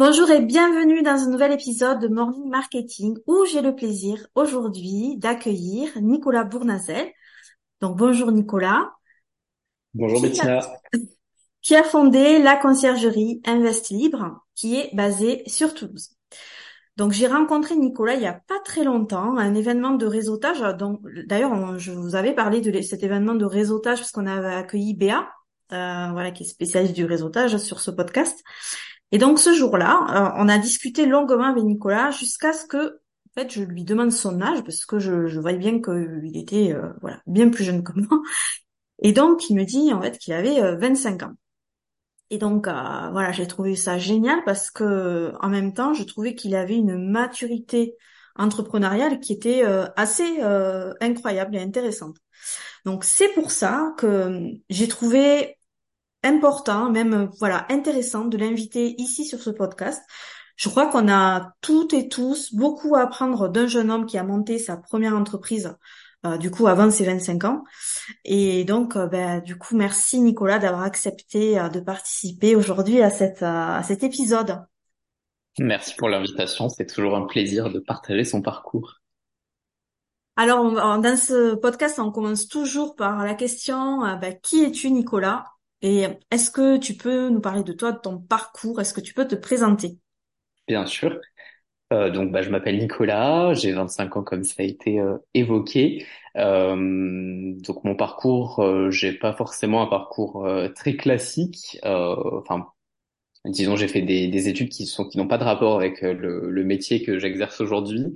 Bonjour 0.00 0.30
et 0.30 0.40
bienvenue 0.40 1.02
dans 1.02 1.24
un 1.24 1.28
nouvel 1.28 1.52
épisode 1.52 2.00
de 2.00 2.08
Morning 2.08 2.48
Marketing 2.48 3.18
où 3.26 3.44
j'ai 3.44 3.60
le 3.60 3.76
plaisir 3.76 4.28
aujourd'hui 4.34 5.18
d'accueillir 5.18 5.90
Nicolas 6.00 6.42
Bournazel. 6.42 7.06
Donc 7.82 7.98
bonjour 7.98 8.32
Nicolas. 8.32 8.92
Bonjour 9.92 10.22
Bettina. 10.22 10.60
Qui 11.60 11.76
a 11.76 11.82
fondé 11.82 12.38
la 12.38 12.56
conciergerie 12.56 13.42
Invest 13.44 13.90
Libre 13.90 14.42
qui 14.54 14.78
est 14.78 14.88
basée 14.94 15.42
sur 15.46 15.74
Toulouse. 15.74 16.16
Donc 16.96 17.12
j'ai 17.12 17.26
rencontré 17.26 17.76
Nicolas 17.76 18.14
il 18.14 18.22
y 18.22 18.26
a 18.26 18.40
pas 18.48 18.58
très 18.64 18.84
longtemps 18.84 19.36
à 19.36 19.42
un 19.42 19.54
événement 19.54 19.90
de 19.90 20.06
réseautage. 20.06 20.60
Donc 20.78 21.02
d'ailleurs 21.26 21.78
je 21.78 21.92
vous 21.92 22.14
avais 22.14 22.32
parlé 22.32 22.62
de 22.62 22.80
cet 22.80 23.02
événement 23.02 23.34
de 23.34 23.44
réseautage 23.44 23.98
parce 23.98 24.12
qu'on 24.12 24.26
avait 24.26 24.54
accueilli 24.54 24.94
Béa, 24.94 25.28
euh, 25.72 26.08
voilà 26.12 26.30
qui 26.30 26.44
est 26.44 26.46
spécialiste 26.46 26.94
du 26.94 27.04
réseautage 27.04 27.58
sur 27.58 27.80
ce 27.80 27.90
podcast. 27.90 28.42
Et 29.12 29.18
donc 29.18 29.38
ce 29.38 29.54
jour-là, 29.54 30.34
euh, 30.36 30.42
on 30.42 30.48
a 30.48 30.58
discuté 30.58 31.06
longuement 31.06 31.46
avec 31.46 31.64
Nicolas 31.64 32.10
jusqu'à 32.10 32.52
ce 32.52 32.66
que, 32.66 33.00
en 33.36 33.40
fait, 33.40 33.52
je 33.52 33.62
lui 33.62 33.84
demande 33.84 34.12
son 34.12 34.40
âge 34.40 34.62
parce 34.62 34.84
que 34.84 34.98
je, 34.98 35.38
voyais 35.38 35.58
bien 35.58 35.80
qu'il 35.80 36.36
était, 36.36 36.72
euh, 36.72 36.92
voilà, 37.00 37.20
bien 37.26 37.48
plus 37.50 37.64
jeune 37.64 37.82
que 37.82 37.92
moi. 37.94 38.22
Et 39.02 39.12
donc 39.12 39.48
il 39.48 39.56
me 39.56 39.64
dit 39.64 39.92
en 39.94 40.02
fait 40.02 40.18
qu'il 40.18 40.34
avait 40.34 40.76
25 40.76 41.22
euh, 41.22 41.26
ans. 41.26 41.32
Et 42.30 42.38
donc 42.38 42.66
voilà, 42.66 43.32
j'ai 43.32 43.46
trouvé 43.46 43.74
ça 43.74 43.98
génial 43.98 44.44
parce 44.44 44.70
que 44.70 45.32
en 45.40 45.48
même 45.48 45.74
temps, 45.74 45.94
je 45.94 46.04
trouvais 46.04 46.34
qu'il 46.36 46.54
avait 46.54 46.76
une 46.76 47.10
maturité 47.10 47.96
entrepreneuriale 48.36 49.18
qui 49.18 49.32
était 49.32 49.64
assez 49.96 50.40
incroyable 51.00 51.56
et 51.56 51.60
intéressante. 51.60 52.18
Donc 52.84 53.02
c'est 53.02 53.30
pour 53.30 53.50
ça 53.50 53.94
que 53.98 54.52
j'ai 54.68 54.86
trouvé 54.86 55.58
important, 56.22 56.90
même 56.90 57.30
voilà 57.38 57.66
intéressant 57.70 58.24
de 58.24 58.36
l'inviter 58.36 58.94
ici 59.00 59.24
sur 59.24 59.40
ce 59.40 59.50
podcast. 59.50 60.02
Je 60.60 60.68
crois 60.68 60.88
qu'on 60.88 61.10
a 61.10 61.54
toutes 61.62 61.94
et 61.94 62.10
tous 62.10 62.54
beaucoup 62.54 62.94
à 62.94 63.00
apprendre 63.00 63.48
d'un 63.48 63.66
jeune 63.66 63.90
homme 63.90 64.04
qui 64.04 64.18
a 64.18 64.24
monté 64.24 64.58
sa 64.58 64.76
première 64.76 65.16
entreprise, 65.16 65.74
euh, 66.26 66.36
du 66.36 66.50
coup 66.50 66.66
avant 66.66 66.90
ses 66.90 67.06
25 67.06 67.44
ans. 67.44 67.64
Et 68.26 68.64
donc, 68.64 68.94
euh, 68.94 69.06
ben, 69.06 69.40
du 69.40 69.56
coup, 69.56 69.74
merci 69.74 70.20
Nicolas 70.20 70.58
d'avoir 70.58 70.82
accepté 70.82 71.58
euh, 71.58 71.70
de 71.70 71.80
participer 71.80 72.56
aujourd'hui 72.56 73.00
à, 73.00 73.08
cette, 73.08 73.42
à 73.42 73.82
cet 73.84 74.02
épisode. 74.02 74.58
Merci 75.58 75.94
pour 75.96 76.10
l'invitation, 76.10 76.68
c'est 76.68 76.84
toujours 76.84 77.16
un 77.16 77.26
plaisir 77.26 77.70
de 77.70 77.78
partager 77.78 78.24
son 78.24 78.42
parcours. 78.42 79.00
Alors, 80.36 81.00
dans 81.00 81.16
ce 81.16 81.54
podcast, 81.54 81.98
on 81.98 82.12
commence 82.12 82.48
toujours 82.48 82.96
par 82.96 83.24
la 83.24 83.34
question, 83.34 84.00
ben, 84.18 84.38
qui 84.42 84.62
es-tu 84.62 84.90
Nicolas? 84.90 85.44
Et 85.82 86.06
est-ce 86.30 86.50
que 86.50 86.78
tu 86.78 86.94
peux 86.94 87.28
nous 87.28 87.40
parler 87.40 87.62
de 87.62 87.72
toi, 87.72 87.92
de 87.92 87.98
ton 87.98 88.18
parcours? 88.18 88.80
Est-ce 88.80 88.94
que 88.94 89.00
tu 89.00 89.14
peux 89.14 89.26
te 89.26 89.34
présenter? 89.34 89.98
Bien 90.68 90.86
sûr. 90.86 91.18
Euh, 91.92 92.10
donc, 92.10 92.30
bah, 92.30 92.42
je 92.42 92.50
m'appelle 92.50 92.78
Nicolas, 92.78 93.52
j'ai 93.54 93.72
25 93.72 94.16
ans 94.16 94.22
comme 94.22 94.44
ça 94.44 94.62
a 94.62 94.62
été 94.62 95.00
euh, 95.00 95.16
évoqué. 95.34 96.06
Euh, 96.36 97.52
donc, 97.56 97.82
mon 97.84 97.96
parcours, 97.96 98.60
euh, 98.60 98.90
j'ai 98.90 99.12
pas 99.12 99.32
forcément 99.32 99.82
un 99.82 99.86
parcours 99.86 100.46
euh, 100.46 100.68
très 100.68 100.94
classique. 100.94 101.78
Enfin, 101.82 102.66
disons, 103.44 103.74
j'ai 103.74 103.88
fait 103.88 104.02
des, 104.02 104.28
des, 104.28 104.48
études 104.48 104.68
qui 104.68 104.86
sont 104.86 105.08
qui 105.08 105.18
n'ont 105.18 105.26
pas 105.26 105.38
de 105.38 105.44
rapport 105.44 105.76
avec 105.76 106.02
le, 106.02 106.48
le 106.48 106.64
métier 106.64 107.02
que 107.02 107.18
j'exerce 107.18 107.60
aujourd'hui. 107.60 108.14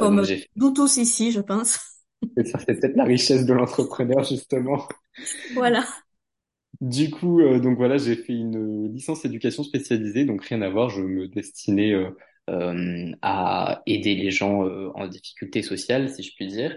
Comme 0.00 0.24
nous 0.56 0.72
tous 0.72 0.96
ici, 0.96 1.30
je 1.30 1.40
pense. 1.40 1.78
C'est 2.36 2.80
peut-être 2.80 2.96
la 2.96 3.04
richesse 3.04 3.46
de 3.46 3.52
l'entrepreneur 3.52 4.24
justement. 4.24 4.88
Voilà. 5.54 5.84
Du 6.80 7.10
coup, 7.10 7.40
euh, 7.40 7.60
donc 7.60 7.76
voilà, 7.76 7.96
j'ai 7.96 8.16
fait 8.16 8.32
une 8.32 8.92
licence 8.92 9.24
éducation 9.24 9.62
spécialisée, 9.62 10.24
donc 10.24 10.44
rien 10.44 10.62
à 10.62 10.68
voir. 10.68 10.90
Je 10.90 11.00
me 11.02 11.28
destinais 11.28 11.92
euh, 11.92 12.10
euh 12.50 13.12
à 13.22 13.82
aider 13.86 14.14
les 14.14 14.30
gens 14.30 14.66
euh, 14.66 14.90
en 14.94 15.06
difficulté 15.06 15.62
sociale, 15.62 16.08
si 16.08 16.22
je 16.22 16.34
puis 16.34 16.46
dire. 16.48 16.76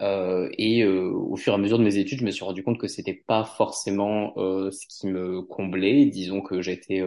et 0.00 0.84
au 0.86 1.36
fur 1.36 1.52
et 1.52 1.56
à 1.56 1.58
mesure 1.58 1.78
de 1.78 1.84
mes 1.84 1.98
études, 1.98 2.20
je 2.20 2.24
me 2.24 2.30
suis 2.30 2.44
rendu 2.44 2.62
compte 2.62 2.78
que 2.78 2.88
c'était 2.88 3.22
pas 3.26 3.44
forcément 3.44 4.34
ce 4.36 4.86
qui 4.88 5.08
me 5.08 5.42
comblait. 5.42 6.06
Disons 6.06 6.40
que 6.42 6.62
j'étais, 6.62 7.02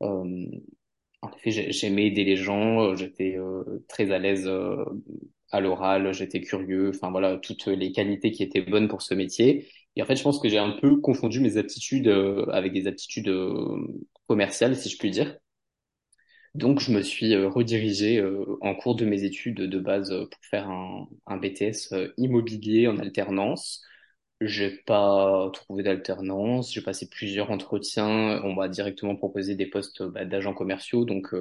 en 0.00 1.30
effet, 1.36 1.50
j'aimais 1.72 2.06
aider 2.06 2.24
les 2.24 2.36
gens. 2.36 2.94
J'étais 2.96 3.36
très 3.88 4.10
à 4.12 4.18
l'aise 4.18 4.48
à 5.50 5.60
l'oral. 5.60 6.12
J'étais 6.14 6.40
curieux. 6.40 6.90
Enfin 6.94 7.10
voilà, 7.10 7.38
toutes 7.38 7.66
les 7.66 7.92
qualités 7.92 8.30
qui 8.32 8.42
étaient 8.42 8.62
bonnes 8.62 8.88
pour 8.88 9.02
ce 9.02 9.14
métier. 9.14 9.66
Et 9.96 10.02
en 10.02 10.06
fait, 10.06 10.16
je 10.16 10.22
pense 10.22 10.38
que 10.40 10.48
j'ai 10.48 10.58
un 10.58 10.70
peu 10.70 10.96
confondu 11.00 11.40
mes 11.40 11.56
aptitudes 11.56 12.08
euh, 12.08 12.46
avec 12.52 12.72
des 12.72 12.86
aptitudes 12.86 13.28
euh, 13.28 13.76
commerciales, 14.28 14.76
si 14.76 14.88
je 14.88 14.98
puis 14.98 15.10
dire. 15.10 15.36
Donc, 16.54 16.80
je 16.80 16.90
me 16.92 17.02
suis 17.02 17.34
euh, 17.34 17.48
redirigé 17.48 18.22
en 18.60 18.74
cours 18.74 18.96
de 18.96 19.04
mes 19.04 19.24
études 19.24 19.56
de 19.58 19.78
base 19.78 20.10
pour 20.10 20.40
faire 20.50 20.68
un, 20.68 21.08
un 21.26 21.36
BTS 21.36 21.94
immobilier 22.16 22.88
en 22.88 22.98
alternance. 22.98 23.82
J'ai 24.40 24.70
pas 24.70 25.50
trouvé 25.52 25.82
d'alternance. 25.84 26.72
J'ai 26.72 26.82
passé 26.82 27.08
plusieurs 27.08 27.50
entretiens. 27.50 28.40
On 28.44 28.54
m'a 28.54 28.68
directement 28.68 29.16
proposé 29.16 29.54
des 29.54 29.66
postes 29.66 30.02
bah, 30.02 30.24
d'agents 30.24 30.54
commerciaux, 30.54 31.04
donc 31.04 31.34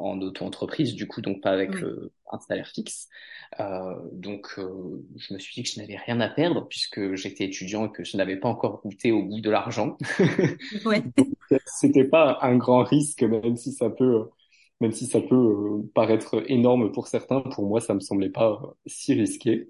en 0.00 0.20
auto-entreprise, 0.20 0.94
du 0.94 1.06
coup, 1.06 1.20
donc 1.20 1.40
pas 1.40 1.50
avec 1.50 1.74
euh, 1.76 2.12
un 2.32 2.38
salaire 2.38 2.68
fixe. 2.68 3.08
Euh, 3.58 3.94
donc, 4.12 4.54
euh, 4.58 5.04
je 5.16 5.34
me 5.34 5.38
suis 5.38 5.54
dit 5.54 5.62
que 5.62 5.68
je 5.74 5.80
n'avais 5.80 5.96
rien 5.96 6.20
à 6.20 6.28
perdre 6.28 6.66
puisque 6.68 7.14
j'étais 7.14 7.44
étudiant 7.44 7.86
et 7.86 7.92
que 7.92 8.04
je 8.04 8.16
n'avais 8.16 8.36
pas 8.36 8.48
encore 8.48 8.80
goûté 8.82 9.12
au 9.12 9.22
goût 9.22 9.40
de 9.40 9.50
l'argent. 9.50 9.96
Ouais. 10.84 11.02
C'était 11.66 12.04
pas 12.04 12.38
un 12.42 12.56
grand 12.56 12.84
risque, 12.84 13.22
même 13.22 13.56
si 13.56 13.72
ça 13.72 13.90
peut, 13.90 14.28
même 14.80 14.92
si 14.92 15.06
ça 15.06 15.20
peut 15.20 15.82
paraître 15.94 16.42
énorme 16.50 16.92
pour 16.92 17.08
certains. 17.08 17.40
Pour 17.40 17.66
moi, 17.66 17.80
ça 17.80 17.94
me 17.94 18.00
semblait 18.00 18.30
pas 18.30 18.74
si 18.86 19.14
risqué. 19.14 19.68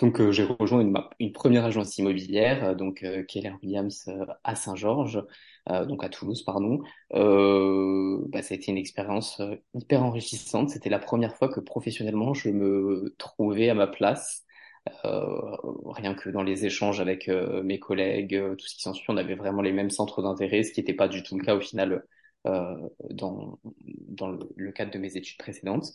Donc 0.00 0.30
j'ai 0.32 0.42
rejoint 0.42 0.80
une, 0.80 0.92
une, 1.20 1.32
première 1.32 1.64
agence 1.64 1.96
immobilière, 1.98 2.74
donc 2.74 3.06
Keller 3.28 3.52
Williams 3.62 4.10
à 4.42 4.56
Saint-Georges, 4.56 5.22
euh, 5.70 5.84
donc 5.86 6.04
à 6.04 6.08
Toulouse, 6.08 6.42
pardon. 6.44 6.80
Euh, 7.14 8.18
bah, 8.28 8.42
ça 8.42 8.54
a 8.54 8.56
été 8.56 8.70
une 8.70 8.78
expérience 8.78 9.40
euh, 9.40 9.56
hyper 9.74 10.02
enrichissante. 10.02 10.70
C'était 10.70 10.90
la 10.90 10.98
première 10.98 11.36
fois 11.36 11.48
que 11.48 11.60
professionnellement 11.60 12.34
je 12.34 12.50
me 12.50 13.14
trouvais 13.18 13.68
à 13.70 13.74
ma 13.74 13.86
place. 13.86 14.44
Euh, 15.04 15.56
rien 15.86 16.14
que 16.14 16.28
dans 16.28 16.42
les 16.42 16.66
échanges 16.66 17.00
avec 17.00 17.28
euh, 17.28 17.62
mes 17.62 17.78
collègues, 17.78 18.38
tout 18.58 18.66
ce 18.66 18.74
qui 18.74 18.82
s'ensuit, 18.82 19.06
on 19.08 19.16
avait 19.16 19.34
vraiment 19.34 19.62
les 19.62 19.72
mêmes 19.72 19.90
centres 19.90 20.22
d'intérêt, 20.22 20.62
ce 20.62 20.72
qui 20.72 20.80
n'était 20.80 20.94
pas 20.94 21.08
du 21.08 21.22
tout 21.22 21.38
le 21.38 21.44
cas 21.44 21.56
au 21.56 21.60
final 21.60 22.04
dans, 23.10 23.58
dans 24.08 24.28
le, 24.28 24.72
cadre 24.72 24.90
de 24.90 24.98
mes 24.98 25.16
études 25.16 25.38
précédentes. 25.38 25.86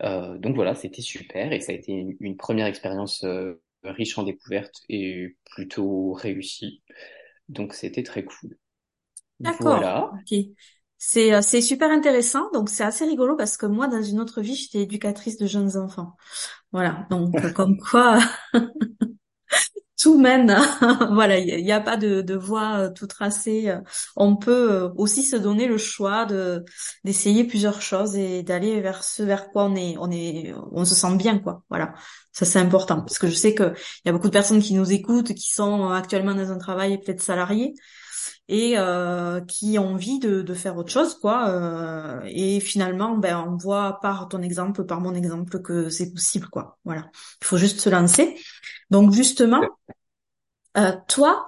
donc 0.00 0.54
voilà, 0.54 0.76
c'était 0.76 1.02
super 1.02 1.52
et 1.52 1.58
ça 1.58 1.72
a 1.72 1.74
été 1.74 1.90
une, 1.90 2.16
une 2.20 2.36
première 2.36 2.66
expérience 2.66 3.26
riche 3.82 4.16
en 4.16 4.22
découvertes 4.22 4.82
et 4.88 5.36
plutôt 5.50 6.12
réussie. 6.12 6.82
Donc 7.48 7.74
c'était 7.74 8.04
très 8.04 8.24
cool. 8.24 8.56
D'accord. 9.40 9.78
Voilà. 9.78 10.12
Ok. 10.14 10.38
C'est 10.98 11.34
euh, 11.34 11.42
c'est 11.42 11.60
super 11.60 11.90
intéressant. 11.90 12.50
Donc 12.52 12.70
c'est 12.70 12.84
assez 12.84 13.04
rigolo 13.04 13.36
parce 13.36 13.56
que 13.56 13.66
moi 13.66 13.86
dans 13.88 14.02
une 14.02 14.20
autre 14.20 14.40
vie 14.40 14.54
j'étais 14.54 14.80
éducatrice 14.80 15.36
de 15.38 15.46
jeunes 15.46 15.76
enfants. 15.76 16.16
Voilà. 16.72 17.06
Donc 17.10 17.34
euh, 17.36 17.50
comme 17.52 17.76
quoi 17.78 18.18
tout 20.00 20.18
mène. 20.18 20.56
voilà. 21.12 21.38
Il 21.38 21.62
n'y 21.64 21.72
a, 21.72 21.80
pas 21.80 21.96
de, 21.98 22.22
de 22.22 22.34
voie 22.34 22.78
euh, 22.78 22.90
tout 22.90 23.06
tracée. 23.06 23.74
On 24.16 24.36
peut 24.36 24.90
aussi 24.96 25.22
se 25.22 25.36
donner 25.36 25.66
le 25.68 25.76
choix 25.78 26.24
de 26.24 26.64
d'essayer 27.04 27.44
plusieurs 27.44 27.82
choses 27.82 28.16
et 28.16 28.42
d'aller 28.42 28.80
vers 28.80 29.04
ce 29.04 29.22
vers 29.22 29.50
quoi 29.50 29.64
on 29.64 29.74
est 29.76 29.96
on 29.98 30.10
est 30.10 30.54
on 30.72 30.86
se 30.86 30.94
sent 30.94 31.14
bien 31.16 31.38
quoi. 31.38 31.62
Voilà. 31.68 31.92
Ça 32.32 32.46
c'est 32.46 32.58
important 32.58 33.02
parce 33.02 33.18
que 33.18 33.28
je 33.28 33.34
sais 33.34 33.54
que 33.54 33.74
il 34.04 34.06
y 34.06 34.08
a 34.08 34.12
beaucoup 34.12 34.28
de 34.28 34.32
personnes 34.32 34.62
qui 34.62 34.72
nous 34.74 34.92
écoutent 34.92 35.34
qui 35.34 35.50
sont 35.52 35.90
actuellement 35.90 36.34
dans 36.34 36.50
un 36.50 36.58
travail 36.58 36.98
peut-être 37.02 37.20
salarié 37.20 37.74
et 38.48 38.74
euh, 38.78 39.40
qui 39.40 39.78
ont 39.78 39.88
envie 39.88 40.18
de, 40.18 40.42
de, 40.42 40.54
faire 40.54 40.76
autre 40.76 40.92
chose, 40.92 41.18
quoi. 41.18 41.48
Euh, 41.48 42.20
et 42.26 42.60
finalement, 42.60 43.16
ben, 43.16 43.44
on 43.48 43.56
voit 43.56 43.98
par 44.00 44.28
ton 44.28 44.42
exemple, 44.42 44.84
par 44.84 45.00
mon 45.00 45.14
exemple, 45.14 45.60
que 45.60 45.90
c'est 45.90 46.12
possible, 46.12 46.48
quoi. 46.48 46.78
Voilà. 46.84 47.10
Il 47.42 47.46
faut 47.46 47.56
juste 47.56 47.80
se 47.80 47.88
lancer. 47.90 48.36
Donc 48.90 49.12
justement, 49.12 49.62
euh, 50.76 50.92
toi, 51.08 51.46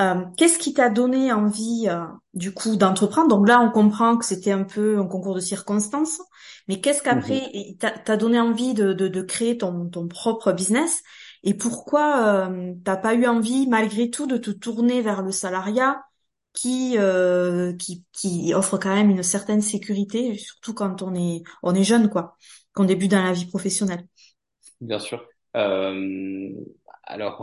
euh, 0.00 0.24
qu'est-ce 0.36 0.58
qui 0.58 0.72
t'a 0.72 0.88
donné 0.88 1.32
envie, 1.32 1.86
euh, 1.88 2.04
du 2.32 2.54
coup, 2.54 2.76
d'entreprendre? 2.76 3.28
Donc 3.28 3.46
là, 3.46 3.60
on 3.60 3.70
comprend 3.70 4.16
que 4.16 4.24
c'était 4.24 4.52
un 4.52 4.64
peu 4.64 4.98
un 4.98 5.06
concours 5.06 5.34
de 5.34 5.40
circonstances, 5.40 6.20
mais 6.68 6.80
qu'est-ce 6.80 7.02
qu'après 7.02 7.50
mhm. 7.54 7.92
t'a 8.04 8.16
donné 8.16 8.40
envie 8.40 8.72
de, 8.72 8.94
de, 8.94 9.08
de 9.08 9.22
créer 9.22 9.58
ton, 9.58 9.88
ton 9.90 10.08
propre 10.08 10.52
business? 10.52 11.02
Et 11.42 11.54
pourquoi 11.54 12.48
euh, 12.48 12.72
t'as 12.84 12.96
pas 12.96 13.14
eu 13.14 13.26
envie, 13.26 13.66
malgré 13.66 14.10
tout, 14.10 14.26
de 14.26 14.38
te 14.38 14.50
tourner 14.50 15.02
vers 15.02 15.22
le 15.22 15.32
salariat 15.32 16.02
qui, 16.52 16.96
euh, 16.98 17.74
qui 17.76 18.04
qui 18.12 18.52
offre 18.54 18.78
quand 18.78 18.94
même 18.94 19.10
une 19.10 19.22
certaine 19.22 19.62
sécurité, 19.62 20.36
surtout 20.38 20.74
quand 20.74 21.02
on 21.02 21.14
est 21.14 21.42
on 21.62 21.74
est 21.74 21.84
jeune 21.84 22.10
quoi, 22.10 22.36
qu'on 22.74 22.84
débute 22.84 23.10
dans 23.12 23.22
la 23.24 23.32
vie 23.32 23.46
professionnelle. 23.46 24.06
Bien 24.80 24.98
sûr. 24.98 25.26
Euh, 25.56 26.52
alors 27.04 27.42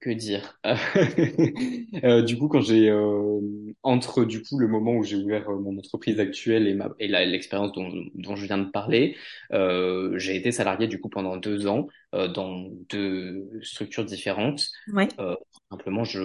que 0.00 0.10
dire? 0.10 0.58
Euh, 2.04 2.22
Du 2.22 2.38
coup, 2.38 2.48
quand 2.48 2.60
j'ai 2.62 2.88
euh, 2.90 3.40
entre 3.82 4.24
du 4.24 4.42
coup 4.42 4.58
le 4.58 4.68
moment 4.68 4.92
où 4.94 5.02
j'ai 5.04 5.16
ouvert 5.16 5.50
euh, 5.50 5.58
mon 5.58 5.76
entreprise 5.78 6.18
actuelle 6.20 6.66
et 6.68 6.74
ma 6.74 6.88
et 6.98 7.08
l'expérience 7.08 7.72
dont 7.72 7.90
dont 8.14 8.36
je 8.36 8.46
viens 8.46 8.58
de 8.58 8.70
parler, 8.70 9.16
euh, 9.52 10.16
j'ai 10.18 10.36
été 10.36 10.52
salarié 10.52 10.86
du 10.88 11.00
coup 11.00 11.08
pendant 11.08 11.36
deux 11.36 11.66
ans 11.66 11.88
euh, 12.14 12.28
dans 12.28 12.68
deux 12.88 13.50
structures 13.62 14.04
différentes. 14.04 14.68
Ouais, 14.92 15.08
Euh, 15.18 15.34
simplement, 15.70 16.04
je 16.04 16.20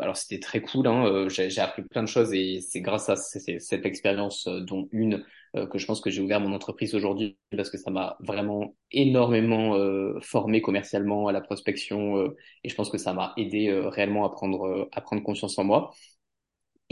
alors 0.00 0.16
c'était 0.16 0.40
très 0.40 0.60
cool. 0.62 0.86
Hein, 0.88 1.06
euh, 1.06 1.28
j'ai 1.28 1.50
j'ai 1.50 1.60
appris 1.60 1.82
plein 1.82 2.02
de 2.02 2.08
choses 2.08 2.32
et 2.34 2.60
c'est 2.60 2.80
grâce 2.80 3.08
à 3.08 3.16
cette 3.16 3.86
expérience 3.86 4.46
dont 4.48 4.88
une 4.92 5.24
que 5.54 5.78
je 5.78 5.86
pense 5.86 6.00
que 6.00 6.10
j'ai 6.10 6.20
ouvert 6.22 6.40
mon 6.40 6.52
entreprise 6.54 6.94
aujourd'hui 6.94 7.38
parce 7.56 7.70
que 7.70 7.78
ça 7.78 7.90
m'a 7.90 8.16
vraiment 8.20 8.74
énormément 8.92 9.74
euh, 9.76 10.18
formé 10.22 10.62
commercialement 10.62 11.28
à 11.28 11.32
la 11.32 11.40
prospection 11.40 12.16
euh, 12.18 12.36
et 12.64 12.68
je 12.68 12.74
pense 12.74 12.90
que 12.90 12.98
ça 12.98 13.12
m'a 13.12 13.32
aidé 13.36 13.68
euh, 13.68 13.88
réellement 13.88 14.24
à 14.24 14.30
prendre, 14.30 14.64
euh, 14.66 14.88
à 14.92 15.00
prendre 15.00 15.22
confiance 15.22 15.58
en 15.58 15.64
moi. 15.64 15.90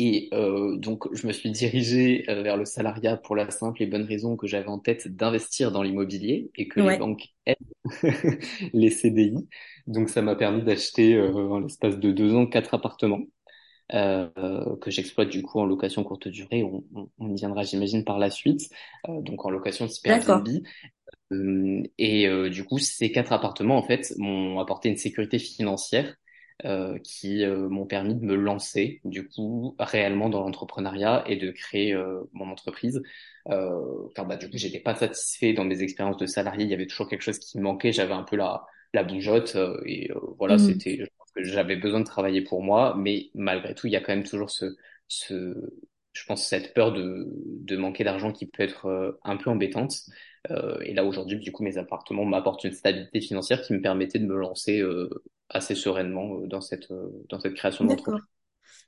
Et 0.00 0.28
euh, 0.32 0.76
donc, 0.76 1.12
je 1.12 1.26
me 1.26 1.32
suis 1.32 1.50
dirigé 1.50 2.24
euh, 2.30 2.42
vers 2.42 2.56
le 2.56 2.64
salariat 2.64 3.16
pour 3.16 3.34
la 3.34 3.50
simple 3.50 3.82
et 3.82 3.86
bonne 3.86 4.04
raison 4.04 4.36
que 4.36 4.46
j'avais 4.46 4.68
en 4.68 4.78
tête 4.78 5.08
d'investir 5.08 5.72
dans 5.72 5.82
l'immobilier 5.82 6.50
et 6.56 6.68
que 6.68 6.78
les 6.78 6.92
ouais, 6.92 6.96
banques 6.96 7.26
aiment 7.46 7.56
les 8.72 8.90
CDI. 8.90 9.48
Donc, 9.88 10.08
ça 10.08 10.22
m'a 10.22 10.36
permis 10.36 10.62
d'acheter 10.62 11.14
euh, 11.16 11.32
en 11.32 11.58
l'espace 11.60 11.98
de 11.98 12.12
deux 12.12 12.32
ans 12.34 12.46
quatre 12.46 12.74
appartements 12.74 13.22
euh, 13.94 14.28
euh, 14.38 14.76
que 14.76 14.90
j'exploite 14.90 15.28
du 15.28 15.42
coup 15.42 15.60
en 15.60 15.66
location 15.66 16.04
courte 16.04 16.28
durée. 16.28 16.62
On, 16.64 16.84
on, 16.94 17.10
on 17.18 17.30
y 17.30 17.36
viendra, 17.36 17.62
j'imagine, 17.64 18.04
par 18.04 18.18
la 18.18 18.30
suite. 18.30 18.62
Euh, 19.08 19.20
donc, 19.22 19.44
en 19.44 19.50
location 19.50 19.86
type 19.86 20.06
Airbnb. 20.06 20.46
d'accord. 20.46 20.48
Euh, 21.32 21.82
et 21.98 22.26
euh, 22.28 22.50
du 22.50 22.64
coup, 22.64 22.78
ces 22.78 23.12
quatre 23.12 23.32
appartements, 23.32 23.76
en 23.76 23.82
fait, 23.82 24.14
m'ont 24.18 24.60
apporté 24.60 24.88
une 24.88 24.96
sécurité 24.96 25.38
financière 25.38 26.14
euh, 26.64 26.98
qui 27.04 27.44
euh, 27.44 27.68
m'ont 27.68 27.86
permis 27.86 28.14
de 28.16 28.24
me 28.24 28.34
lancer, 28.34 29.00
du 29.04 29.28
coup, 29.28 29.76
réellement 29.78 30.28
dans 30.28 30.40
l'entrepreneuriat 30.42 31.24
et 31.26 31.36
de 31.36 31.50
créer 31.50 31.92
euh, 31.94 32.22
mon 32.32 32.50
entreprise. 32.50 33.02
Euh, 33.48 34.08
car 34.14 34.26
bah, 34.26 34.36
du 34.36 34.50
coup, 34.50 34.56
j'étais 34.58 34.80
pas 34.80 34.94
satisfait 34.94 35.52
dans 35.52 35.64
mes 35.64 35.82
expériences 35.82 36.16
de 36.16 36.26
salarié. 36.26 36.64
Il 36.64 36.70
y 36.70 36.74
avait 36.74 36.86
toujours 36.86 37.08
quelque 37.08 37.22
chose 37.22 37.38
qui 37.38 37.58
me 37.58 37.62
manquait. 37.64 37.92
J'avais 37.92 38.14
un 38.14 38.24
peu 38.24 38.36
la, 38.36 38.64
la 38.94 39.04
bougeotte 39.04 39.56
euh, 39.56 39.80
et 39.86 40.10
euh, 40.12 40.18
voilà, 40.38 40.58
Mhm. 40.58 40.58
c'était. 40.58 41.00
J'avais 41.36 41.76
besoin 41.76 42.00
de 42.00 42.04
travailler 42.06 42.42
pour 42.42 42.62
moi, 42.62 42.94
mais 42.98 43.30
malgré 43.34 43.74
tout, 43.74 43.86
il 43.86 43.92
y 43.92 43.96
a 43.96 44.00
quand 44.00 44.12
même 44.14 44.24
toujours 44.24 44.50
ce, 44.50 44.76
ce, 45.06 45.54
je 46.12 46.24
pense, 46.26 46.46
cette 46.46 46.74
peur 46.74 46.92
de, 46.92 47.26
de 47.28 47.76
manquer 47.76 48.02
d'argent 48.04 48.32
qui 48.32 48.46
peut 48.46 48.62
être 48.62 48.86
euh, 48.86 49.12
un 49.24 49.36
peu 49.36 49.50
embêtante. 49.50 49.94
Euh, 50.50 50.78
et 50.80 50.94
là 50.94 51.04
aujourd'hui, 51.04 51.38
du 51.38 51.52
coup, 51.52 51.62
mes 51.62 51.78
appartements 51.78 52.24
m'apportent 52.24 52.64
une 52.64 52.72
stabilité 52.72 53.20
financière 53.20 53.62
qui 53.62 53.72
me 53.72 53.80
permettait 53.82 54.18
de 54.18 54.26
me 54.26 54.36
lancer 54.36 54.80
euh, 54.80 55.08
assez 55.48 55.74
sereinement 55.74 56.40
dans 56.46 56.60
cette 56.60 56.90
euh, 56.90 57.10
dans 57.28 57.38
cette 57.40 57.54
création 57.54 57.84
d'entreprise. 57.84 58.24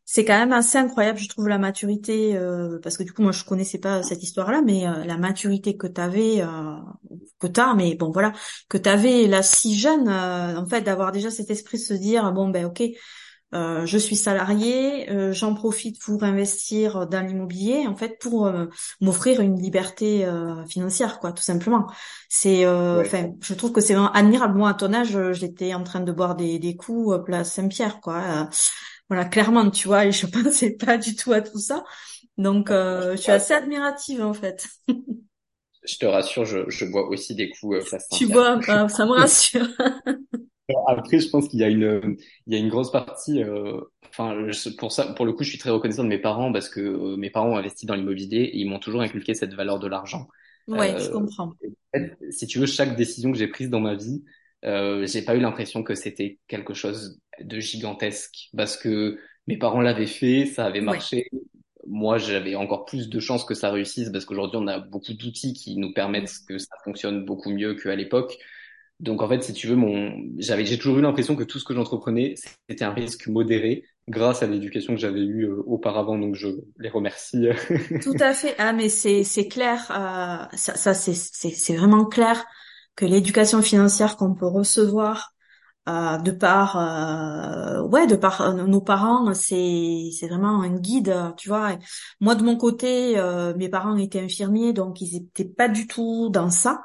C'est 0.05 0.25
quand 0.25 0.37
même 0.38 0.52
assez 0.52 0.76
incroyable, 0.76 1.19
je 1.19 1.29
trouve, 1.29 1.47
la 1.49 1.58
maturité, 1.58 2.37
euh, 2.37 2.81
parce 2.82 2.97
que 2.97 3.05
du 3.05 3.12
coup, 3.12 3.23
moi, 3.23 3.31
je 3.31 3.44
connaissais 3.44 3.79
pas 3.79 4.02
cette 4.02 4.23
histoire-là, 4.25 4.61
mais 4.61 4.87
euh, 4.88 5.05
la 5.05 5.17
maturité 5.17 5.76
que 5.76 5.87
t'avais, 5.87 6.43
euh, 6.43 6.75
que 7.38 7.47
t'as, 7.47 7.75
mais 7.75 7.94
bon, 7.94 8.11
voilà, 8.11 8.32
que 8.69 8.76
t'avais 8.76 9.29
là 9.29 9.43
si 9.44 9.79
jeune, 9.79 10.08
euh, 10.08 10.56
en 10.58 10.67
fait, 10.67 10.81
d'avoir 10.82 11.12
déjà 11.12 11.31
cet 11.31 11.50
esprit 11.50 11.79
de 11.79 11.82
se 11.85 11.94
dire, 11.94 12.32
bon, 12.32 12.49
ben, 12.49 12.64
ok, 12.67 12.82
euh, 13.55 13.87
je 13.87 13.99
suis 13.99 14.17
salarié, 14.17 15.11
euh, 15.11 15.32
j'en 15.32 15.55
profite 15.55 16.00
pour 16.02 16.23
investir 16.25 17.06
dans 17.08 17.26
l'immobilier, 17.26 17.87
en 17.88 17.97
fait, 17.97 18.19
pour 18.20 18.52
m'offrir 19.00 19.41
une 19.41 19.61
liberté 19.61 20.25
euh, 20.25 20.64
financière, 20.67 21.20
quoi, 21.20 21.32
tout 21.32 21.43
simplement. 21.43 21.87
C'est, 22.29 22.64
euh, 22.64 22.99
Ouais. 23.00 23.06
enfin, 23.06 23.31
je 23.41 23.55
trouve 23.55 23.73
que 23.73 23.81
c'est 23.81 23.94
vraiment 23.94 24.12
admirable. 24.12 24.56
Moi, 24.58 24.70
à 24.70 24.75
ton 24.75 24.93
âge, 24.94 25.17
j'étais 25.32 25.75
en 25.75 25.85
train 25.85 26.00
de 26.00 26.12
boire 26.12 26.37
des, 26.37 26.58
des 26.58 26.76
coups 26.76 27.19
place 27.25 27.52
Saint-Pierre, 27.55 28.00
quoi. 28.00 28.49
Voilà, 29.10 29.26
clairement, 29.26 29.70
tu 29.70 29.88
vois, 29.88 30.06
et 30.06 30.12
je 30.12 30.26
pensais 30.28 30.72
pas 30.76 30.98
du 30.98 31.16
tout 31.16 31.32
à 31.32 31.42
tout 31.42 31.58
ça. 31.60 31.84
Donc, 32.38 32.72
euh, 32.72 33.12
je 33.16 33.22
suis 33.22 33.32
assez 33.32 33.54
admirative, 33.54 34.22
en 34.24 34.34
fait. 34.34 34.66
Je 35.86 35.96
te 35.98 36.06
rassure, 36.06 36.46
je, 36.46 36.70
je 36.70 36.86
bois 36.86 37.06
aussi 37.10 37.34
des 37.34 37.50
coups 37.50 37.76
euh, 37.76 37.84
place 37.84 38.08
Tu 38.10 38.26
vois, 38.26 38.58
euh, 38.68 38.88
ça 38.88 39.06
me 39.06 39.12
rassure. 39.12 39.66
Après, 40.86 41.18
je 41.18 41.28
pense 41.30 41.48
qu'il 41.48 41.58
y 41.60 41.64
a 41.64 41.68
une, 41.68 42.16
il 42.46 42.54
y 42.54 42.56
a 42.56 42.58
une 42.60 42.68
grosse 42.68 42.92
partie. 42.92 43.42
euh, 43.42 43.80
enfin, 44.08 44.50
je- 44.50 44.70
pour 44.70 44.92
ça, 44.92 45.12
pour 45.14 45.24
le 45.26 45.32
coup, 45.32 45.42
je 45.42 45.50
suis 45.50 45.58
très 45.58 45.70
reconnaissant 45.70 46.04
de 46.04 46.08
mes 46.08 46.18
parents 46.18 46.52
parce 46.52 46.68
que 46.68 46.80
euh, 46.80 47.16
mes 47.16 47.30
parents 47.30 47.50
ont 47.50 47.56
investi 47.56 47.86
dans 47.86 47.94
l'immobilier 47.94 48.38
et 48.42 48.58
ils 48.58 48.68
m'ont 48.68 48.78
toujours 48.78 49.00
inculqué 49.02 49.34
cette 49.34 49.54
valeur 49.54 49.78
de 49.80 49.88
l'argent. 49.88 50.28
Ouais, 50.66 50.96
je 50.98 51.08
Euh, 51.08 51.10
comprends. 51.10 51.52
si 52.30 52.46
tu 52.46 52.58
veux, 52.58 52.66
chaque 52.66 52.96
décision 52.96 53.32
que 53.32 53.38
j'ai 53.38 53.48
prise 53.48 53.70
dans 53.70 53.80
ma 53.80 53.94
vie, 53.94 54.24
euh, 54.64 55.06
j'ai 55.06 55.22
pas 55.22 55.34
eu 55.36 55.40
l'impression 55.40 55.82
que 55.82 55.94
c'était 55.94 56.38
quelque 56.48 56.74
chose 56.74 57.20
de 57.44 57.60
gigantesque 57.60 58.48
parce 58.56 58.76
que 58.76 59.19
mes 59.46 59.56
parents 59.58 59.81
l'avaient 59.81 60.06
fait, 60.06 60.46
ça 60.46 60.66
avait 60.66 60.81
Ouais. 60.87 61.00
marché. 61.00 61.28
Moi, 61.87 62.19
j'avais 62.19 62.54
encore 62.56 62.84
plus 62.84 63.08
de 63.08 63.20
chances 63.20 63.44
que 63.44 63.54
ça 63.54 63.70
réussisse 63.70 64.10
parce 64.10 64.25
qu'aujourd'hui, 64.26 64.58
on 64.62 64.66
a 64.69 64.78
beaucoup 64.81 65.14
d'outils 65.14 65.54
qui 65.54 65.76
nous 65.78 65.92
permettent 65.92 66.32
que 66.48 66.58
ça 66.58 66.76
fonctionne 66.84 67.25
beaucoup 67.25 67.50
mieux 67.50 67.75
qu'à 67.75 67.96
l'époque. 67.96 68.37
Donc, 69.00 69.22
en 69.22 69.28
fait, 69.28 69.42
si 69.42 69.52
tu 69.54 69.66
veux, 69.69 69.76
mon, 69.76 70.12
j'avais, 70.38 70.66
j'ai 70.66 70.78
toujours 70.78 70.98
eu 70.98 71.02
l'impression 71.02 71.37
que 71.37 71.44
tout 71.44 71.58
ce 71.58 71.64
que 71.64 71.75
j'entreprenais, 71.75 72.34
c'était 72.69 72.84
un 72.84 72.92
risque 72.92 73.28
modéré 73.28 73.84
grâce 74.08 74.42
à 74.42 74.46
l'éducation 74.46 74.94
que 74.94 75.00
j'avais 75.00 75.20
eue 75.22 75.44
euh, 75.46 75.62
auparavant. 75.66 76.19
Donc, 76.19 76.34
je 76.37 76.48
les 76.78 76.90
remercie. 76.90 77.46
Tout 78.00 78.16
à 78.20 78.32
fait. 78.32 78.54
Ah, 78.58 78.72
mais 78.72 78.88
c'est 78.88 79.25
c'est 79.25 79.48
clair. 79.48 79.90
euh, 79.90 80.56
ça, 80.56 80.75
ça 80.76 80.94
c'est 80.94 81.14
c'est 81.14 81.50
c'est 81.50 81.76
vraiment 81.76 82.06
clair 82.06 82.44
que 82.96 83.04
l'éducation 83.04 83.60
financière 83.62 84.16
qu'on 84.16 84.34
peut 84.34 84.46
recevoir 84.46 85.32
euh, 85.88 86.18
de 86.18 86.30
par 86.30 86.76
euh, 86.78 87.82
ouais 87.88 88.06
de 88.06 88.16
par 88.16 88.40
euh, 88.42 88.52
nos 88.66 88.80
parents, 88.80 89.32
c'est 89.34 90.10
c'est 90.18 90.28
vraiment 90.28 90.62
un 90.62 90.76
guide. 90.76 91.14
Tu 91.36 91.48
vois. 91.48 91.76
Moi 92.20 92.34
de 92.34 92.42
mon 92.44 92.56
côté, 92.56 93.18
euh, 93.18 93.54
mes 93.56 93.68
parents 93.68 93.96
étaient 93.96 94.20
infirmiers, 94.20 94.72
donc 94.72 95.00
ils 95.00 95.16
étaient 95.16 95.44
pas 95.48 95.68
du 95.68 95.86
tout 95.86 96.28
dans 96.30 96.50
ça. 96.50 96.82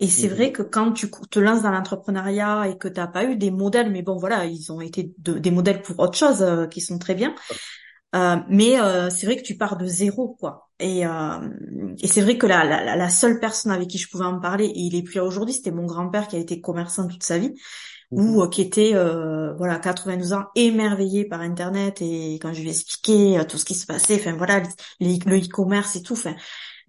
Et 0.00 0.08
c'est 0.08 0.28
vrai 0.28 0.50
Mhm. 0.50 0.52
que 0.52 0.62
quand 0.62 0.92
tu 0.92 1.10
te 1.30 1.38
lances 1.40 1.62
dans 1.62 1.70
l'entrepreneuriat 1.72 2.68
et 2.68 2.78
que 2.78 2.88
t'as 2.88 3.06
pas 3.06 3.24
eu 3.24 3.36
des 3.36 3.50
modèles, 3.50 3.90
mais 3.92 4.02
bon 4.02 4.16
voilà, 4.18 4.46
ils 4.46 4.72
ont 4.72 4.80
été 4.80 5.14
de- 5.18 5.38
des 5.38 5.50
modèles 5.50 5.82
pour 5.82 5.98
autre 6.00 6.18
chose 6.18 6.42
euh, 6.42 6.66
qui 6.66 6.80
sont 6.80 6.98
très 6.98 7.14
bien. 7.14 7.34
Euh, 8.16 8.36
mais 8.48 8.80
euh, 8.80 9.08
c'est 9.10 9.26
vrai 9.26 9.36
que 9.36 9.42
tu 9.42 9.56
pars 9.56 9.76
de 9.76 9.86
zéro, 9.86 10.36
quoi. 10.40 10.68
Et, 10.80 11.06
euh, 11.06 11.48
et 12.02 12.08
c'est 12.08 12.22
vrai 12.22 12.38
que 12.38 12.46
la, 12.46 12.64
la, 12.64 12.96
la 12.96 13.08
seule 13.10 13.38
personne 13.38 13.70
avec 13.70 13.88
qui 13.88 13.98
je 13.98 14.08
pouvais 14.08 14.24
en 14.24 14.40
parler, 14.40 14.64
et 14.66 14.78
il 14.80 14.96
est 14.96 15.02
plus 15.02 15.16
là 15.16 15.24
aujourd'hui, 15.24 15.54
c'était 15.54 15.70
mon 15.70 15.86
grand-père 15.86 16.26
qui 16.26 16.34
a 16.36 16.38
été 16.40 16.60
commerçant 16.60 17.06
toute 17.06 17.22
sa 17.22 17.38
vie, 17.38 17.54
ou 18.10 18.42
Mhm. 18.42 18.42
euh, 18.42 18.48
qui 18.48 18.62
était, 18.62 18.92
euh, 18.94 19.54
voilà, 19.54 19.78
92 19.78 20.32
ans, 20.32 20.46
émerveillé 20.56 21.24
par 21.24 21.40
Internet, 21.40 22.02
et 22.02 22.34
quand 22.42 22.52
je 22.52 22.60
lui 22.60 22.68
ai 22.68 22.72
expliqué 22.72 23.38
euh, 23.38 23.44
tout 23.44 23.58
ce 23.58 23.64
qui 23.64 23.74
se 23.74 23.86
passait, 23.86 24.16
enfin 24.16 24.32
voilà, 24.36 24.62
les- 25.00 25.18
le 25.26 25.38
e-commerce 25.38 25.96
et 25.96 26.02
tout, 26.02 26.14
enfin, 26.14 26.34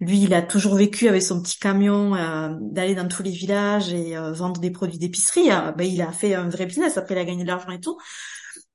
lui, 0.00 0.20
il 0.22 0.34
a 0.34 0.42
toujours 0.42 0.74
vécu 0.76 1.08
avec 1.08 1.22
son 1.22 1.42
petit 1.42 1.58
camion, 1.58 2.14
euh, 2.16 2.50
d'aller 2.60 2.94
dans 2.96 3.08
tous 3.08 3.22
les 3.22 3.30
villages 3.30 3.92
et 3.92 4.16
euh, 4.16 4.32
vendre 4.32 4.60
des 4.60 4.70
produits 4.72 4.98
d'épicerie. 4.98 5.50
Euh, 5.52 5.72
ben, 5.72 5.86
il 5.86 6.02
a 6.02 6.12
fait 6.12 6.34
un 6.34 6.48
vrai 6.48 6.66
business, 6.66 6.96
après 6.98 7.14
il 7.14 7.18
a 7.18 7.24
gagné 7.24 7.44
de 7.44 7.48
l'argent 7.48 7.70
et 7.70 7.80
tout. 7.80 7.98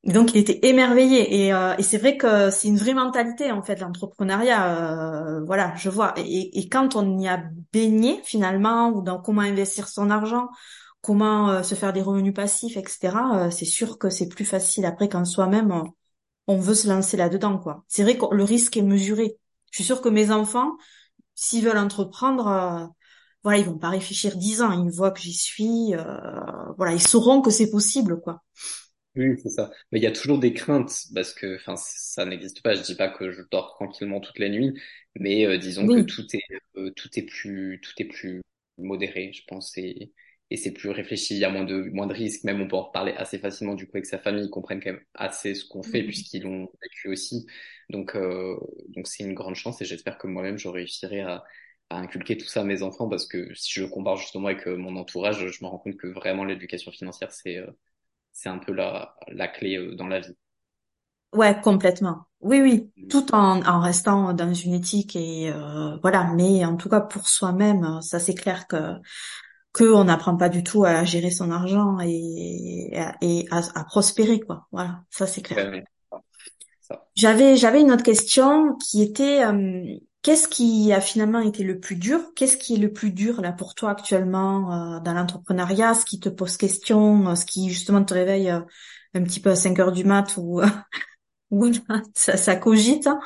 Et 0.03 0.13
donc 0.13 0.33
il 0.33 0.37
était 0.39 0.59
émerveillé 0.67 1.45
et, 1.47 1.53
euh, 1.53 1.75
et 1.77 1.83
c'est 1.83 1.97
vrai 1.97 2.17
que 2.17 2.49
c'est 2.51 2.67
une 2.67 2.77
vraie 2.77 2.93
mentalité 2.93 3.51
en 3.51 3.61
fait 3.63 3.79
l'entrepreneuriat. 3.79 5.39
euh, 5.39 5.43
voilà, 5.45 5.73
je 5.75 5.89
vois. 5.89 6.13
Et, 6.17 6.59
et 6.59 6.69
quand 6.69 6.95
on 6.95 7.17
y 7.19 7.27
a 7.27 7.43
baigné 7.73 8.21
finalement 8.23 8.89
ou 8.89 9.01
dans 9.01 9.19
comment 9.21 9.41
investir 9.41 9.87
son 9.89 10.09
argent, 10.09 10.49
comment 11.01 11.49
euh, 11.49 11.63
se 11.63 11.75
faire 11.75 11.93
des 11.93 12.01
revenus 12.01 12.33
passifs, 12.33 12.77
etc. 12.77 13.47
euh, 13.47 13.51
c'est 13.51 13.65
sûr 13.65 13.97
que 13.97 14.09
c'est 14.09 14.27
plus 14.29 14.45
facile 14.45 14.85
après 14.85 15.09
quand 15.09 15.25
soi-même 15.25 15.71
on, 15.71 15.85
on 16.47 16.57
veut 16.59 16.75
se 16.75 16.87
lancer 16.87 17.17
là-dedans 17.17 17.59
quoi. 17.59 17.83
C'est 17.87 18.03
vrai 18.03 18.17
que 18.17 18.25
le 18.33 18.43
risque 18.43 18.77
est 18.77 18.81
mesuré. 18.81 19.37
Je 19.71 19.77
suis 19.77 19.83
sûre 19.83 20.01
que 20.01 20.09
mes 20.09 20.31
enfants, 20.31 20.77
s'ils 21.35 21.63
veulent 21.63 21.77
entreprendre, 21.77 22.47
euh, 22.47 22.85
voilà, 23.43 23.59
ils 23.59 23.65
vont 23.65 23.77
pas 23.77 23.89
réfléchir 23.89 24.35
dix 24.37 24.61
ans. 24.61 24.71
Ils 24.71 24.91
voient 24.91 25.11
que 25.11 25.21
j'y 25.21 25.33
suis, 25.33 25.93
euh, 25.93 26.03
voilà, 26.77 26.93
ils 26.93 27.01
sauront 27.01 27.41
que 27.41 27.51
c'est 27.51 27.69
possible 27.69 28.19
quoi. 28.21 28.43
Oui, 29.15 29.35
c'est 29.41 29.49
ça. 29.49 29.71
Mais 29.91 29.99
il 29.99 30.03
y 30.03 30.07
a 30.07 30.11
toujours 30.11 30.37
des 30.37 30.53
craintes 30.53 31.05
parce 31.13 31.33
que, 31.33 31.55
enfin, 31.55 31.75
ça 31.75 32.23
n'existe 32.25 32.61
pas. 32.61 32.75
Je 32.75 32.83
dis 32.83 32.95
pas 32.95 33.09
que 33.09 33.31
je 33.31 33.41
dors 33.51 33.73
tranquillement 33.75 34.19
toute 34.19 34.37
la 34.37 34.47
nuit, 34.47 34.73
mais 35.15 35.45
euh, 35.47 35.57
disons 35.57 35.87
que 35.87 36.01
tout 36.01 36.25
est, 36.35 36.43
euh, 36.77 36.91
tout 36.95 37.09
est 37.15 37.23
plus, 37.23 37.81
tout 37.81 37.93
est 37.97 38.05
plus 38.05 38.41
modéré, 38.77 39.31
je 39.33 39.41
pense, 39.47 39.75
et, 39.77 40.13
et 40.49 40.57
c'est 40.57 40.71
plus 40.73 40.89
réfléchi. 40.89 41.35
Il 41.35 41.39
y 41.39 41.45
a 41.45 41.49
moins 41.49 41.63
de, 41.65 41.83
moins 41.93 42.07
de 42.07 42.13
risques. 42.13 42.43
Même 42.43 42.61
on 42.61 42.67
peut 42.67 42.75
en 42.75 42.83
reparler 42.83 43.13
assez 43.13 43.39
facilement 43.39 43.75
du 43.75 43.85
coup 43.87 43.97
avec 43.97 44.05
sa 44.05 44.19
famille. 44.19 44.45
Ils 44.45 44.49
comprennent 44.49 44.81
quand 44.81 44.91
même 44.93 45.03
assez 45.13 45.55
ce 45.55 45.65
qu'on 45.67 45.83
fait 45.83 46.03
puisqu'ils 46.03 46.43
l'ont 46.43 46.69
vécu 46.81 47.09
aussi. 47.09 47.45
Donc, 47.89 48.15
euh, 48.15 48.55
donc 48.89 49.07
c'est 49.07 49.23
une 49.23 49.33
grande 49.33 49.55
chance 49.55 49.81
et 49.81 49.85
j'espère 49.85 50.17
que 50.17 50.27
moi-même 50.27 50.57
je 50.57 50.67
réussirai 50.69 51.21
à, 51.21 51.43
à 51.89 51.97
inculquer 51.99 52.37
tout 52.37 52.45
ça 52.47 52.61
à 52.61 52.63
mes 52.63 52.81
enfants 52.83 53.09
parce 53.09 53.25
que 53.27 53.53
si 53.55 53.71
je 53.79 53.85
compare 53.85 54.17
justement 54.17 54.47
avec 54.47 54.67
euh, 54.67 54.75
mon 54.77 54.95
entourage, 54.97 55.47
je 55.47 55.63
me 55.63 55.69
rends 55.69 55.79
compte 55.79 55.97
que 55.97 56.07
vraiment 56.07 56.43
l'éducation 56.45 56.91
financière 56.91 57.31
c'est 57.31 57.57
euh, 57.57 57.67
c'est 58.33 58.49
un 58.49 58.59
peu 58.59 58.73
la, 58.73 59.15
la 59.29 59.47
clé 59.49 59.77
euh, 59.77 59.95
dans 59.95 60.07
la 60.07 60.19
vie. 60.21 60.35
Ouais, 61.33 61.59
complètement. 61.61 62.25
Oui, 62.39 62.61
oui, 62.61 62.91
tout 63.09 63.33
en, 63.35 63.61
en 63.65 63.81
restant 63.81 64.33
dans 64.33 64.53
une 64.53 64.73
éthique 64.73 65.15
et 65.15 65.51
euh, 65.51 65.97
voilà. 66.01 66.33
Mais 66.35 66.63
en 66.65 66.77
tout 66.77 66.89
cas, 66.89 67.01
pour 67.01 67.27
soi-même, 67.27 68.01
ça 68.01 68.19
c'est 68.19 68.33
clair 68.35 68.67
que 68.67 68.77
que 69.77 69.85
on 69.93 70.05
n'apprend 70.05 70.37
pas 70.37 70.49
du 70.49 70.63
tout 70.63 70.85
à 70.85 71.05
gérer 71.05 71.31
son 71.31 71.51
argent 71.51 71.97
et, 72.01 72.91
et 73.21 73.47
à, 73.51 73.61
à 73.75 73.83
prospérer 73.85 74.39
quoi. 74.41 74.67
Voilà, 74.71 75.03
ça 75.11 75.27
c'est 75.27 75.41
clair. 75.43 75.69
J'avais 77.15 77.57
j'avais 77.57 77.81
une 77.81 77.91
autre 77.91 78.03
question 78.03 78.75
qui 78.77 79.01
était 79.01 79.43
euh, 79.43 79.83
qu'est-ce 80.21 80.47
qui 80.47 80.93
a 80.93 81.01
finalement 81.01 81.39
été 81.39 81.63
le 81.63 81.79
plus 81.79 81.95
dur? 81.95 82.19
Qu'est-ce 82.35 82.57
qui 82.57 82.75
est 82.75 82.77
le 82.77 82.93
plus 82.93 83.11
dur 83.11 83.41
là 83.41 83.51
pour 83.51 83.75
toi 83.75 83.91
actuellement 83.91 84.97
euh, 84.97 84.99
dans 85.01 85.13
l'entrepreneuriat? 85.13 85.93
Ce 85.95 86.05
qui 86.05 86.19
te 86.19 86.29
pose 86.29 86.57
question, 86.57 87.27
euh, 87.29 87.35
ce 87.35 87.45
qui 87.45 87.69
justement 87.69 88.03
te 88.03 88.13
réveille 88.13 88.49
un 88.49 89.23
petit 89.23 89.39
peu 89.39 89.49
à 89.51 89.55
5 89.55 89.79
heures 89.79 89.91
du 89.91 90.03
mat 90.05 90.35
ou 90.37 90.61
ça, 92.15 92.37
ça 92.37 92.55
cogite. 92.55 93.07
Hein? 93.07 93.19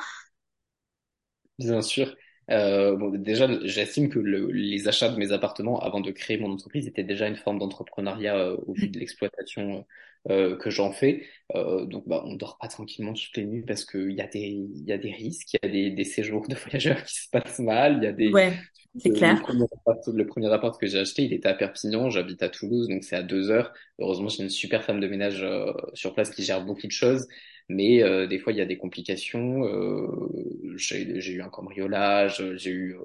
Bien 1.58 1.80
sûr. 1.82 2.14
Euh, 2.52 2.96
bon, 2.96 3.10
déjà, 3.10 3.48
j'estime 3.66 4.10
que 4.10 4.18
le, 4.18 4.50
les 4.50 4.86
achats 4.88 5.08
de 5.08 5.16
mes 5.16 5.32
appartements 5.32 5.80
avant 5.80 6.00
de 6.00 6.10
créer 6.10 6.38
mon 6.38 6.52
entreprise 6.52 6.86
étaient 6.86 7.04
déjà 7.04 7.26
une 7.28 7.36
forme 7.36 7.58
d'entrepreneuriat 7.58 8.36
euh, 8.36 8.56
au 8.66 8.74
vu 8.74 8.88
de 8.90 8.98
l'exploitation 9.00 9.86
euh, 10.30 10.56
que 10.56 10.70
j'en 10.70 10.92
fais. 10.92 11.26
Euh, 11.54 11.84
donc, 11.84 12.08
bah, 12.08 12.22
on 12.26 12.34
dort 12.34 12.58
pas 12.60 12.68
tranquillement 12.68 13.12
toutes 13.12 13.36
les 13.36 13.44
nuits 13.44 13.64
parce 13.66 13.84
qu'il 13.84 14.12
y 14.12 14.20
a 14.20 14.26
des, 14.26 14.66
y 14.86 14.92
a 14.92 14.98
des 14.98 15.12
risques, 15.12 15.54
il 15.54 15.58
y 15.62 15.66
a 15.66 15.70
des, 15.70 15.90
des 15.90 16.04
séjours 16.04 16.46
de 16.48 16.54
voyageurs 16.66 17.02
qui 17.04 17.14
se 17.14 17.28
passent 17.30 17.58
mal, 17.58 17.98
il 17.98 18.04
y 18.04 18.06
a 18.06 18.12
des. 18.12 18.30
Ouais, 18.30 18.52
c'est 18.98 19.10
clair. 19.10 19.36
Le 19.36 19.40
premier, 19.40 19.64
appart, 19.64 20.06
le 20.08 20.26
premier 20.26 20.52
appart 20.52 20.80
que 20.80 20.86
j'ai 20.86 20.98
acheté, 20.98 21.22
il 21.24 21.32
était 21.32 21.48
à 21.48 21.54
Perpignan, 21.54 22.10
j'habite 22.10 22.42
à 22.42 22.48
Toulouse, 22.48 22.88
donc 22.88 23.04
c'est 23.04 23.16
à 23.16 23.22
deux 23.22 23.50
heures. 23.50 23.72
Heureusement, 23.98 24.28
j'ai 24.28 24.42
une 24.42 24.50
super 24.50 24.84
femme 24.84 25.00
de 25.00 25.08
ménage 25.08 25.42
euh, 25.42 25.72
sur 25.94 26.14
place 26.14 26.30
qui 26.30 26.42
gère 26.42 26.64
beaucoup 26.64 26.86
de 26.86 26.92
choses 26.92 27.26
mais 27.68 28.02
euh, 28.02 28.26
des 28.26 28.38
fois 28.38 28.52
il 28.52 28.58
y 28.58 28.60
a 28.62 28.66
des 28.66 28.78
complications. 28.78 29.64
Euh, 29.64 30.28
j'ai 30.76 31.32
eu 31.32 31.42
un 31.42 31.48
cambriolage, 31.48 32.42
j'ai 32.56 32.70
eu 32.70 32.96
euh, 32.96 33.04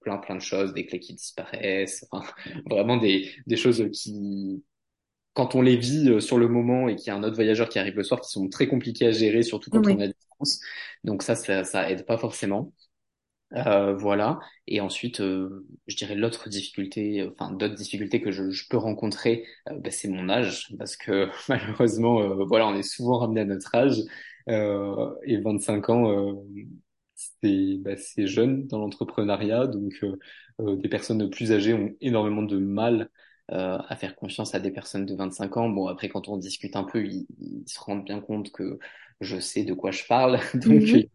plein 0.00 0.18
plein 0.18 0.36
de 0.36 0.42
choses, 0.42 0.72
des 0.74 0.86
clés 0.86 1.00
qui 1.00 1.14
disparaissent, 1.14 2.06
enfin, 2.10 2.28
vraiment 2.70 2.96
des, 2.96 3.30
des 3.46 3.56
choses 3.56 3.88
qui, 3.92 4.62
quand 5.34 5.54
on 5.54 5.62
les 5.62 5.76
vit 5.76 6.20
sur 6.20 6.38
le 6.38 6.48
moment 6.48 6.88
et 6.88 6.96
qu'il 6.96 7.08
y 7.08 7.10
a 7.10 7.16
un 7.16 7.22
autre 7.22 7.34
voyageur 7.36 7.68
qui 7.68 7.78
arrive 7.78 7.96
le 7.96 8.04
soir, 8.04 8.20
qui 8.20 8.30
sont 8.30 8.48
très 8.48 8.66
compliquées 8.68 9.06
à 9.06 9.12
gérer, 9.12 9.42
surtout 9.42 9.70
quand 9.70 9.86
on 9.86 9.98
est 9.98 10.04
à 10.04 10.06
distance. 10.08 10.60
Donc 11.04 11.22
ça, 11.22 11.34
ça, 11.36 11.64
ça 11.64 11.90
aide 11.90 12.04
pas 12.06 12.18
forcément. 12.18 12.72
Euh, 13.54 13.94
voilà. 13.94 14.40
Et 14.66 14.80
ensuite, 14.80 15.20
euh, 15.20 15.66
je 15.86 15.96
dirais 15.96 16.14
l'autre 16.14 16.48
difficulté, 16.48 17.28
enfin 17.32 17.52
d'autres 17.52 17.74
difficultés 17.74 18.20
que 18.22 18.30
je, 18.32 18.50
je 18.50 18.66
peux 18.68 18.78
rencontrer, 18.78 19.44
euh, 19.68 19.78
bah, 19.78 19.90
c'est 19.90 20.08
mon 20.08 20.28
âge, 20.30 20.74
parce 20.78 20.96
que 20.96 21.28
malheureusement, 21.48 22.22
euh, 22.22 22.44
voilà, 22.46 22.66
on 22.66 22.74
est 22.74 22.82
souvent 22.82 23.18
ramené 23.18 23.42
à 23.42 23.44
notre 23.44 23.74
âge. 23.74 23.98
et 24.48 25.36
25 25.40 25.88
ans, 25.90 26.42
c'est 27.14 27.76
bah, 27.78 27.96
c'est 27.96 28.26
jeune 28.26 28.66
dans 28.66 28.78
l'entrepreneuriat, 28.78 29.66
donc 29.66 30.04
des 30.58 30.88
personnes 30.88 31.28
plus 31.30 31.52
âgées 31.52 31.74
ont 31.74 31.94
énormément 32.00 32.42
de 32.42 32.58
mal 32.58 33.10
à 33.48 33.96
faire 33.96 34.16
confiance 34.16 34.54
à 34.54 34.60
des 34.60 34.70
personnes 34.70 35.04
de 35.04 35.14
25 35.14 35.56
ans. 35.58 35.68
Bon, 35.68 35.86
après, 35.88 36.08
quand 36.08 36.28
on 36.28 36.36
discute 36.38 36.76
un 36.76 36.84
peu, 36.84 37.04
ils, 37.04 37.26
ils 37.40 37.68
se 37.68 37.78
rendent 37.80 38.04
bien 38.04 38.20
compte 38.20 38.50
que 38.52 38.78
je 39.20 39.38
sais 39.38 39.64
de 39.64 39.74
quoi 39.74 39.90
je 39.90 40.04
parle, 40.06 40.38
donc 40.54 40.82
mm-hmm 40.82 41.08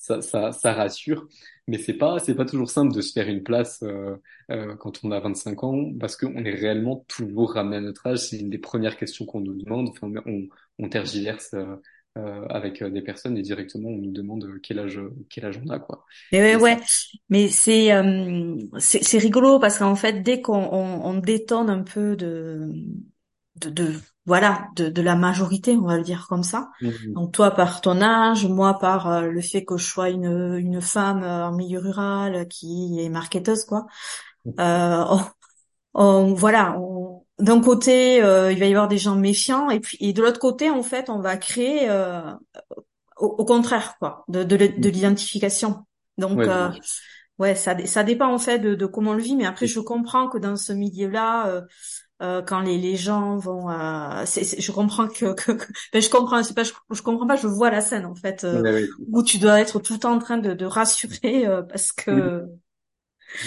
ça, 0.00 0.22
ça, 0.22 0.52
ça 0.52 0.72
rassure. 0.72 1.28
Mais 1.68 1.78
c'est 1.78 1.94
pas, 1.94 2.18
c'est 2.18 2.34
pas 2.34 2.44
toujours 2.46 2.70
simple 2.70 2.94
de 2.94 3.00
se 3.00 3.12
faire 3.12 3.28
une 3.28 3.42
place 3.42 3.82
euh, 3.82 4.16
euh, 4.50 4.74
quand 4.76 5.04
on 5.04 5.12
a 5.12 5.20
25 5.20 5.62
ans, 5.62 5.92
parce 6.00 6.16
qu'on 6.16 6.44
est 6.44 6.54
réellement 6.54 7.04
toujours 7.08 7.52
ramené 7.52 7.76
à 7.76 7.80
notre 7.80 8.06
âge. 8.06 8.18
C'est 8.18 8.38
une 8.38 8.50
des 8.50 8.58
premières 8.58 8.96
questions 8.96 9.26
qu'on 9.26 9.40
nous 9.40 9.54
demande. 9.54 9.88
Enfin, 9.90 10.10
on, 10.26 10.48
on 10.78 10.88
tergiverse 10.88 11.54
euh, 12.18 12.20
euh 12.20 12.46
avec 12.48 12.82
des 12.82 13.02
personnes 13.02 13.36
et 13.36 13.42
directement 13.42 13.88
on 13.88 13.96
nous 13.96 14.12
demande 14.12 14.46
quel 14.62 14.78
âge, 14.78 15.00
quel 15.28 15.46
âge 15.46 15.60
on 15.64 15.70
a, 15.70 15.78
quoi. 15.78 16.04
Mais 16.32 16.56
ouais, 16.56 16.62
ouais. 16.62 16.78
Mais 17.28 17.48
c'est, 17.48 17.92
euh, 17.92 18.56
c'est, 18.78 19.18
rigolo 19.18 19.58
parce 19.58 19.78
qu'en 19.78 19.96
fait, 19.96 20.22
dès 20.22 20.40
qu'on 20.40 20.54
on, 20.72 21.04
on 21.04 21.14
détonne 21.18 21.70
un 21.70 21.82
peu 21.82 22.16
de, 22.16 22.68
de, 23.56 23.70
de 23.70 23.94
voilà, 24.26 24.68
de, 24.76 24.88
de 24.88 25.02
la 25.02 25.16
majorité, 25.16 25.76
on 25.76 25.86
va 25.86 25.96
le 25.96 26.04
dire 26.04 26.26
comme 26.28 26.42
ça. 26.42 26.70
Mhm. 26.82 27.14
Donc 27.14 27.32
toi 27.32 27.50
par 27.50 27.80
ton 27.80 28.00
âge, 28.00 28.46
moi 28.46 28.78
par 28.78 29.08
euh, 29.08 29.22
le 29.22 29.40
fait 29.40 29.64
que 29.64 29.76
je 29.76 29.84
sois 29.84 30.10
une, 30.10 30.56
une 30.58 30.80
femme 30.80 31.22
euh, 31.22 31.46
en 31.46 31.52
milieu 31.52 31.80
rural 31.80 32.46
qui 32.48 33.00
est 33.00 33.08
marketeuse, 33.08 33.64
quoi. 33.64 33.86
Mhm. 34.44 34.54
Euh, 34.60 35.04
on, 35.94 36.34
voilà, 36.34 36.78
d'un 37.40 37.60
côté, 37.60 38.16
il 38.16 38.22
va 38.58 38.66
y 38.66 38.70
avoir 38.70 38.88
des 38.88 38.98
gens 38.98 39.16
méfiants, 39.16 39.70
et 39.70 39.80
puis 39.80 39.96
et 40.00 40.12
de 40.12 40.22
l'autre 40.22 40.40
côté, 40.40 40.70
en 40.70 40.82
fait, 40.82 41.10
on 41.10 41.20
va 41.20 41.36
créer 41.36 41.88
au, 43.16 43.44
contraire, 43.44 43.96
quoi, 43.98 44.24
de, 44.28 44.44
de, 44.44 44.56
de 44.56 44.64
mhm. 44.66 44.94
l'identification. 44.94 45.84
Donc 46.18 46.38
ouais, 46.38 46.48
ouais, 47.38 47.54
ça, 47.54 47.76
ça 47.86 48.04
dépend 48.04 48.32
en 48.32 48.38
fait 48.38 48.58
de, 48.58 48.74
de 48.74 48.86
comment 48.86 49.12
on 49.12 49.14
le 49.14 49.22
vit, 49.22 49.36
mais 49.36 49.46
après 49.46 49.66
je 49.66 49.80
comprends 49.80 50.28
que 50.28 50.38
dans 50.38 50.56
ce 50.56 50.72
milieu-là 50.72 51.64
euh, 52.22 52.42
quand 52.42 52.60
les, 52.60 52.76
les 52.76 52.96
gens 52.96 53.38
vont 53.38 53.70
euh, 53.70 54.22
c'est, 54.26 54.60
je 54.60 54.72
comprends 54.72 55.08
que, 55.08 55.32
que, 55.32 55.52
que 55.52 55.64
ben, 55.92 56.02
je 56.02 56.10
comprends 56.10 56.42
c'est 56.42 56.54
pas 56.54 56.64
je, 56.64 56.72
je, 56.90 57.00
comprends 57.00 57.26
pas 57.26 57.36
je 57.36 57.46
vois 57.46 57.70
la 57.70 57.80
scène 57.80 58.04
en 58.04 58.14
fait 58.14 58.44
euh, 58.44 58.86
où 59.10 59.22
tu 59.22 59.38
dois 59.38 59.58
être 59.58 59.80
tout 59.80 59.94
le 59.94 59.98
temps 60.00 60.12
en 60.12 60.18
train 60.18 60.36
de, 60.36 60.52
de 60.52 60.66
rassurer 60.66 61.46
euh, 61.46 61.62
parce 61.62 61.92
que 61.92 62.44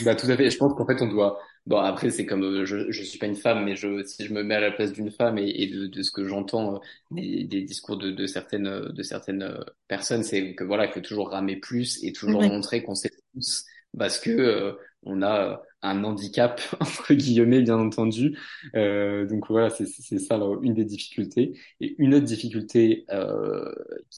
bah 0.03 0.15
tout 0.15 0.25
à 0.27 0.37
fait. 0.37 0.49
Je 0.49 0.57
pense 0.57 0.73
qu'en 0.73 0.87
fait 0.87 1.01
on 1.01 1.07
doit 1.07 1.37
bon 1.65 1.77
après 1.77 2.09
c'est 2.09 2.25
comme 2.25 2.43
euh, 2.43 2.65
je 2.65 2.91
je 2.91 3.03
suis 3.03 3.19
pas 3.19 3.25
une 3.27 3.35
femme 3.35 3.63
mais 3.65 3.75
je 3.75 4.03
si 4.03 4.25
je 4.25 4.33
me 4.33 4.43
mets 4.43 4.55
à 4.55 4.59
la 4.59 4.71
place 4.71 4.91
d'une 4.91 5.11
femme 5.11 5.37
et, 5.37 5.49
et 5.63 5.67
de, 5.67 5.87
de 5.87 6.01
ce 6.03 6.11
que 6.11 6.27
j'entends 6.27 6.81
des, 7.11 7.43
des 7.45 7.61
discours 7.61 7.97
de, 7.97 8.11
de 8.11 8.27
certaines 8.27 8.89
de 8.89 9.03
certaines 9.03 9.57
personnes 9.87 10.23
c'est 10.23 10.55
que 10.55 10.63
voilà 10.63 10.85
il 10.85 10.91
faut 10.91 11.01
toujours 11.01 11.29
ramer 11.29 11.55
plus 11.57 12.03
et 12.03 12.11
toujours 12.13 12.43
montrer 12.43 12.83
qu'on 12.83 12.95
sait 12.95 13.11
tous 13.33 13.65
parce 13.97 14.19
que 14.19 14.77
on 15.03 15.21
a 15.21 15.61
un 15.81 16.03
handicap 16.03 16.61
entre 16.79 17.13
guillemets 17.13 17.61
bien 17.61 17.77
entendu. 17.77 18.37
Euh, 18.75 19.25
donc 19.27 19.47
voilà, 19.49 19.69
c'est 19.69 19.85
ça 19.85 20.35
une 20.61 20.73
des 20.73 20.85
difficultés. 20.85 21.59
Et 21.81 21.95
une 21.97 22.15
autre 22.15 22.25
difficulté 22.25 23.05
euh, 23.11 23.71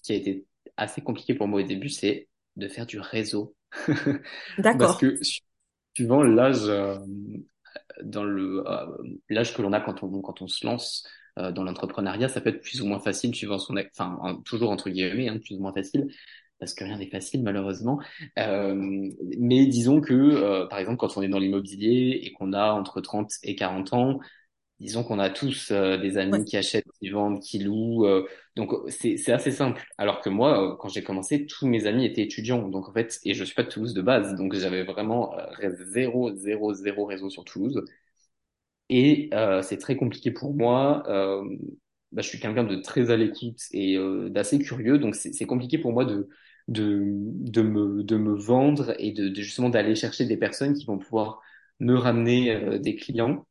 qui 0.04 0.14
a 0.14 0.16
été 0.16 0.46
assez 0.78 1.02
compliquée 1.02 1.34
pour 1.34 1.48
moi 1.48 1.62
au 1.62 1.64
début, 1.64 1.90
c'est 1.90 2.28
de 2.56 2.68
faire 2.68 2.86
du 2.86 3.00
réseau. 3.00 3.56
D'accord. 4.58 4.78
Parce 4.78 4.98
que 4.98 5.18
suivant 5.96 6.24
l'âge 6.24 6.64
euh, 6.68 6.98
dans 8.04 8.24
le 8.24 8.64
euh, 8.68 8.86
l'âge 9.30 9.54
que 9.56 9.62
l'on 9.62 9.74
a 9.74 9.80
quand 9.82 10.04
on 10.04 10.22
quand 10.22 10.42
on 10.42 10.48
se 10.48 10.66
lance 10.66 11.08
euh, 11.40 11.52
dans 11.52 11.64
l'entrepreneuriat, 11.64 12.30
ça 12.30 12.42
peut 12.42 12.50
être 12.50 12.62
plus 12.62 12.82
ou 12.82 12.86
moins 12.86 13.00
facile 13.00 13.34
suivant 13.36 13.60
son 13.60 13.76
enfin 13.78 14.42
toujours 14.46 14.72
entre 14.72 14.90
guillemets, 14.90 15.28
hein, 15.30 15.38
plus 15.40 15.56
ou 15.56 15.62
moins 15.62 15.74
facile 15.74 16.08
parce 16.60 16.74
que 16.74 16.84
rien 16.84 16.98
n'est 16.98 17.10
facile 17.10 17.44
malheureusement. 17.44 18.00
Euh, 18.40 18.76
mais 19.40 19.66
disons 19.66 20.02
que, 20.02 20.14
euh, 20.14 20.68
par 20.68 20.80
exemple, 20.80 20.98
quand 20.98 21.18
on 21.18 21.22
est 21.22 21.28
dans 21.28 21.40
l'immobilier 21.40 22.20
et 22.24 22.32
qu'on 22.32 22.54
a 22.54 22.72
entre 22.72 23.02
30 23.02 23.32
et 23.44 23.56
40 23.56 23.94
ans, 23.94 24.20
disons 24.80 25.04
qu'on 25.04 25.20
a 25.20 25.30
tous 25.30 25.72
euh, 25.72 25.98
des 25.98 26.18
amis 26.18 26.44
qui 26.46 26.58
achètent, 26.58 26.86
qui 27.00 27.10
vendent, 27.10 27.42
qui 27.42 27.60
louent. 27.60 28.06
Euh, 28.06 28.28
donc 28.56 28.72
c'est 28.90 29.32
assez 29.32 29.52
simple. 29.52 29.86
Alors 29.98 30.22
que 30.22 30.30
moi, 30.30 30.74
euh, 30.74 30.76
quand 30.78 30.90
j'ai 30.90 31.04
commencé, 31.04 31.46
tous 31.46 31.68
mes 31.68 31.88
amis 31.88 32.06
étaient 32.06 32.24
étudiants. 32.24 32.68
Donc 32.70 32.90
en 32.90 32.94
fait, 32.94 33.20
et 33.24 33.34
je 33.34 33.44
suis 33.44 33.56
pas 33.56 33.64
de 33.64 33.70
Toulouse 33.70 33.94
de 33.94 34.02
base, 34.02 34.36
donc 34.36 34.54
j'avais 34.56 34.84
vraiment 34.84 35.36
zéro, 35.94 36.34
zéro, 36.36 36.74
zéro 36.74 37.06
réseau 37.06 37.30
sur 37.30 37.44
Toulouse. 37.46 37.84
Et 38.90 39.30
c'est 39.64 39.78
très 39.78 39.96
compliqué 39.96 40.32
pour 40.32 40.54
moi. 40.54 41.04
Bah, 42.12 42.22
je 42.22 42.28
suis 42.30 42.40
quelqu'un 42.40 42.64
de 42.64 42.76
très 42.78 43.10
à 43.12 43.18
l'écoute 43.18 43.60
et 43.72 43.98
d'assez 44.30 44.60
curieux, 44.60 44.98
donc 45.00 45.16
c'est 45.16 45.46
compliqué 45.46 45.78
pour 45.78 45.92
moi 45.94 46.06
de 46.06 46.30
de, 46.68 47.04
de, 47.06 47.62
me, 47.62 48.04
de 48.04 48.18
me 48.18 48.34
vendre 48.36 48.96
et 48.98 49.12
de, 49.12 49.30
de 49.30 49.36
justement 49.42 49.70
d'aller 49.70 49.94
chercher 49.94 50.26
des 50.26 50.36
personnes 50.38 50.74
qui 50.74 50.86
vont 50.86 50.98
pouvoir 50.98 51.40
me 51.80 51.94
ramener 51.96 52.50
euh, 52.56 52.80
des 52.80 52.96
clients. 52.96 53.46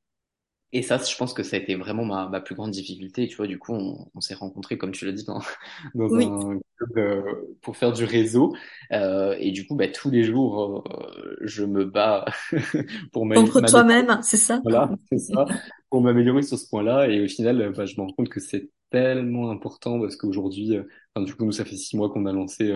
Et 0.74 0.82
ça, 0.82 0.98
je 0.98 1.16
pense 1.16 1.32
que 1.32 1.44
ça 1.44 1.56
a 1.56 1.60
été 1.60 1.76
vraiment 1.76 2.04
ma, 2.04 2.28
ma 2.28 2.40
plus 2.40 2.56
grande 2.56 2.72
difficulté. 2.72 3.28
Tu 3.28 3.36
vois, 3.36 3.46
du 3.46 3.58
coup, 3.58 3.72
on, 3.72 4.10
on 4.14 4.20
s'est 4.20 4.34
rencontrés, 4.34 4.76
comme 4.76 4.90
tu 4.90 5.06
l'as 5.06 5.12
dit, 5.12 5.24
dans, 5.24 5.40
dans 5.94 6.12
un 6.16 6.58
club 6.76 6.98
euh, 6.98 7.56
pour 7.62 7.76
faire 7.76 7.92
du 7.92 8.04
réseau. 8.04 8.54
Euh, 8.92 9.36
et 9.38 9.52
du 9.52 9.66
coup, 9.66 9.76
bah, 9.76 9.86
tous 9.88 10.10
les 10.10 10.24
jours, 10.24 10.84
euh, 10.90 11.36
je 11.42 11.64
me 11.64 11.84
bats 11.84 12.24
pour 13.12 13.26
Contre 13.28 13.60
toi-même, 13.60 14.18
c'est 14.22 14.36
ça? 14.36 14.60
Voilà, 14.64 14.90
c'est 15.10 15.18
ça. 15.18 15.46
Pour 15.90 16.02
m'améliorer 16.02 16.42
sur 16.42 16.58
ce 16.58 16.68
point-là. 16.68 17.08
Et 17.08 17.22
au 17.24 17.28
final, 17.28 17.72
bah, 17.74 17.86
je 17.86 17.94
me 17.96 18.00
rends 18.02 18.12
compte 18.12 18.28
que 18.28 18.40
c'est 18.40 18.68
tellement 18.90 19.50
important 19.50 20.00
parce 20.00 20.16
qu'aujourd'hui, 20.16 20.76
enfin, 21.14 21.24
du 21.24 21.34
coup, 21.36 21.44
nous, 21.44 21.52
ça 21.52 21.64
fait 21.64 21.76
six 21.76 21.96
mois 21.96 22.10
qu'on 22.10 22.26
a 22.26 22.32
lancé 22.32 22.74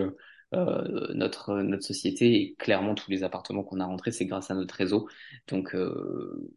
euh, 0.55 1.13
notre 1.13 1.61
notre 1.61 1.83
société 1.83 2.41
et 2.41 2.55
clairement 2.55 2.95
tous 2.95 3.11
les 3.11 3.21
appartements 3.23 3.61
qu'on 3.61 3.79
a 3.79 3.85
rentrés 3.85 4.11
c'est 4.11 4.25
grâce 4.25 4.49
à 4.49 4.55
notre 4.55 4.73
réseau 4.73 5.07
donc 5.47 5.75
euh, 5.75 6.49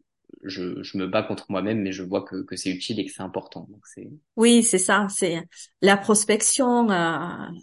je, 0.43 0.81
je 0.83 0.97
me 0.97 1.07
bats 1.07 1.23
contre 1.23 1.45
moi-même 1.49 1.81
mais 1.81 1.91
je 1.91 2.03
vois 2.03 2.23
que, 2.23 2.43
que 2.43 2.55
c'est 2.55 2.69
utile 2.69 2.99
et 2.99 3.05
que 3.05 3.11
c'est 3.11 3.23
important. 3.23 3.67
Donc 3.69 3.81
c'est 3.85 4.09
oui 4.35 4.63
c'est 4.63 4.77
ça 4.77 5.07
c'est 5.09 5.43
la 5.81 5.97
prospection 5.97 6.89
euh, 6.89 7.17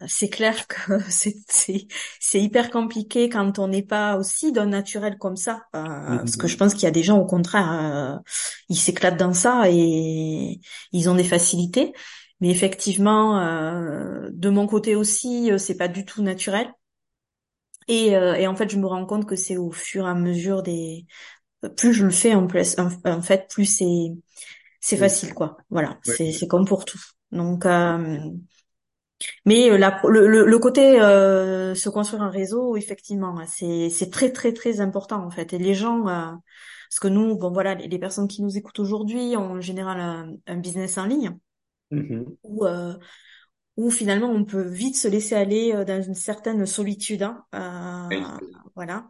c'est 0.07 0.29
clair 0.29 0.67
que 0.67 0.99
c'est 1.09 1.37
c'est 1.49 1.87
c'est 2.19 2.41
hyper 2.41 2.71
compliqué 2.71 3.29
quand 3.29 3.59
on 3.59 3.69
n'est 3.69 3.83
pas 3.83 4.17
aussi 4.17 4.53
d'un 4.53 4.67
naturel 4.67 5.19
comme 5.19 5.37
ça 5.37 5.63
euh, 5.75 6.17
parce 6.19 6.37
que 6.37 6.49
je 6.49 6.57
pense 6.57 6.75
qu'il 6.75 6.85
y 6.85 6.87
a 6.87 6.93
des 6.93 7.03
gens 7.03 7.19
au 7.19 7.27
contraire 7.27 7.71
euh, 7.73 8.17
ils 8.69 8.77
s'éclatent 8.77 9.19
dans 9.19 9.35
ça 9.35 9.65
et 9.69 10.61
ils 10.93 11.09
ont 11.09 11.15
des 11.15 11.25
facilités. 11.25 11.93
Mais 12.41 12.51
effectivement, 12.51 13.39
euh, 13.41 14.31
de 14.33 14.49
mon 14.49 14.67
côté 14.67 14.97
aussi, 14.97 15.53
euh, 15.53 15.59
c'est 15.59 15.77
pas 15.77 15.89
du 15.89 16.05
tout 16.05 16.23
naturel. 16.23 16.73
Et, 17.89 18.17
euh, 18.17 18.35
et, 18.35 18.47
en 18.47 18.55
fait, 18.55 18.71
je 18.71 18.77
me 18.79 18.87
rends 18.87 19.05
compte 19.07 19.27
que 19.27 19.37
c'est 19.37 19.57
au 19.57 19.71
fur 19.73 20.07
et 20.07 20.11
à 20.11 20.15
mesure 20.15 20.63
des 20.63 21.07
plus 21.77 21.93
je 21.95 22.05
le 22.05 22.11
fais 22.11 22.35
en 22.35 22.47
plus, 22.47 22.77
en, 22.79 23.23
fait, 23.23 23.49
plus 23.51 23.67
c'est 23.67 24.13
c'est 24.81 24.97
Oui. 24.97 24.99
facile, 24.99 25.35
quoi. 25.35 25.59
Voilà, 25.71 25.99
Ouais. 26.07 26.17
c'est 26.17 26.33
c'est 26.33 26.49
comme 26.49 26.67
pour 26.67 26.85
tout. 26.87 27.01
Donc, 27.33 27.67
euh, 27.67 28.19
mais 29.47 29.77
la, 29.79 30.01
le, 30.09 30.27
le, 30.29 30.47
le 30.47 30.59
côté 30.59 31.01
euh, 31.01 31.75
se 31.75 31.89
construire 31.89 32.23
un 32.23 32.31
réseau, 32.31 32.77
effectivement, 32.77 33.37
c'est 33.47 33.91
c'est 33.91 34.11
très 34.11 34.33
très 34.33 34.53
très 34.53 34.81
important 34.81 35.25
en 35.25 35.31
fait. 35.31 35.53
Et 35.53 35.59
les 35.59 35.75
gens, 35.75 36.09
euh, 36.09 36.33
parce 36.89 37.01
que 37.01 37.09
nous, 37.09 37.37
bon 37.37 37.51
voilà, 37.53 37.75
les, 37.75 37.89
les 37.89 37.99
personnes 37.99 38.29
qui 38.29 38.43
nous 38.43 38.57
écoutent 38.57 38.79
aujourd'hui 38.81 39.37
ont 39.37 39.53
en 39.53 39.61
général 39.61 40.01
un, 40.01 40.35
un 40.47 40.57
business 40.57 40.99
en 40.99 41.07
ligne 41.07 41.37
Mhm. 41.91 42.37
où 42.43 42.67
euh, 42.67 42.95
où 43.77 43.91
finalement 43.91 44.29
on 44.31 44.45
peut 44.45 44.63
vite 44.69 44.97
se 44.97 45.09
laisser 45.09 45.35
aller 45.37 45.73
euh, 45.75 45.85
dans 45.85 46.03
une 46.03 46.15
certaine 46.15 46.67
solitude, 46.67 47.23
hein, 47.25 47.45
euh, 47.55 48.39
voilà. 48.77 49.09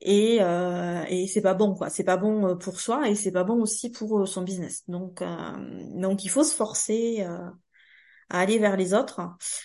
Et 0.00 0.38
euh, 0.42 1.04
et 1.08 1.26
c'est 1.26 1.40
pas 1.42 1.54
bon 1.54 1.74
quoi, 1.74 1.88
c'est 1.90 2.04
pas 2.04 2.16
bon 2.18 2.46
euh, 2.48 2.54
pour 2.56 2.80
soi 2.80 3.08
et 3.08 3.14
c'est 3.14 3.32
pas 3.32 3.44
bon 3.44 3.62
aussi 3.62 3.90
pour 3.90 4.20
euh, 4.20 4.26
son 4.26 4.42
business. 4.42 4.82
Donc 4.88 5.22
euh, 5.22 5.26
donc 5.98 6.24
il 6.24 6.28
faut 6.30 6.44
se 6.44 6.54
forcer 6.54 7.22
euh, 7.22 7.48
à 8.30 8.40
aller 8.40 8.58
vers 8.58 8.76
les 8.76 8.94
autres 8.94 9.20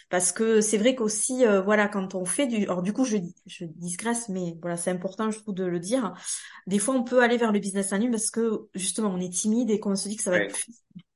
parce 0.09 0.31
que 0.31 0.61
c'est 0.61 0.77
vrai 0.77 0.95
qu'aussi 0.95 1.45
euh, 1.45 1.61
voilà 1.61 1.87
quand 1.87 2.15
on 2.15 2.25
fait 2.25 2.47
du 2.47 2.63
alors 2.63 2.83
du 2.83 2.93
coup 2.93 3.05
je 3.05 3.17
je 3.47 3.65
digresse 3.65 4.29
mais 4.29 4.57
voilà 4.61 4.77
c'est 4.77 4.91
important 4.91 5.31
je 5.31 5.39
trouve 5.39 5.55
de 5.55 5.65
le 5.65 5.79
dire. 5.79 6.13
Des 6.67 6.79
fois 6.79 6.95
on 6.95 7.03
peut 7.03 7.23
aller 7.23 7.37
vers 7.37 7.51
le 7.53 7.59
business 7.59 7.93
en 7.93 7.97
ligne 7.97 8.11
parce 8.11 8.31
que 8.31 8.67
justement 8.75 9.09
on 9.11 9.19
est 9.21 9.33
timide 9.33 9.71
et 9.71 9.79
qu'on 9.79 9.95
se 9.95 10.09
dit 10.09 10.17
que 10.17 10.23
ça 10.23 10.31
va 10.31 10.37
être 10.37 10.45
Ouais. 10.45 11.08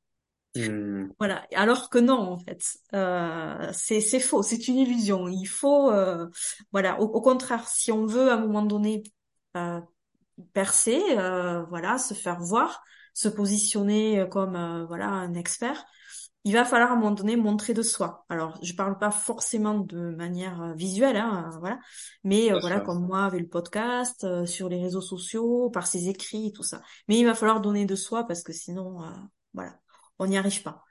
Hmm. 0.56 1.08
voilà, 1.18 1.48
alors 1.56 1.90
que 1.90 1.98
non, 1.98 2.20
en 2.34 2.38
fait, 2.38 2.62
euh, 2.94 3.70
c'est 3.74 4.02
c'est 4.02 4.20
faux, 4.20 4.44
c'est 4.44 4.68
une 4.68 4.78
illusion. 4.78 5.28
Il 5.28 5.46
faut, 5.46 5.90
euh, 5.92 6.28
voilà, 6.72 7.02
au, 7.02 7.06
au 7.06 7.22
contraire, 7.22 7.68
si 7.68 7.92
on 7.92 8.06
veut 8.06 8.30
à 8.30 8.36
un 8.36 8.38
moment 8.42 8.62
donné 8.62 9.02
euh, 9.58 9.82
percer, 10.54 11.02
euh, 11.18 11.64
voilà, 11.66 11.98
se 11.98 12.14
faire 12.14 12.40
voir, 12.40 12.84
se 13.14 13.30
positionner 13.30 14.28
comme 14.32 14.56
euh, 14.56 14.86
voilà 14.86 15.08
un 15.08 15.34
expert, 15.34 15.86
il 16.46 16.54
va 16.54 16.66
falloir 16.66 16.92
à 16.92 16.94
un 16.94 16.98
moment 16.98 17.12
donné 17.12 17.36
montrer 17.36 17.74
de 17.74 17.82
soi. 17.82 18.26
Alors, 18.30 18.60
je 18.62 18.74
parle 18.74 18.98
pas 18.98 19.12
forcément 19.12 19.80
de 19.80 20.10
manière 20.16 20.62
euh, 20.62 20.74
visuelle, 20.74 21.18
hein, 21.18 21.50
voilà, 21.60 21.80
mais 22.24 22.52
euh, 22.52 22.60
voilà, 22.60 22.82
comme 22.82 23.06
moi 23.06 23.24
avec 23.24 23.42
le 23.42 23.48
podcast, 23.48 24.24
euh, 24.26 24.46
sur 24.46 24.68
les 24.70 24.82
réseaux 24.82 25.02
sociaux, 25.02 25.70
par 25.70 25.88
ses 25.88 26.10
écrits, 26.10 26.52
tout 26.54 26.64
ça. 26.64 26.82
Mais 27.08 27.18
il 27.18 27.26
va 27.26 27.34
falloir 27.34 27.62
donner 27.62 27.86
de 27.86 27.96
soi 27.96 28.26
parce 28.28 28.44
que 28.44 28.52
sinon, 28.52 29.02
euh, 29.04 29.08
voilà, 29.54 29.80
on 30.24 30.27
n'y 30.27 30.38
arrive 30.38 30.63
pas. 30.63 30.84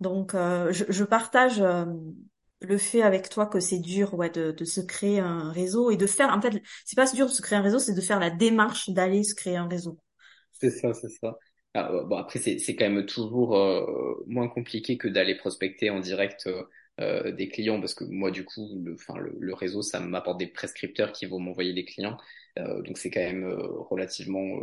Donc, 0.00 0.34
euh, 0.34 0.72
je, 0.72 1.04
partage 1.04 1.60
euh, 1.60 1.86
le 2.60 2.78
fait 2.78 3.02
avec 3.02 3.28
toi 3.30 3.46
que 3.46 3.60
c'est 3.60 3.78
dur, 3.78 4.14
ouais, 4.14 4.30
de, 4.30 4.64
se 4.64 4.80
créer 4.80 5.20
un 5.20 5.50
réseau 5.50 5.90
et 5.90 5.96
de 5.96 6.06
faire. 6.06 6.28
En 6.30 6.40
fait, 6.40 6.62
c'est 6.84 6.96
pas 6.96 7.10
dur 7.10 7.26
de 7.26 7.32
se 7.32 7.42
créer 7.42 7.58
un 7.58 7.62
réseau, 7.62 7.78
c'est 7.78 7.94
de 7.94 8.00
faire 8.00 8.20
la 8.20 8.30
démarche 8.30 8.90
d'aller 8.90 9.22
se 9.22 9.34
créer 9.34 9.56
un 9.56 9.68
réseau. 9.68 9.98
C'est 10.52 10.70
ça, 10.70 10.92
c'est 10.92 11.08
ça. 11.08 11.38
Euh, 11.76 12.04
bon, 12.04 12.16
après, 12.16 12.38
c'est, 12.38 12.76
quand 12.76 12.88
même 12.88 13.06
toujours 13.06 13.56
moins 14.26 14.48
compliqué 14.48 14.98
que 14.98 15.08
d'aller 15.08 15.34
prospecter 15.34 15.90
en 15.90 16.00
direct 16.00 16.48
des 16.98 17.48
clients 17.48 17.78
parce 17.78 17.94
que 17.94 18.04
moi, 18.04 18.30
du 18.30 18.44
coup, 18.44 18.82
le, 18.82 19.54
réseau, 19.54 19.82
ça 19.82 20.00
m'apporte 20.00 20.38
des 20.38 20.46
prescripteurs 20.46 21.12
qui 21.12 21.26
vont 21.26 21.38
m'envoyer 21.38 21.72
des 21.72 21.84
clients. 21.84 22.16
Donc, 22.56 22.98
c'est 22.98 23.10
quand 23.10 23.20
même 23.20 23.46
relativement 23.90 24.58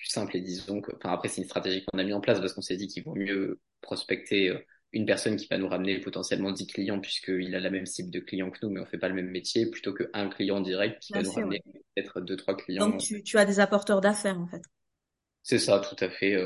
plus 0.00 0.08
simple 0.08 0.36
et 0.36 0.40
disons 0.40 0.80
que, 0.80 0.92
enfin, 0.96 1.10
après, 1.12 1.28
c'est 1.28 1.42
une 1.42 1.46
stratégie 1.48 1.84
qu'on 1.84 1.98
a 1.98 2.04
mis 2.04 2.12
en 2.14 2.20
place 2.20 2.40
parce 2.40 2.54
qu'on 2.54 2.62
s'est 2.62 2.76
dit 2.76 2.88
qu'il 2.88 3.04
vaut 3.04 3.14
mieux 3.14 3.60
prospecter 3.82 4.48
euh, 4.48 4.58
une 4.92 5.06
personne 5.06 5.36
qui 5.36 5.46
va 5.48 5.58
nous 5.58 5.68
ramener 5.68 6.00
potentiellement 6.00 6.52
10 6.52 6.66
clients 6.66 7.00
puisqu'il 7.00 7.54
a 7.54 7.60
la 7.60 7.70
même 7.70 7.86
cible 7.86 8.10
de 8.10 8.20
clients 8.20 8.50
que 8.50 8.58
nous, 8.62 8.70
mais 8.72 8.80
on 8.80 8.86
fait 8.86 8.98
pas 8.98 9.08
le 9.08 9.14
même 9.14 9.30
métier, 9.30 9.66
plutôt 9.70 9.92
qu'un 9.94 10.28
client 10.30 10.60
direct 10.60 11.02
qui 11.02 11.12
va 11.12 11.22
nous 11.22 11.30
ouais. 11.30 11.42
ramener 11.42 11.62
peut-être 11.94 12.20
deux, 12.22 12.36
trois 12.36 12.54
Donc, 12.78 12.96
clients 12.96 12.98
tu, 12.98 13.22
tu 13.22 13.38
as 13.38 13.44
des 13.44 13.60
apporteurs 13.60 14.00
d'affaires, 14.00 14.40
en 14.40 14.48
fait. 14.48 14.62
c'est 15.42 15.58
ça, 15.58 15.80
tout 15.80 16.02
à 16.04 16.08
fait. 16.10 16.36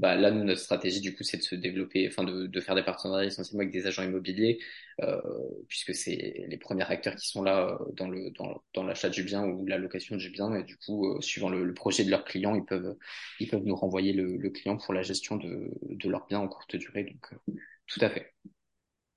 Bah, 0.00 0.16
là, 0.16 0.30
nous, 0.32 0.42
notre 0.42 0.60
stratégie, 0.60 1.00
du 1.00 1.14
coup, 1.14 1.22
c'est 1.22 1.36
de 1.36 1.42
se 1.42 1.54
développer, 1.54 2.08
enfin, 2.08 2.24
de, 2.24 2.46
de 2.48 2.60
faire 2.60 2.74
des 2.74 2.82
partenariats 2.82 3.26
essentiellement 3.26 3.60
avec 3.62 3.72
des 3.72 3.86
agents 3.86 4.02
immobiliers, 4.02 4.58
euh, 5.02 5.20
puisque 5.68 5.94
c'est 5.94 6.44
les 6.48 6.56
premiers 6.58 6.82
acteurs 6.90 7.14
qui 7.14 7.28
sont 7.28 7.42
là 7.44 7.68
euh, 7.80 7.92
dans 7.92 8.08
le 8.08 8.30
dans, 8.32 8.60
dans 8.74 8.82
l'achat 8.82 9.08
du 9.08 9.22
bien 9.22 9.44
ou 9.46 9.64
la 9.66 9.78
location 9.78 10.16
du 10.16 10.30
bien. 10.30 10.52
Et 10.56 10.64
du 10.64 10.76
coup, 10.78 11.06
euh, 11.16 11.20
suivant 11.20 11.48
le, 11.48 11.64
le 11.64 11.74
projet 11.74 12.04
de 12.04 12.10
leurs 12.10 12.24
clients, 12.24 12.56
ils 12.56 12.64
peuvent 12.64 12.96
ils 13.38 13.48
peuvent 13.48 13.62
nous 13.64 13.76
renvoyer 13.76 14.12
le, 14.12 14.36
le 14.36 14.50
client 14.50 14.76
pour 14.76 14.94
la 14.94 15.02
gestion 15.02 15.36
de 15.36 15.70
de 15.82 16.08
leur 16.10 16.26
bien 16.26 16.40
en 16.40 16.48
courte 16.48 16.74
durée. 16.76 17.04
Donc, 17.04 17.32
euh, 17.32 17.52
tout 17.86 18.00
à 18.02 18.10
fait. 18.10 18.34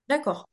D'accord. 0.09 0.47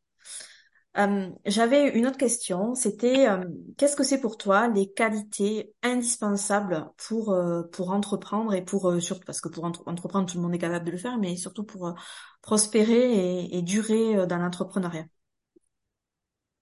Euh, 0.97 1.29
j'avais 1.45 1.89
une 1.99 2.07
autre 2.07 2.19
question, 2.19 2.75
c'était 2.77 3.29
euh, 3.29 3.43
qu'est-ce 3.77 3.97
que 3.97 4.05
c'est 4.05 4.21
pour 4.21 4.37
toi 4.39 4.69
les 4.69 4.93
qualités 4.93 5.75
indispensables 5.83 6.89
pour 7.09 7.33
euh, 7.33 7.65
pour 7.73 7.91
entreprendre 7.91 8.55
et 8.55 8.65
pour 8.65 9.03
surtout 9.03 9.25
parce 9.27 9.41
que 9.41 9.49
pour 9.49 9.65
entre- 9.65 9.83
entreprendre 9.89 10.31
tout 10.31 10.37
le 10.37 10.43
monde 10.45 10.55
est 10.55 10.59
capable 10.59 10.85
de 10.87 10.93
le 10.93 10.99
faire, 10.99 11.19
mais 11.19 11.35
surtout 11.37 11.65
pour 11.65 11.95
prospérer 12.43 13.41
et, 13.45 13.59
et 13.59 13.63
durer 13.63 14.25
dans 14.29 14.39
l'entrepreneuriat? 14.39 15.05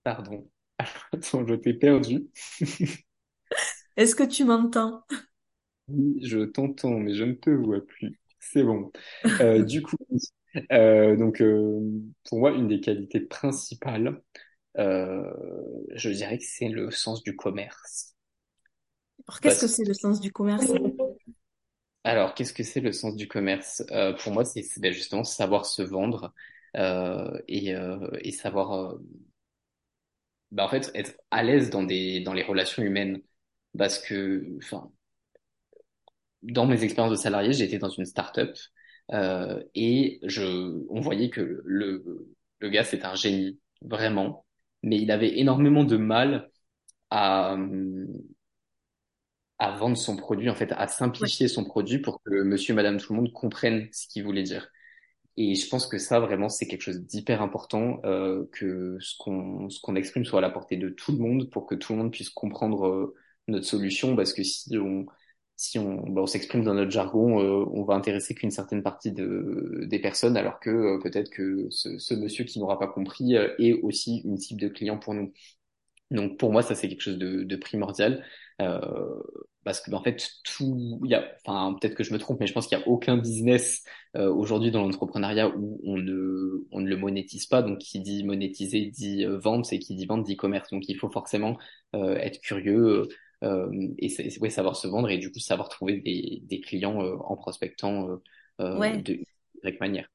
Pardon. 0.04 0.48
Attends, 1.12 1.46
je 1.46 1.54
t'ai 1.54 1.74
perdu. 1.74 2.28
Est-ce 3.96 4.14
que 4.14 4.22
tu 4.24 4.44
m'entends? 4.44 5.04
Oui, 5.88 6.18
je 6.24 6.38
t'entends, 6.44 6.98
mais 6.98 7.14
je 7.14 7.24
ne 7.24 7.34
te 7.34 7.50
vois 7.50 7.80
plus. 7.84 8.18
C'est 8.40 8.62
bon. 8.64 8.92
Du 9.66 9.82
coup, 9.82 9.96
euh, 10.72 11.16
donc 11.16 11.40
euh, 11.40 11.80
pour 12.28 12.38
moi, 12.38 12.52
une 12.52 12.68
des 12.68 12.80
qualités 12.80 13.20
principales, 13.20 14.22
euh, 14.78 15.30
je 15.94 16.10
dirais 16.10 16.38
que 16.38 16.44
c'est 16.44 16.68
le 16.68 16.90
sens 16.90 17.22
du 17.22 17.36
commerce. 17.36 18.14
Alors 19.28 19.40
qu'est-ce 19.40 19.60
que 19.60 19.66
c'est 19.66 19.84
le 19.84 19.94
sens 19.94 20.20
du 20.20 20.32
commerce? 20.32 20.66
alors, 22.04 22.34
qu'est-ce 22.34 22.52
que 22.52 22.62
c'est 22.62 22.80
le 22.80 22.92
sens 22.92 23.16
du 23.16 23.28
commerce? 23.28 23.84
Pour 24.22 24.32
moi, 24.32 24.44
c'est 24.44 24.64
ben, 24.78 24.92
justement 24.92 25.24
savoir 25.24 25.66
se 25.66 25.82
vendre 25.82 26.32
et, 26.74 27.74
et 28.20 28.32
savoir, 28.32 28.96
ben, 30.50 30.64
en 30.64 30.68
fait, 30.68 30.90
être 30.94 31.14
à 31.30 31.42
l'aise 31.42 31.70
dans 31.70 31.82
des 31.82 32.20
dans 32.20 32.32
les 32.32 32.42
relations 32.42 32.82
humaines. 32.82 33.20
Parce 33.78 33.98
que, 33.98 34.46
enfin, 34.58 34.92
dans 36.42 36.66
mes 36.66 36.82
expériences 36.84 37.12
de 37.12 37.22
salarié, 37.22 37.52
j'ai 37.52 37.64
été 37.64 37.78
dans 37.78 37.88
une 37.88 38.04
start-up 38.04 38.56
euh, 39.12 39.62
et 39.74 40.20
je, 40.24 40.84
on 40.90 41.00
voyait 41.00 41.30
que 41.30 41.60
le, 41.64 42.28
le 42.60 42.68
gars, 42.70 42.84
c'est 42.84 43.04
un 43.04 43.14
génie, 43.14 43.60
vraiment, 43.82 44.46
mais 44.82 44.98
il 45.00 45.10
avait 45.10 45.38
énormément 45.38 45.84
de 45.84 45.96
mal 45.96 46.50
à, 47.10 47.56
à 49.58 49.70
vendre 49.76 49.96
son 49.96 50.16
produit, 50.16 50.50
en 50.50 50.54
fait, 50.54 50.72
à 50.72 50.88
simplifier 50.88 51.48
son 51.48 51.64
produit 51.64 51.98
pour 51.98 52.20
que 52.24 52.42
monsieur, 52.42 52.74
madame, 52.74 52.98
tout 52.98 53.12
le 53.12 53.20
monde 53.20 53.32
comprenne 53.32 53.88
ce 53.92 54.08
qu'il 54.08 54.24
voulait 54.24 54.42
dire. 54.42 54.68
Et 55.36 55.54
je 55.56 55.68
pense 55.68 55.86
que 55.86 55.98
ça, 55.98 56.20
vraiment, 56.20 56.48
c'est 56.50 56.66
quelque 56.68 56.82
chose 56.82 57.00
d'hyper 57.06 57.42
important, 57.42 58.00
euh, 58.04 58.46
que 58.52 58.98
ce 59.00 59.16
qu'on 59.18 59.70
ce 59.70 59.80
qu'on 59.80 59.96
exprime 59.96 60.24
soit 60.24 60.40
à 60.40 60.42
la 60.42 60.50
portée 60.50 60.76
de 60.76 60.90
tout 60.90 61.12
le 61.12 61.18
monde 61.18 61.50
pour 61.50 61.66
que 61.66 61.74
tout 61.76 61.92
le 61.94 62.00
monde 62.00 62.12
puisse 62.12 62.30
comprendre 62.30 62.86
euh, 62.88 63.14
notre 63.48 63.66
solution, 63.66 64.16
parce 64.16 64.32
que 64.34 64.42
si 64.44 64.76
on 64.78 65.06
si 65.62 65.78
on 65.78 66.02
bah, 66.10 66.22
on 66.22 66.26
s'exprime 66.26 66.64
dans 66.64 66.74
notre 66.74 66.90
jargon, 66.90 67.40
euh, 67.40 67.64
on 67.72 67.84
va 67.84 67.94
intéresser 67.94 68.34
qu'une 68.34 68.50
certaine 68.50 68.82
partie 68.82 69.12
de 69.12 69.84
des 69.86 70.00
personnes, 70.00 70.36
alors 70.36 70.58
que 70.60 70.70
euh, 70.70 70.98
peut-être 71.02 71.30
que 71.30 71.68
ce, 71.70 71.98
ce 71.98 72.14
monsieur 72.14 72.44
qui 72.44 72.58
n'aura 72.58 72.78
pas 72.78 72.88
compris 72.88 73.36
euh, 73.36 73.54
est 73.58 73.74
aussi 73.82 74.22
une 74.24 74.38
cible 74.38 74.60
de 74.60 74.68
client 74.68 74.98
pour 74.98 75.14
nous. 75.14 75.32
Donc 76.10 76.38
pour 76.38 76.52
moi, 76.52 76.62
ça 76.62 76.74
c'est 76.74 76.88
quelque 76.88 77.00
chose 77.02 77.18
de, 77.18 77.44
de 77.44 77.56
primordial 77.56 78.24
euh, 78.60 78.80
parce 79.64 79.80
que 79.80 79.92
en 79.94 80.02
fait 80.02 80.28
tout, 80.44 81.00
il 81.04 81.10
y 81.10 81.14
a, 81.14 81.24
enfin 81.46 81.76
peut-être 81.80 81.94
que 81.94 82.04
je 82.04 82.12
me 82.12 82.18
trompe, 82.18 82.40
mais 82.40 82.46
je 82.46 82.52
pense 82.52 82.66
qu'il 82.66 82.78
y 82.78 82.82
a 82.82 82.88
aucun 82.88 83.16
business 83.16 83.84
euh, 84.16 84.30
aujourd'hui 84.32 84.70
dans 84.72 84.82
l'entrepreneuriat 84.82 85.48
où 85.56 85.80
on 85.84 85.96
ne 85.96 86.66
on 86.72 86.80
ne 86.80 86.88
le 86.88 86.96
monétise 86.96 87.46
pas. 87.46 87.62
Donc 87.62 87.78
qui 87.78 88.00
dit 88.00 88.24
monétiser 88.24 88.86
dit 88.86 89.24
euh, 89.24 89.38
vente, 89.38 89.72
et 89.72 89.78
qui 89.78 89.94
dit 89.94 90.06
vente 90.06 90.24
dit 90.24 90.36
commerce. 90.36 90.70
Donc 90.70 90.88
il 90.88 90.96
faut 90.98 91.10
forcément 91.10 91.56
être 91.94 92.40
curieux 92.40 93.08
et 93.98 94.08
c'est, 94.08 94.30
c'est- 94.30 94.40
ouais, 94.40 94.50
savoir 94.50 94.76
se 94.76 94.86
vendre 94.88 95.10
et 95.10 95.18
du 95.18 95.30
coup 95.32 95.38
savoir 95.40 95.68
trouver 95.68 96.00
des, 96.00 96.40
des 96.44 96.60
clients 96.60 97.02
euh, 97.02 97.16
en 97.18 97.36
prospectant 97.36 98.08
euh, 98.08 98.16
euh, 98.60 98.80
ouais. 98.80 99.02
de 99.02 99.18
quelque 99.62 99.80
manière. 99.80 100.08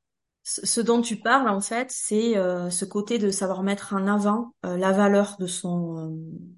Ce 0.44 0.80
dont 0.80 1.02
tu 1.02 1.18
parles, 1.18 1.50
en 1.50 1.60
fait, 1.60 1.92
c'est 1.92 2.38
euh, 2.38 2.70
ce 2.70 2.86
côté 2.86 3.18
de 3.20 3.32
savoir 3.32 3.64
mettre 3.64 3.94
en 3.94 4.08
avant 4.08 4.54
euh, 4.66 4.78
la 4.78 4.94
valeur 4.94 5.36
de 5.40 5.46
son, 5.48 5.98
euh, 5.98 6.10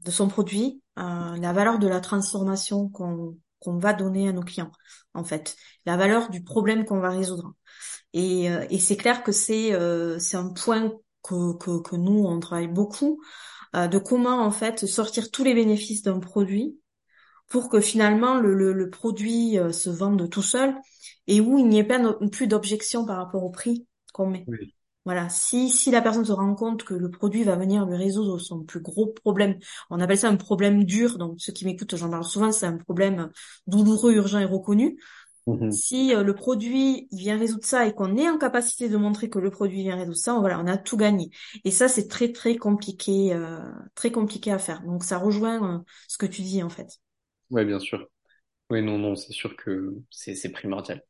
de 0.06 0.12
son 0.12 0.28
produit, 0.28 0.84
euh, 1.00 1.36
la 1.38 1.54
valeur 1.54 1.80
de 1.80 1.88
la 1.88 2.00
transformation 2.00 2.90
qu'on 2.90 3.38
qu'on 3.62 3.78
va 3.78 3.92
donner 3.92 4.30
à 4.30 4.32
nos 4.32 4.42
clients, 4.42 4.72
en 5.14 5.26
fait, 5.26 5.58
la 5.86 5.98
valeur 5.98 6.30
du 6.30 6.42
problème 6.46 6.86
qu'on 6.86 7.02
va 7.02 7.10
résoudre. 7.10 7.56
Et, 8.14 8.52
euh, 8.52 8.66
et 8.70 8.80
c'est 8.80 8.98
clair 8.98 9.24
que 9.24 9.32
c'est 9.34 9.74
euh, 9.74 10.20
c'est 10.20 10.38
un 10.38 10.50
point 10.54 10.94
que, 11.24 11.58
que, 11.58 11.82
que 11.82 11.96
nous, 11.98 12.26
on 12.26 12.40
travaille 12.40 12.68
beaucoup, 12.70 13.22
euh, 13.76 13.88
de 13.88 13.98
comment, 14.00 14.42
en 14.44 14.52
fait, 14.52 14.86
sortir 14.88 15.32
tous 15.32 15.44
les 15.44 15.54
bénéfices 15.54 16.04
d'un 16.04 16.20
produit 16.20 16.80
pour 17.50 17.70
que 17.70 17.80
finalement 17.82 18.40
le, 18.40 18.54
le, 18.54 18.74
le 18.74 18.90
produit 18.90 19.58
euh, 19.60 19.72
se 19.72 19.90
vende 19.90 20.30
tout 20.30 20.42
seul 20.44 20.76
et 21.28 21.42
où 21.42 21.58
il 21.58 21.68
n'y 21.68 21.80
ait 21.80 21.84
pas 21.84 22.00
no- 22.00 22.16
plus 22.30 22.48
d'objection 22.48 23.06
par 23.06 23.18
rapport 23.18 23.44
au 23.44 23.50
prix 23.50 23.88
qu'on 24.14 24.30
met. 24.30 24.48
Oui. 24.48 24.76
Voilà, 25.06 25.30
si 25.30 25.70
si 25.70 25.92
la 25.92 26.02
personne 26.02 26.26
se 26.26 26.32
rend 26.32 26.54
compte 26.56 26.84
que 26.84 26.94
le 26.94 27.10
produit 27.10 27.44
va 27.44 27.56
venir 27.56 27.86
lui 27.86 27.96
résoudre 27.98 28.38
son 28.40 28.64
plus 28.64 28.82
gros 28.82 29.08
problème, 29.08 29.58
on 29.90 30.00
appelle 30.00 30.18
ça 30.18 30.30
un 30.30 30.36
problème 30.36 30.84
dur. 30.84 31.18
Donc 31.18 31.36
ceux 31.40 31.54
qui 31.54 31.66
m'écoutent, 31.66 31.96
j'en 31.96 32.10
parle 32.12 32.26
souvent, 32.26 32.52
c'est 32.52 32.68
un 32.68 32.78
problème 32.78 33.30
douloureux, 33.68 34.14
urgent 34.14 34.40
et 34.40 34.46
reconnu. 34.46 35.00
Mhm. 35.50 35.72
Si 35.72 36.16
euh, 36.16 36.24
le 36.24 36.34
produit 36.34 37.08
il 37.12 37.20
vient 37.20 37.38
résoudre 37.38 37.64
ça 37.66 37.86
et 37.86 37.94
qu'on 37.94 38.18
est 38.18 38.28
en 38.30 38.38
capacité 38.38 38.90
de 38.90 38.98
montrer 38.98 39.30
que 39.30 39.40
le 39.40 39.52
produit 39.52 39.84
vient 39.84 39.96
résoudre 39.96 40.18
ça, 40.18 40.34
voilà, 40.40 40.60
on 40.60 40.68
a 40.68 40.78
tout 40.78 40.98
gagné. 40.98 41.30
Et 41.64 41.72
ça, 41.72 41.88
c'est 41.88 42.08
très 42.08 42.32
très 42.32 42.58
compliqué, 42.58 43.34
euh, 43.34 43.60
très 43.96 44.12
compliqué 44.12 44.52
à 44.52 44.58
faire. 44.60 44.82
Donc 44.84 45.04
ça 45.04 45.18
rejoint 45.20 45.76
euh, 45.76 45.80
ce 46.08 46.18
que 46.18 46.26
tu 46.26 46.42
dis 46.42 46.64
en 46.64 46.70
fait. 46.70 47.00
Ouais, 47.52 47.66
bien 47.66 47.80
sûr. 47.80 48.08
Oui, 48.72 48.82
non, 48.84 48.98
non, 49.00 49.16
c'est 49.16 49.34
sûr 49.34 49.56
que 49.58 49.96
c'est 50.12 50.52
primordial. 50.52 51.04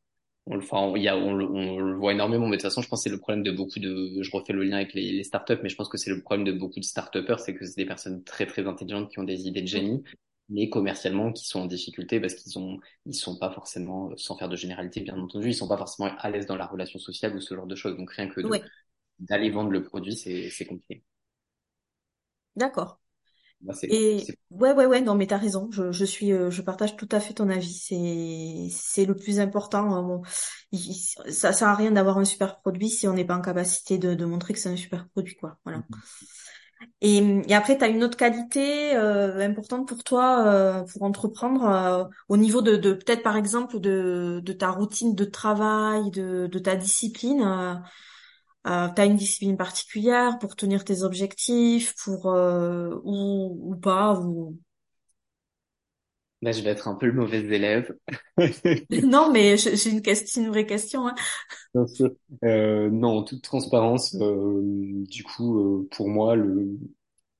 On 0.46 0.56
le, 0.56 0.98
y 1.00 1.08
a, 1.08 1.16
on 1.16 1.34
le, 1.34 1.46
on 1.46 1.78
le 1.80 1.96
voit 1.96 2.12
énormément, 2.12 2.46
mais 2.46 2.56
de 2.56 2.62
toute 2.62 2.70
façon, 2.70 2.82
je 2.82 2.88
pense 2.88 3.00
que 3.00 3.04
c'est 3.04 3.14
le 3.16 3.20
problème 3.20 3.44
de 3.44 3.52
beaucoup 3.52 3.80
de, 3.80 4.22
je 4.22 4.30
refais 4.32 4.52
le 4.52 4.64
lien 4.64 4.76
avec 4.76 4.94
les, 4.94 5.12
les 5.12 5.24
startups, 5.24 5.58
mais 5.62 5.68
je 5.68 5.76
pense 5.76 5.88
que 5.88 5.98
c'est 5.98 6.10
le 6.10 6.22
problème 6.22 6.46
de 6.46 6.52
beaucoup 6.52 6.80
de 6.80 6.84
startupeurs, 6.84 7.40
c'est 7.40 7.54
que 7.54 7.66
c'est 7.66 7.76
des 7.76 7.86
personnes 7.86 8.24
très, 8.24 8.46
très 8.46 8.66
intelligentes 8.66 9.10
qui 9.10 9.20
ont 9.20 9.24
des 9.24 9.46
idées 9.48 9.62
de 9.62 9.68
génie, 9.68 10.02
mais 10.50 10.68
commercialement 10.70 11.32
qui 11.32 11.46
sont 11.46 11.60
en 11.60 11.66
difficulté 11.66 12.20
parce 12.20 12.34
qu'ils 12.34 12.58
ont, 12.58 12.78
ils 13.06 13.14
sont 13.14 13.38
pas 13.38 13.50
forcément, 13.52 14.10
sans 14.16 14.36
faire 14.36 14.48
de 14.50 14.56
généralité, 14.56 15.00
bien 15.02 15.18
entendu, 15.18 15.48
ils 15.48 15.54
sont 15.54 15.68
pas 15.68 15.78
forcément 15.78 16.10
à 16.18 16.30
l'aise 16.30 16.46
dans 16.46 16.56
la 16.56 16.66
relation 16.66 16.98
sociale 16.98 17.36
ou 17.36 17.40
ce 17.40 17.54
genre 17.54 17.66
de 17.66 17.74
choses. 17.76 17.96
Donc 17.96 18.10
rien 18.12 18.28
que 18.28 18.40
Ouais, 18.42 18.70
d'aller 19.20 19.50
vendre 19.50 19.70
le 19.70 19.82
produit, 19.84 20.16
c'est, 20.16 20.50
c'est 20.50 20.66
compliqué. 20.66 21.04
d'accord. 22.56 23.00
Et 23.88 24.32
ouais, 24.50 24.72
ouais, 24.72 24.86
ouais, 24.86 25.00
non, 25.02 25.14
mais 25.16 25.26
t'as 25.28 25.38
raison. 25.38 25.68
Je, 25.72 25.92
je 25.92 26.04
suis, 26.04 26.32
euh, 26.32 26.50
je 26.50 26.62
partage 26.62 26.96
tout 26.96 27.08
à 27.12 27.20
fait 27.20 27.34
ton 27.34 27.48
avis. 27.50 27.74
C'est, 27.74 28.68
c'est 28.72 29.06
le 29.06 29.16
plus 29.16 29.40
important. 29.40 29.98
euh, 29.98 30.02
bon, 30.02 30.22
il- 30.72 30.92
il- 31.26 31.32
ça 31.34 31.52
sert 31.52 31.68
à 31.68 31.74
rien 31.76 31.92
d'avoir 31.92 32.18
un 32.18 32.24
super 32.26 32.60
produit 32.60 32.90
si 32.90 33.08
on 33.08 33.14
n'est 33.14 33.24
pas 33.26 33.36
en 33.36 33.42
capacité 33.42 33.98
de, 33.98 34.14
de 34.14 34.24
montrer 34.26 34.54
que 34.54 34.60
c'est 34.60 34.70
un 34.70 34.76
super 34.76 35.08
produit, 35.10 35.36
quoi. 35.36 35.58
Voilà. 35.64 35.84
Et, 37.02 37.18
et 37.48 37.54
après, 37.54 37.78
tu 37.78 37.84
as 37.84 37.88
une 37.88 38.02
autre 38.04 38.16
qualité 38.16 38.94
euh, 38.96 39.38
importante 39.46 39.88
pour 39.88 40.02
toi 40.04 40.46
euh, 40.46 40.84
pour 40.84 41.02
entreprendre 41.02 41.64
euh, 41.64 42.04
au 42.28 42.36
niveau 42.36 42.62
de, 42.62 42.76
de 42.76 42.92
peut-être 42.94 43.22
par 43.22 43.36
exemple 43.36 43.80
de, 43.80 44.40
de 44.44 44.52
ta 44.52 44.70
routine 44.70 45.14
de 45.14 45.24
travail, 45.24 46.10
de, 46.10 46.46
de 46.46 46.58
ta 46.58 46.76
discipline. 46.76 47.42
Euh, 47.42 47.74
euh, 48.66 48.88
tu 48.94 49.00
as 49.02 49.06
une 49.06 49.16
discipline 49.16 49.56
particulière 49.56 50.38
pour 50.38 50.56
tenir 50.56 50.84
tes 50.84 51.02
objectifs, 51.02 51.94
pour 52.04 52.26
euh, 52.32 52.96
ou, 53.04 53.58
ou 53.72 53.76
pas 53.76 54.18
ou... 54.20 54.58
là, 56.42 56.52
je 56.52 56.62
vais 56.62 56.70
être 56.70 56.88
un 56.88 56.94
peu 56.94 57.06
le 57.06 57.12
mauvais 57.12 57.38
élève. 57.40 57.96
Non, 59.04 59.30
mais 59.32 59.56
j'ai 59.56 59.90
une 59.90 60.02
question, 60.02 60.42
une 60.42 60.48
vraie 60.48 60.66
question. 60.66 61.06
Hein. 61.08 61.14
Euh, 62.44 62.90
non, 62.90 63.18
en 63.18 63.22
toute 63.24 63.42
transparence, 63.42 64.14
euh, 64.20 64.60
du 65.08 65.24
coup, 65.24 65.58
euh, 65.84 65.88
pour 65.90 66.08
moi, 66.08 66.36
le 66.36 66.78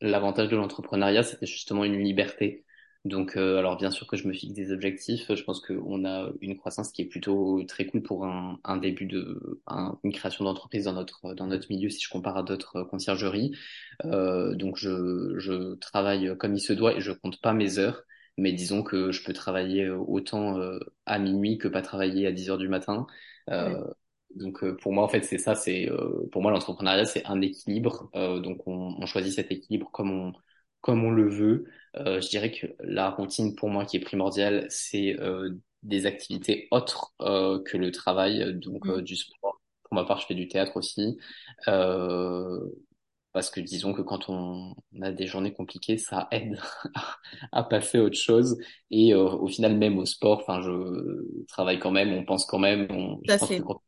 l'avantage 0.03 0.49
de 0.49 0.57
l'entrepreneuriat, 0.57 1.23
c'était 1.23 1.47
justement 1.47 1.85
une 1.85 1.99
liberté. 2.03 2.65
Donc, 3.05 3.37
euh, 3.37 3.59
alors 3.59 3.77
bien 3.79 3.91
sûr 3.91 4.07
que 4.07 4.17
je 4.17 4.29
me 4.29 4.33
fixe 4.33 4.55
des 4.55 4.73
objectifs. 4.73 5.33
Je 5.35 5.43
pense 5.45 5.61
qu'on 5.61 6.05
a 6.07 6.31
une 6.43 6.57
croissance 6.59 6.91
qui 6.93 7.03
est 7.03 7.07
plutôt 7.07 7.63
très 7.69 7.87
cool 7.87 8.03
pour 8.03 8.27
un, 8.27 8.59
un 8.65 8.77
début 8.79 9.07
de 9.07 9.63
un- 9.67 9.99
une 10.05 10.13
création 10.13 10.45
d'entreprise 10.45 10.85
dans 10.85 10.93
notre 10.95 11.35
dans 11.35 11.47
notre 11.47 11.69
milieu, 11.71 11.91
si 11.91 12.01
je 12.03 12.09
compare 12.11 12.37
à 12.39 12.43
d'autres 12.43 12.83
conciergeries. 12.85 13.53
Euh, 14.07 14.55
donc, 14.55 14.77
je 14.79 15.35
je 15.39 15.75
travaille 15.77 16.37
comme 16.39 16.55
il 16.57 16.61
se 16.61 16.73
doit 16.75 16.97
et 16.97 17.01
je 17.01 17.13
compte 17.13 17.41
pas 17.41 17.53
mes 17.55 17.79
heures. 17.79 18.03
Mais 18.39 18.53
disons 18.53 18.83
que 18.83 19.13
je 19.13 19.23
peux 19.25 19.33
travailler 19.33 19.89
autant 19.91 20.59
euh, 20.59 20.79
à 21.07 21.19
minuit 21.19 21.59
que 21.59 21.69
pas 21.69 21.83
travailler 21.83 22.27
à 22.27 22.33
10 22.33 22.51
heures 22.51 22.59
du 22.59 22.69
matin. 22.69 23.07
Ouais. 23.61 23.77
Euh, 23.77 23.85
donc 24.37 24.63
euh, 24.63 24.77
pour 24.77 24.93
moi 24.93 25.05
en 25.05 25.09
fait 25.09 25.23
c'est 25.25 25.39
ça, 25.39 25.55
c'est 25.55 25.91
euh, 25.91 26.29
pour 26.33 26.43
moi 26.43 26.51
l'entrepreneuriat 26.53 27.05
c'est 27.05 27.27
un 27.27 27.41
équilibre. 27.41 28.11
Euh, 28.15 28.41
donc 28.41 28.67
on, 28.67 28.95
on 28.99 29.07
choisit 29.07 29.33
cet 29.35 29.51
équilibre 29.51 29.91
comme 29.93 30.11
on 30.11 30.33
comme 30.81 31.05
on 31.05 31.11
le 31.11 31.29
veut. 31.29 31.65
Euh, 31.97 32.21
je 32.21 32.29
dirais 32.29 32.51
que 32.53 32.67
la 32.81 33.11
routine 33.11 33.55
pour 33.57 33.69
moi 33.69 33.85
qui 33.85 33.97
est 33.97 34.01
primordiale 34.01 34.67
c'est 34.71 35.19
euh, 35.21 35.51
des 35.83 36.07
activités 36.07 36.69
autres 36.71 37.13
euh, 37.21 37.61
que 37.65 37.77
le 37.77 37.91
travail, 37.91 38.55
donc 38.59 38.89
euh, 38.89 39.01
Mm. 39.01 39.03
du 39.03 39.17
sport. 39.17 39.61
Pour 39.85 39.95
ma 39.95 40.05
part 40.05 40.21
je 40.21 40.27
fais 40.27 40.35
du 40.35 40.47
théâtre 40.49 40.77
aussi. 40.77 41.19
Euh, 41.69 42.61
parce 43.33 43.51
que 43.51 43.61
disons 43.61 43.93
que 43.93 44.03
quand 44.03 44.29
on, 44.29 44.75
a 45.01 45.13
des 45.13 45.27
journées 45.27 45.53
compliquées, 45.53 45.99
ça 45.99 46.29
aide 46.31 46.59
à, 47.53 47.63
passer 47.63 47.99
à 47.99 48.03
autre 48.03 48.19
chose. 48.19 48.59
Et 48.91 49.15
euh, 49.15 49.25
au 49.25 49.47
final, 49.47 49.77
même 49.77 49.99
au 49.99 50.07
sport, 50.07 50.41
enfin, 50.41 50.61
je 50.63 51.45
travaille 51.47 51.79
quand 51.79 51.91
même, 51.91 52.13
on 52.13 52.25
pense 52.25 52.45
quand 52.45 52.59
même. 52.59 52.87
On, 52.91 53.21
je 53.29 53.37
pense 53.37 53.49
que 53.49 53.63
quand, 53.63 53.83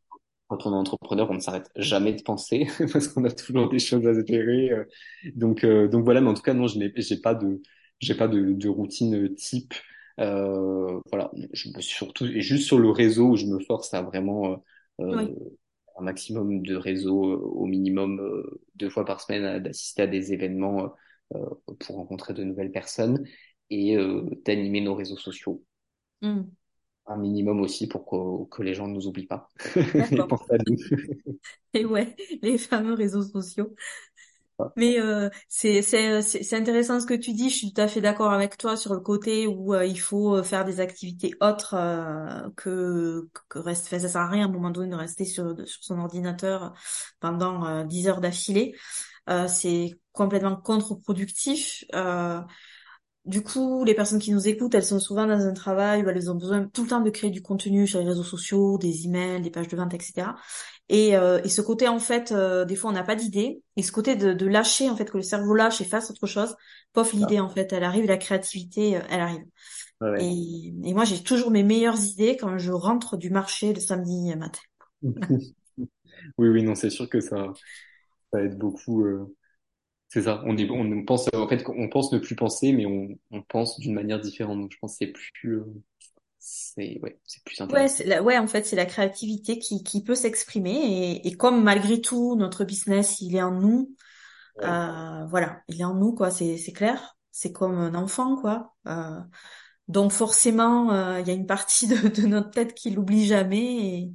quand 0.48 0.66
on 0.66 0.72
est 0.72 0.76
entrepreneur, 0.76 1.30
on 1.30 1.34
ne 1.34 1.40
s'arrête 1.40 1.70
jamais 1.76 2.12
de 2.12 2.22
penser 2.22 2.66
parce 2.92 3.08
qu'on 3.08 3.24
a 3.24 3.30
toujours 3.30 3.68
des 3.68 3.78
choses 3.78 4.06
à 4.06 4.12
gérer. 4.24 4.70
euh. 4.70 4.84
Donc, 5.34 5.64
euh, 5.64 5.88
donc 5.88 6.04
voilà. 6.04 6.20
Mais 6.20 6.28
en 6.30 6.34
tout 6.34 6.42
cas, 6.42 6.54
non, 6.54 6.66
je 6.66 6.78
n'ai, 6.78 6.92
j'ai 6.96 7.20
pas 7.20 7.34
de, 7.34 7.60
j'ai 8.00 8.14
pas 8.14 8.28
de, 8.28 8.52
de 8.52 8.68
routine 8.68 9.34
type. 9.34 9.74
Euh, 10.20 11.00
voilà. 11.10 11.30
Je 11.52 11.68
surtout 11.80 12.26
et 12.26 12.40
juste 12.40 12.66
sur 12.66 12.78
le 12.78 12.90
réseau 12.90 13.30
où 13.30 13.36
je 13.36 13.46
me 13.46 13.58
force 13.60 13.94
à 13.94 14.02
vraiment 14.02 14.52
euh, 14.52 14.56
Oui, 14.98 15.24
euh, 15.24 15.50
un 15.98 16.02
maximum 16.02 16.62
de 16.62 16.74
réseau, 16.76 17.32
euh, 17.32 17.36
au 17.36 17.66
minimum 17.66 18.20
euh, 18.20 18.60
deux 18.76 18.90
fois 18.90 19.04
par 19.04 19.20
semaine, 19.20 19.44
à- 19.44 19.60
d'assister 19.60 20.02
à 20.02 20.06
des 20.06 20.32
événements 20.32 20.84
euh, 21.34 21.38
euh, 21.38 21.74
pour 21.80 21.96
rencontrer 21.96 22.34
de 22.34 22.44
nouvelles 22.44 22.72
personnes 22.72 23.26
et 23.70 23.96
euh, 23.96 24.24
d'animer 24.44 24.80
nos 24.80 24.94
réseaux 24.94 25.16
sociaux. 25.16 25.64
Mm. 26.22 26.52
Un 27.06 27.16
minimum 27.16 27.60
aussi 27.60 27.88
pour 27.88 28.06
que, 28.06 28.48
que 28.56 28.62
les 28.62 28.74
gens 28.74 28.86
ne 28.86 28.94
nous 28.94 29.08
oublient 29.08 29.26
pas 29.26 29.48
et 30.14 30.22
D'accord. 30.22 30.28
pensent 30.28 30.50
à 30.50 30.56
nous. 30.66 30.76
Et 31.74 31.84
ouais, 31.84 32.14
les 32.42 32.58
fameux 32.58 32.94
réseaux 32.94 33.22
sociaux. 33.22 33.74
Mais 34.76 34.98
euh, 35.00 35.28
c'est 35.48 35.82
c'est 35.82 36.22
c'est 36.22 36.56
intéressant 36.56 37.00
ce 37.00 37.06
que 37.06 37.14
tu 37.14 37.32
dis. 37.32 37.50
Je 37.50 37.56
suis 37.56 37.72
tout 37.72 37.80
à 37.80 37.88
fait 37.88 38.00
d'accord 38.00 38.32
avec 38.32 38.56
toi 38.56 38.76
sur 38.76 38.94
le 38.94 39.00
côté 39.00 39.46
où 39.46 39.74
euh, 39.74 39.84
il 39.86 39.98
faut 40.00 40.36
euh, 40.36 40.42
faire 40.42 40.64
des 40.64 40.80
activités 40.80 41.34
autres 41.40 41.74
euh, 41.74 42.48
que 42.56 43.28
que 43.48 43.58
reste. 43.58 43.86
Ça 43.88 43.98
sert 43.98 44.16
à 44.20 44.28
rien 44.28 44.46
à 44.46 44.48
un 44.48 44.52
moment 44.52 44.70
donné 44.70 44.90
de 44.90 44.96
rester 44.96 45.24
sur 45.24 45.54
sur 45.66 45.84
son 45.84 45.98
ordinateur 45.98 46.72
pendant 47.20 47.66
euh, 47.66 47.84
10 47.84 48.08
heures 48.08 48.20
d'affilée. 48.20 48.74
Euh, 49.30 49.48
c'est 49.48 49.92
complètement 50.12 50.56
contre-productif. 50.56 51.84
Euh, 51.94 52.40
du 53.24 53.42
coup, 53.42 53.84
les 53.84 53.94
personnes 53.94 54.18
qui 54.18 54.32
nous 54.32 54.48
écoutent, 54.48 54.74
elles 54.74 54.84
sont 54.84 54.98
souvent 54.98 55.26
dans 55.26 55.46
un 55.46 55.52
travail 55.54 56.02
où 56.04 56.08
elles 56.08 56.28
ont 56.30 56.34
besoin 56.34 56.66
tout 56.66 56.82
le 56.82 56.88
temps 56.88 57.00
de 57.00 57.10
créer 57.10 57.30
du 57.30 57.40
contenu 57.40 57.86
sur 57.86 58.00
les 58.00 58.06
réseaux 58.06 58.24
sociaux, 58.24 58.78
des 58.78 59.04
emails, 59.06 59.40
des 59.42 59.50
pages 59.50 59.68
de 59.68 59.76
vente, 59.76 59.94
etc. 59.94 60.36
Et, 60.92 61.16
euh, 61.16 61.40
et 61.44 61.50
ce 61.50 61.62
côté, 61.62 61.88
en 61.88 61.98
fait, 62.00 62.32
euh, 62.32 62.64
des 62.66 62.76
fois, 62.76 62.90
on 62.90 62.94
n'a 62.94 63.04
pas 63.04 63.16
d'idée. 63.16 63.62
Et 63.76 63.82
ce 63.82 63.92
côté 63.92 64.16
de, 64.16 64.34
de 64.34 64.46
lâcher, 64.46 64.90
en 64.90 64.96
fait, 64.96 65.10
que 65.10 65.18
le 65.18 65.24
cerveau 65.24 65.54
lâche 65.54 65.80
et 65.82 65.84
fasse 65.86 66.10
autre 66.10 66.26
chose, 66.28 66.56
pof, 66.94 67.14
Ah, 67.20 67.32
l'idée, 67.32 67.40
en 67.40 67.48
fait, 67.50 67.72
elle 67.72 67.84
arrive, 67.84 68.06
la 68.06 68.18
créativité, 68.18 68.96
euh, 68.98 69.02
elle 69.10 69.20
arrive. 69.22 69.44
ouais. 70.00 70.20
Et, 70.20 70.74
et 70.84 70.94
moi, 70.94 71.04
j'ai 71.04 71.22
toujours 71.22 71.50
mes 71.50 71.64
meilleures 71.64 72.00
idées 72.00 72.36
quand 72.38 72.58
je 72.58 72.72
rentre 72.72 73.16
du 73.18 73.30
marché 73.30 73.72
le 73.74 73.80
samedi 73.80 74.34
matin. 74.36 74.60
Oui, 76.38 76.48
oui, 76.48 76.62
non, 76.62 76.74
c'est 76.74 76.90
sûr 76.90 77.08
que 77.08 77.20
ça, 77.20 77.52
ça 78.32 78.42
aide 78.42 78.58
beaucoup. 78.58 79.04
euh, 79.04 79.36
c'est 80.08 80.22
ça. 80.22 80.42
On 80.46 80.56
est, 80.58 80.70
on 80.70 81.04
pense, 81.04 81.28
en 81.34 81.48
fait, 81.48 81.64
on 81.68 81.88
pense 81.90 82.12
ne 82.12 82.18
plus 82.18 82.36
penser, 82.36 82.72
mais 82.72 82.86
on, 82.86 83.08
on 83.32 83.42
pense 83.42 83.80
d'une 83.80 83.94
manière 83.94 84.20
différente. 84.20 84.60
Donc, 84.60 84.72
je 84.72 84.78
pense 84.80 84.94
que 84.98 85.06
c'est 85.06 85.12
plus, 85.12 85.58
euh, 85.60 85.66
c'est, 86.42 86.98
ouais, 87.02 87.18
c'est 87.24 87.42
plus 87.44 87.60
Ouais, 87.68 87.86
intéressant. 87.86 87.88
c'est 87.88 88.04
la, 88.04 88.22
ouais, 88.22 88.36
en 88.38 88.46
fait, 88.48 88.64
c'est 88.66 88.76
la 88.76 88.86
créativité 88.86 89.58
qui, 89.58 89.82
qui 89.84 90.02
peut 90.02 90.14
s'exprimer. 90.16 90.72
Et, 91.22 91.28
et 91.28 91.36
comme 91.36 91.62
malgré 91.62 92.00
tout, 92.00 92.34
notre 92.36 92.64
business, 92.64 93.20
il 93.20 93.36
est 93.36 93.42
en 93.42 93.52
nous, 93.52 93.94
Ouais. 94.56 94.82
euh, 94.82 95.26
voilà, 95.26 95.62
il 95.68 95.80
est 95.80 95.84
en 95.84 95.94
nous, 95.94 96.14
quoi, 96.14 96.30
c'est, 96.30 96.58
c'est 96.58 96.72
clair. 96.72 97.16
C'est 97.32 97.52
comme 97.52 97.74
un 97.78 97.94
enfant, 97.94 98.36
quoi. 98.40 98.74
Euh, 98.88 99.20
donc 99.88 100.12
forcément, 100.12 100.92
euh, 100.92 101.20
il 101.20 101.28
y 101.28 101.30
a 101.30 101.34
une 101.34 101.46
partie 101.46 101.86
de, 101.88 102.08
de 102.08 102.26
notre 102.28 102.50
tête 102.52 102.74
qui 102.74 102.90
l'oublie 102.90 103.26
jamais. 103.26 103.58
Et, 104.04 104.14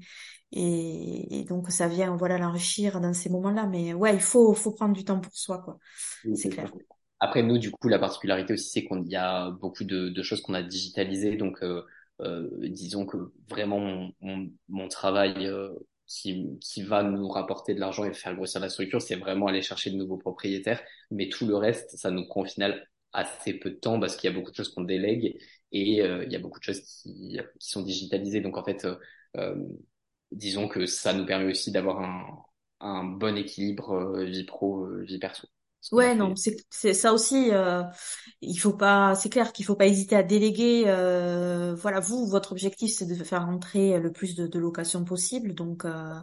et, 0.53 1.41
et 1.41 1.45
donc, 1.45 1.71
ça 1.71 1.87
vient, 1.89 2.15
voilà, 2.17 2.37
l'enrichir 2.39 3.01
dans 3.01 3.13
ces 3.13 3.29
moments-là. 3.29 3.67
Mais 3.67 3.93
ouais, 3.93 4.15
il 4.15 4.21
faut, 4.21 4.53
faut 4.55 4.73
prendre 4.73 4.95
du 4.95 5.05
temps 5.05 5.19
pour 5.21 5.35
soi, 5.35 5.59
quoi. 5.63 5.79
Oui, 6.23 6.35
C'est 6.35 6.49
clair. 6.49 6.71
Après, 7.19 7.43
nous, 7.43 7.57
du 7.57 7.71
coup, 7.71 7.87
la 7.89 7.99
particularité 7.99 8.53
aussi, 8.53 8.69
c'est 8.69 8.83
qu'on 8.85 9.03
y 9.05 9.15
a 9.15 9.51
beaucoup 9.51 9.83
de, 9.83 10.09
de 10.09 10.23
choses 10.23 10.41
qu'on 10.41 10.53
a 10.53 10.63
digitalisées. 10.63 11.37
Donc, 11.37 11.63
euh, 11.63 11.83
disons 12.19 13.05
que 13.05 13.17
vraiment, 13.49 13.79
mon, 13.79 14.11
mon, 14.21 14.49
mon 14.69 14.87
travail 14.87 15.47
euh, 15.47 15.69
qui, 16.05 16.57
qui 16.61 16.83
va 16.83 17.03
nous 17.03 17.27
rapporter 17.29 17.73
de 17.75 17.79
l'argent 17.79 18.05
et 18.05 18.13
faire 18.13 18.35
grossir 18.35 18.61
la 18.61 18.69
structure, 18.69 19.01
c'est 19.01 19.15
vraiment 19.15 19.47
aller 19.47 19.61
chercher 19.61 19.91
de 19.91 19.97
nouveaux 19.97 20.17
propriétaires. 20.17 20.81
Mais 21.11 21.29
tout 21.29 21.45
le 21.47 21.55
reste, 21.55 21.97
ça 21.97 22.11
nous 22.11 22.25
prend 22.27 22.41
au 22.41 22.45
final 22.45 22.87
assez 23.13 23.53
peu 23.53 23.71
de 23.71 23.75
temps 23.75 23.99
parce 23.99 24.15
qu'il 24.15 24.29
y 24.29 24.33
a 24.33 24.35
beaucoup 24.35 24.51
de 24.51 24.55
choses 24.55 24.73
qu'on 24.73 24.83
délègue 24.83 25.37
et 25.71 26.01
euh, 26.01 26.23
il 26.25 26.31
y 26.31 26.35
a 26.35 26.39
beaucoup 26.39 26.59
de 26.59 26.63
choses 26.63 26.81
qui, 26.81 27.39
qui 27.59 27.67
sont 27.69 27.83
digitalisées. 27.83 28.41
Donc, 28.41 28.57
en 28.57 28.63
fait, 28.63 28.85
euh, 28.85 28.95
euh, 29.37 29.55
disons 30.31 30.67
que 30.67 30.85
ça 30.85 31.13
nous 31.13 31.25
permet 31.25 31.51
aussi 31.51 31.71
d'avoir 31.71 32.01
un, 32.01 32.25
un 32.79 33.03
bon 33.03 33.37
équilibre 33.37 33.91
euh, 33.93 34.25
vie 34.25 34.43
pro, 34.45 34.85
euh, 34.85 35.03
vie 35.03 35.19
perso. 35.19 35.47
Ouais, 35.93 36.15
non, 36.15 36.35
c'est 36.35 36.57
c'est 36.69 36.93
ça 36.93 37.13
aussi. 37.13 37.49
Euh, 37.53 37.81
il 38.41 38.57
faut 38.59 38.73
pas, 38.73 39.15
c'est 39.15 39.29
clair 39.29 39.53
qu'il 39.53 39.63
faut 39.65 39.75
pas 39.77 39.85
hésiter 39.87 40.17
à 40.17 40.23
déléguer. 40.23 40.83
euh, 40.87 41.75
voilà, 41.75 42.01
vous, 42.01 42.27
votre 42.27 42.51
objectif, 42.51 42.91
c'est 42.93 43.05
de 43.05 43.15
faire 43.23 43.45
rentrer 43.45 43.97
le 43.99 44.11
plus 44.11 44.35
de, 44.35 44.47
de 44.47 44.59
locations 44.59 45.05
possible. 45.05 45.53
Donc, 45.55 45.85
euh, 45.85 46.13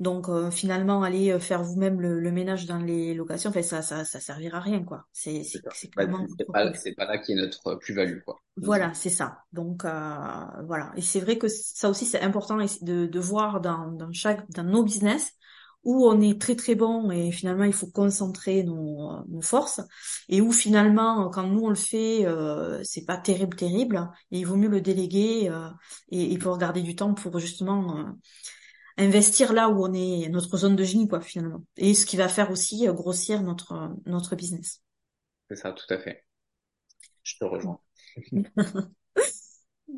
Donc 0.00 0.28
euh, 0.30 0.50
finalement, 0.50 1.02
aller 1.04 1.32
euh, 1.32 1.40
faire 1.40 1.62
vous-même 1.64 2.00
le, 2.00 2.20
le 2.20 2.32
ménage 2.32 2.66
dans 2.66 2.78
les 2.80 3.14
locations, 3.14 3.50
enfin 3.50 3.62
ça, 3.62 3.82
ça, 3.82 4.04
ça 4.04 4.20
servira 4.20 4.58
à 4.58 4.60
rien 4.62 4.84
quoi. 4.84 5.06
C'est, 5.12 5.44
c'est, 5.44 5.64
c'est 5.72 5.90
Bah, 5.96 6.06
clairement 6.06 6.26
c'est 6.38 6.50
pas, 6.52 6.72
c'est 6.74 6.94
pas 6.94 7.04
là 7.06 7.18
qui 7.18 7.32
est 7.32 7.34
notre 7.34 7.74
plus-value, 7.74 8.20
quoi. 8.24 8.40
Voilà, 8.56 8.94
c'est 8.94 9.10
ça. 9.10 9.44
Donc 9.52 9.84
euh, 9.84 9.88
voilà. 10.64 10.90
Et 10.96 11.02
c'est 11.02 11.20
vrai 11.20 11.36
que 11.36 11.46
ça 11.48 11.90
aussi 11.90 12.06
c'est 12.06 12.22
important 12.22 12.56
de, 12.56 13.06
de 13.06 13.20
voir 13.20 13.60
dans, 13.60 13.88
dans 13.92 14.10
chaque 14.12 14.48
dans 14.50 14.64
nos 14.64 14.82
business 14.82 15.32
où 15.86 16.04
on 16.04 16.20
est 16.20 16.40
très 16.40 16.56
très 16.56 16.74
bon 16.74 17.12
et 17.12 17.30
finalement 17.30 17.64
il 17.64 17.72
faut 17.72 17.86
concentrer 17.86 18.64
nos, 18.64 19.24
nos 19.28 19.40
forces 19.40 19.80
et 20.28 20.40
où 20.40 20.50
finalement 20.50 21.30
quand 21.30 21.46
nous 21.46 21.60
on 21.60 21.68
le 21.68 21.76
fait 21.76 22.26
euh, 22.26 22.82
c'est 22.82 23.04
pas 23.04 23.16
terrible 23.16 23.56
terrible 23.56 24.10
et 24.32 24.40
il 24.40 24.46
vaut 24.46 24.56
mieux 24.56 24.68
le 24.68 24.80
déléguer 24.80 25.48
euh, 25.48 25.68
et, 26.10 26.32
et 26.32 26.38
pouvoir 26.38 26.58
garder 26.58 26.82
du 26.82 26.96
temps 26.96 27.14
pour 27.14 27.38
justement 27.38 27.98
euh, 27.98 28.04
investir 28.96 29.52
là 29.52 29.68
où 29.68 29.86
on 29.86 29.92
est 29.92 30.28
notre 30.28 30.56
zone 30.56 30.74
de 30.74 30.82
génie 30.82 31.06
quoi 31.06 31.20
finalement 31.20 31.62
et 31.76 31.94
ce 31.94 32.04
qui 32.04 32.16
va 32.16 32.28
faire 32.28 32.50
aussi 32.50 32.88
euh, 32.88 32.92
grossir 32.92 33.42
notre 33.42 33.94
notre 34.06 34.34
business. 34.34 34.82
C'est 35.48 35.56
ça, 35.56 35.72
tout 35.72 35.94
à 35.94 35.98
fait. 35.98 36.24
Je 37.22 37.36
te 37.38 37.44
rejoins. 37.44 37.78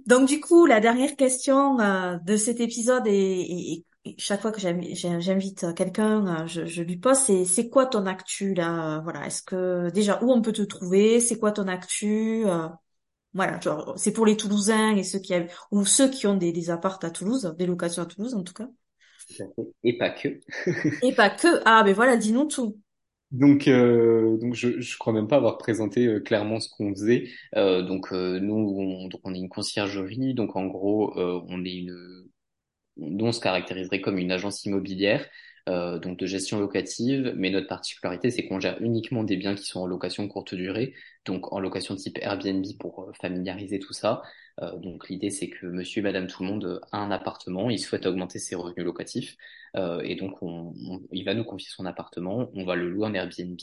Donc 0.07 0.29
du 0.29 0.40
coup, 0.40 0.66
la 0.66 0.81
dernière 0.81 1.16
question 1.16 1.81
euh, 1.81 2.18
de 2.18 2.37
cet 2.37 2.61
épisode 2.61 3.07
et 3.07 3.87
chaque 4.18 4.40
fois 4.42 4.53
que 4.53 4.61
j'inv- 4.61 4.94
j'in- 4.94 5.21
j'invite 5.21 5.75
quelqu'un, 5.75 6.44
euh, 6.44 6.47
je, 6.47 6.66
je 6.66 6.83
lui 6.83 6.97
pose, 6.97 7.16
c'est 7.18 7.44
c'est 7.44 7.68
quoi 7.68 7.87
ton 7.87 8.07
actu 8.07 8.55
là? 8.55 9.01
Voilà, 9.05 9.27
est-ce 9.27 9.42
que 9.42 9.90
déjà 9.90 10.23
où 10.23 10.33
on 10.33 10.42
peut 10.42 10.53
te 10.53 10.62
trouver? 10.62 11.21
C'est 11.21 11.38
quoi 11.38 11.53
ton 11.53 11.68
actu? 11.68 12.44
Euh, 12.47 12.68
voilà, 13.35 13.61
genre 13.61 13.94
c'est 13.99 14.12
pour 14.12 14.27
les 14.27 14.37
Toulousains 14.37 14.97
et 14.97 15.05
ceux 15.05 15.21
qui 15.21 15.35
ou 15.73 15.85
ceux 15.87 16.11
qui 16.11 16.27
ont 16.27 16.37
des, 16.37 16.53
des 16.53 16.71
apparts 16.71 17.01
à 17.05 17.11
Toulouse, 17.11 17.55
des 17.59 17.66
locations 17.66 18.03
à 18.03 18.07
Toulouse 18.07 18.35
en 18.35 18.42
tout 18.44 18.55
cas. 18.55 18.68
Et 19.85 19.97
pas 19.99 20.11
que. 20.11 20.40
Et 21.01 21.12
pas 21.12 21.29
que. 21.31 21.61
Ah 21.64 21.83
ben 21.83 21.92
voilà, 21.92 22.16
dis-nous 22.16 22.44
tout. 22.44 22.81
Donc, 23.31 23.68
euh, 23.68 24.38
donc 24.38 24.55
je, 24.55 24.81
je 24.81 24.97
crois 24.99 25.12
même 25.12 25.29
pas 25.29 25.37
avoir 25.37 25.59
présenté 25.59 26.07
euh, 26.07 26.21
clairement 26.21 26.61
ce 26.61 26.71
qu'on 26.71 26.90
faisait. 26.94 27.29
Euh, 27.57 27.83
donc, 27.83 28.11
euh, 28.12 28.40
nous, 28.40 28.55
on, 28.55 29.09
donc 29.09 29.21
on 29.25 29.35
est 29.35 29.38
une 29.38 29.51
conciergerie. 29.51 30.33
Donc, 30.35 30.57
en 30.57 30.66
gros, 30.66 31.14
euh, 31.18 31.42
on 31.49 31.62
est 31.64 31.75
une, 31.77 32.28
on 32.99 33.33
se 33.33 33.41
caractériserait 33.41 34.01
comme 34.01 34.19
une 34.19 34.33
agence 34.33 34.65
immobilière, 34.65 35.27
euh, 35.69 35.99
donc 35.99 36.19
de 36.19 36.27
gestion 36.27 36.59
locative. 36.61 37.33
Mais 37.37 37.51
notre 37.51 37.69
particularité, 37.69 38.31
c'est 38.31 38.47
qu'on 38.47 38.61
gère 38.61 38.81
uniquement 38.81 39.25
des 39.25 39.37
biens 39.37 39.55
qui 39.55 39.65
sont 39.65 39.81
en 39.81 39.87
location 39.87 40.27
courte 40.29 40.55
durée, 40.55 40.95
donc 41.25 41.53
en 41.53 41.61
location 41.61 41.95
type 41.97 42.19
Airbnb 42.21 42.65
pour 42.81 43.03
euh, 43.05 43.13
familiariser 43.21 43.79
tout 43.79 43.93
ça. 43.93 44.23
Euh, 44.63 44.77
donc, 44.79 45.09
l'idée, 45.09 45.31
c'est 45.31 45.49
que 45.49 45.67
Monsieur 45.67 46.01
et 46.01 46.03
Madame 46.03 46.27
tout 46.27 46.43
le 46.43 46.49
monde 46.49 46.81
a 46.93 46.99
un 46.99 47.11
appartement, 47.11 47.71
il 47.71 47.79
souhaite 47.79 48.07
augmenter 48.07 48.39
ses 48.39 48.55
revenus 48.57 48.85
locatifs. 48.85 49.37
Euh, 49.77 50.01
et 50.03 50.17
donc, 50.17 50.43
on, 50.43 50.73
on- 50.89 51.01
il 51.13 51.25
va 51.25 51.35
nous 51.35 51.45
confier 51.45 51.69
son 51.71 51.87
appartement, 51.87 52.51
on 52.55 52.65
va 52.65 52.75
le 52.77 52.89
louer 52.91 53.07
en 53.07 53.15
Airbnb, 53.15 53.59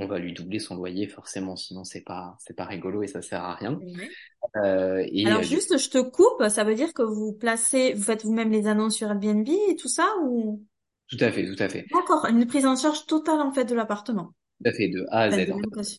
on 0.00 0.06
va 0.06 0.18
lui 0.18 0.32
doubler 0.32 0.58
son 0.58 0.76
loyer 0.76 1.06
forcément, 1.06 1.56
sinon 1.56 1.84
c'est 1.84 2.00
pas 2.00 2.36
c'est 2.38 2.56
pas 2.56 2.64
rigolo 2.64 3.02
et 3.02 3.06
ça 3.06 3.22
sert 3.22 3.42
à 3.42 3.54
rien. 3.54 3.78
Euh, 4.56 5.06
et 5.12 5.26
Alors 5.26 5.40
euh, 5.40 5.42
juste, 5.42 5.78
je 5.78 5.90
te 5.90 5.98
coupe, 5.98 6.48
ça 6.48 6.64
veut 6.64 6.74
dire 6.74 6.92
que 6.94 7.02
vous 7.02 7.32
placez, 7.32 7.92
vous 7.92 8.02
faites 8.02 8.24
vous-même 8.24 8.50
les 8.50 8.66
annonces 8.66 8.96
sur 8.96 9.08
Airbnb 9.08 9.46
et 9.48 9.76
tout 9.76 9.88
ça 9.88 10.08
ou? 10.22 10.64
tout 11.08 11.18
à 11.20 11.30
fait, 11.30 11.44
tout 11.44 11.62
à 11.62 11.68
fait, 11.68 11.84
D'accord, 11.92 12.24
une 12.26 12.46
prise 12.46 12.66
en 12.66 12.76
charge 12.76 13.06
totale 13.06 13.40
en 13.40 13.52
fait 13.52 13.64
de 13.64 13.74
l'appartement. 13.74 14.32
tout 14.62 14.70
à 14.70 14.72
fait 14.72 14.88
de 14.88 15.04
A 15.10 15.20
à 15.22 15.30
Z. 15.30 15.52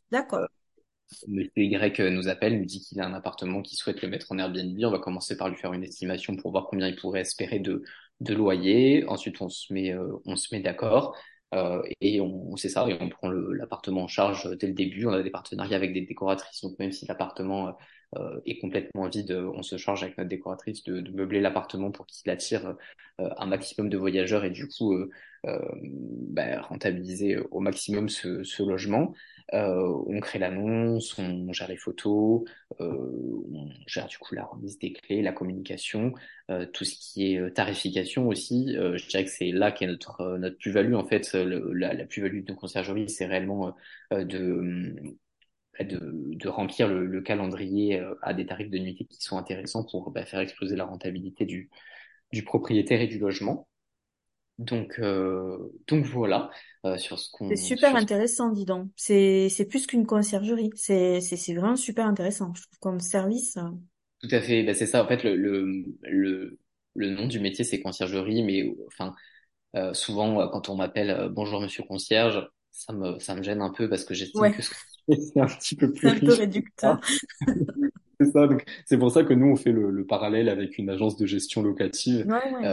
D'accord. 0.10 0.48
Monsieur 1.28 1.52
Y 1.64 2.00
euh, 2.00 2.10
nous 2.10 2.28
appelle, 2.30 2.58
nous 2.58 2.66
dit 2.66 2.80
qu'il 2.80 3.00
a 3.02 3.06
un 3.06 3.14
appartement, 3.14 3.62
qu'il 3.62 3.78
souhaite 3.78 4.02
le 4.02 4.08
mettre 4.08 4.32
en 4.32 4.38
Airbnb. 4.38 4.80
On 4.84 4.92
va 4.92 5.00
commencer 5.00 5.36
par 5.36 5.50
lui 5.50 5.58
faire 5.58 5.74
une 5.74 5.84
estimation 5.84 6.36
pour 6.38 6.52
voir 6.52 6.68
combien 6.70 6.88
il 6.88 6.96
pourrait 6.96 7.22
espérer 7.22 7.60
de 7.60 7.84
de 8.22 8.34
loyer. 8.34 9.04
Ensuite, 9.08 9.42
on 9.42 9.50
se 9.50 9.74
met 9.74 9.94
euh, 9.94 10.14
on 10.26 10.36
se 10.36 10.54
met 10.56 10.62
d'accord. 10.62 11.16
Euh, 11.54 11.82
et 12.00 12.22
on, 12.22 12.56
c'est 12.56 12.70
ça, 12.70 12.88
et 12.88 12.98
on 13.00 13.10
prend 13.10 13.30
l'appartement 13.30 14.04
en 14.04 14.08
charge 14.08 14.50
dès 14.58 14.68
le 14.68 14.74
début. 14.74 15.06
On 15.06 15.12
a 15.12 15.22
des 15.22 15.30
partenariats 15.30 15.78
avec 15.78 15.94
des 15.94 16.02
décoratrices, 16.02 16.62
donc 16.62 16.80
même 16.80 16.92
si 16.92 17.06
l'appartement 17.06 17.76
euh, 18.18 18.40
est 18.46 18.60
complètement 18.60 19.08
vide, 19.08 19.32
on 19.32 19.64
se 19.64 19.78
charge 19.78 20.04
avec 20.04 20.18
notre 20.18 20.30
décoratrice 20.30 20.84
de, 20.84 21.02
meubler 21.12 21.42
l'appartement 21.42 21.92
pour 21.92 22.06
qu'il 22.06 22.30
attire 22.32 22.76
euh, 23.22 23.30
un 23.38 23.46
maximum 23.46 23.90
de 23.90 23.98
voyageurs 23.98 24.44
et 24.46 24.50
du 24.50 24.68
coup 24.68 24.94
euh, 24.94 25.10
euh, 25.46 25.60
bah, 25.82 26.62
rentabiliser 26.62 27.38
au 27.52 27.60
maximum 27.60 28.10
ce 28.10 28.64
logement. 28.64 29.14
Euh, 29.54 30.04
on 30.08 30.20
crée 30.20 30.40
l'annonce, 30.40 31.18
on 31.18 31.52
gère 31.54 31.68
les 31.68 31.78
photos, 31.78 32.44
euh, 32.80 33.44
on 33.52 33.70
gère 33.88 34.08
du 34.08 34.18
coup 34.18 34.36
la 34.36 34.46
remise 34.46 34.78
des 34.80 34.94
clés, 34.94 35.22
la 35.22 35.34
communication, 35.34 36.14
euh, 36.50 36.66
tout 36.66 36.86
ce 36.86 36.96
qui 36.96 37.34
est 37.34 37.40
euh, 37.40 37.50
tarification 37.52 38.28
aussi. 38.28 38.74
Je 38.76 39.08
dirais 39.08 39.26
que 39.26 39.32
c'est 39.32 39.52
là 39.52 39.72
qu'est 39.72 39.88
notre 39.88 40.38
notre 40.38 40.58
plus-value 40.58 40.94
en 40.94 41.06
fait. 41.06 41.34
La, 41.34 42.06
plus-value 42.06 42.44
de 42.44 42.54
conciergerie, 42.54 43.10
c'est 43.10 43.26
réellement 43.26 43.76
de 44.12 44.96
bah, 45.78 45.86
de, 45.86 46.00
de 46.36 46.50
remplir 46.50 46.88
le, 46.88 47.06
le 47.06 47.22
calendrier 47.22 48.02
à 48.22 48.34
des 48.34 48.46
tarifs 48.46 48.70
de 48.70 48.78
nuitée 48.78 49.06
qui 49.06 49.22
sont 49.22 49.38
intéressants 49.38 49.86
pour 49.86 50.12
bah, 50.12 50.26
faire 50.26 50.40
exploser 50.42 50.76
la 50.76 50.86
rentabilité 50.86 51.46
du 51.46 51.70
du 52.34 52.44
propriétaire 52.44 53.02
et 53.02 53.08
du 53.08 53.20
logement. 53.20 53.68
Donc 54.62 55.00
euh, 55.00 55.58
donc 55.88 56.06
voilà 56.06 56.50
euh, 56.86 56.98
sur 56.98 57.20
ce 57.20 57.32
C'est 57.50 57.56
qu'on 57.56 57.58
super 57.58 57.96
sur 57.96 58.00
ce 58.00 58.06
intéressant, 58.06 58.50
dis 58.50 58.66
donc. 58.66 58.90
C'est 58.96 59.48
c'est 59.50 59.66
plus 59.66 59.86
qu'une 59.88 60.06
conciergerie. 60.08 60.72
C'est 60.76 61.22
c'est 61.22 61.38
c'est 61.38 61.54
vraiment 61.54 61.76
super 61.76 62.08
intéressant. 62.08 62.54
Je 62.56 62.64
trouve 62.64 62.80
comme 62.80 63.00
service. 63.00 63.58
euh, 63.58 63.70
Tout 64.22 64.30
à 64.32 64.42
fait, 64.42 64.64
bah, 64.64 64.74
c'est 64.74 64.86
ça. 64.86 65.04
En 65.04 65.08
fait, 65.08 65.24
le, 65.24 65.36
le, 65.36 65.84
le, 66.04 66.60
le 66.96 67.10
nom 67.10 67.28
du 67.28 67.40
métier, 67.40 67.64
c'est 67.66 67.82
conciergerie, 67.82 68.44
mais 68.44 68.76
enfin, 68.88 69.16
euh, 69.76 69.94
souvent, 69.94 70.42
euh, 70.42 70.48
quand 70.50 70.70
on 70.70 70.76
m'appelle 70.78 71.10
euh, 71.12 71.30
Bonjour 71.30 71.62
Monsieur 71.62 71.84
Concierge, 71.84 72.50
ça 72.72 72.94
me, 72.94 73.20
ça 73.20 73.36
me 73.36 73.44
gêne 73.44 73.62
un 73.62 73.72
peu 73.72 73.90
parce 73.90 74.06
que 74.06 74.14
j'estime 74.16 74.52
Ouais, 74.52 74.52
que 74.52 74.62
c'est 74.64 75.40
un 75.42 75.48
petit 75.48 75.76
peu 75.76 75.94
c'est 76.04 76.10
plus 76.10 76.12
un 76.12 76.20
peu 76.20 76.34
réducteur. 76.34 77.00
C'est 78.20 78.32
ça. 78.32 78.48
Donc, 78.48 78.64
c'est 78.86 78.98
pour 78.98 79.12
ça 79.12 79.24
que 79.24 79.34
nous, 79.34 79.48
on 79.48 79.56
fait 79.56 79.72
le, 79.72 79.90
le 79.92 80.06
parallèle 80.06 80.50
avec 80.50 80.78
une 80.78 80.90
agence 80.90 81.18
de 81.18 81.26
gestion 81.26 81.62
locative. 81.64 82.22
Ouais, 82.24 82.52
ouais. 82.54 82.72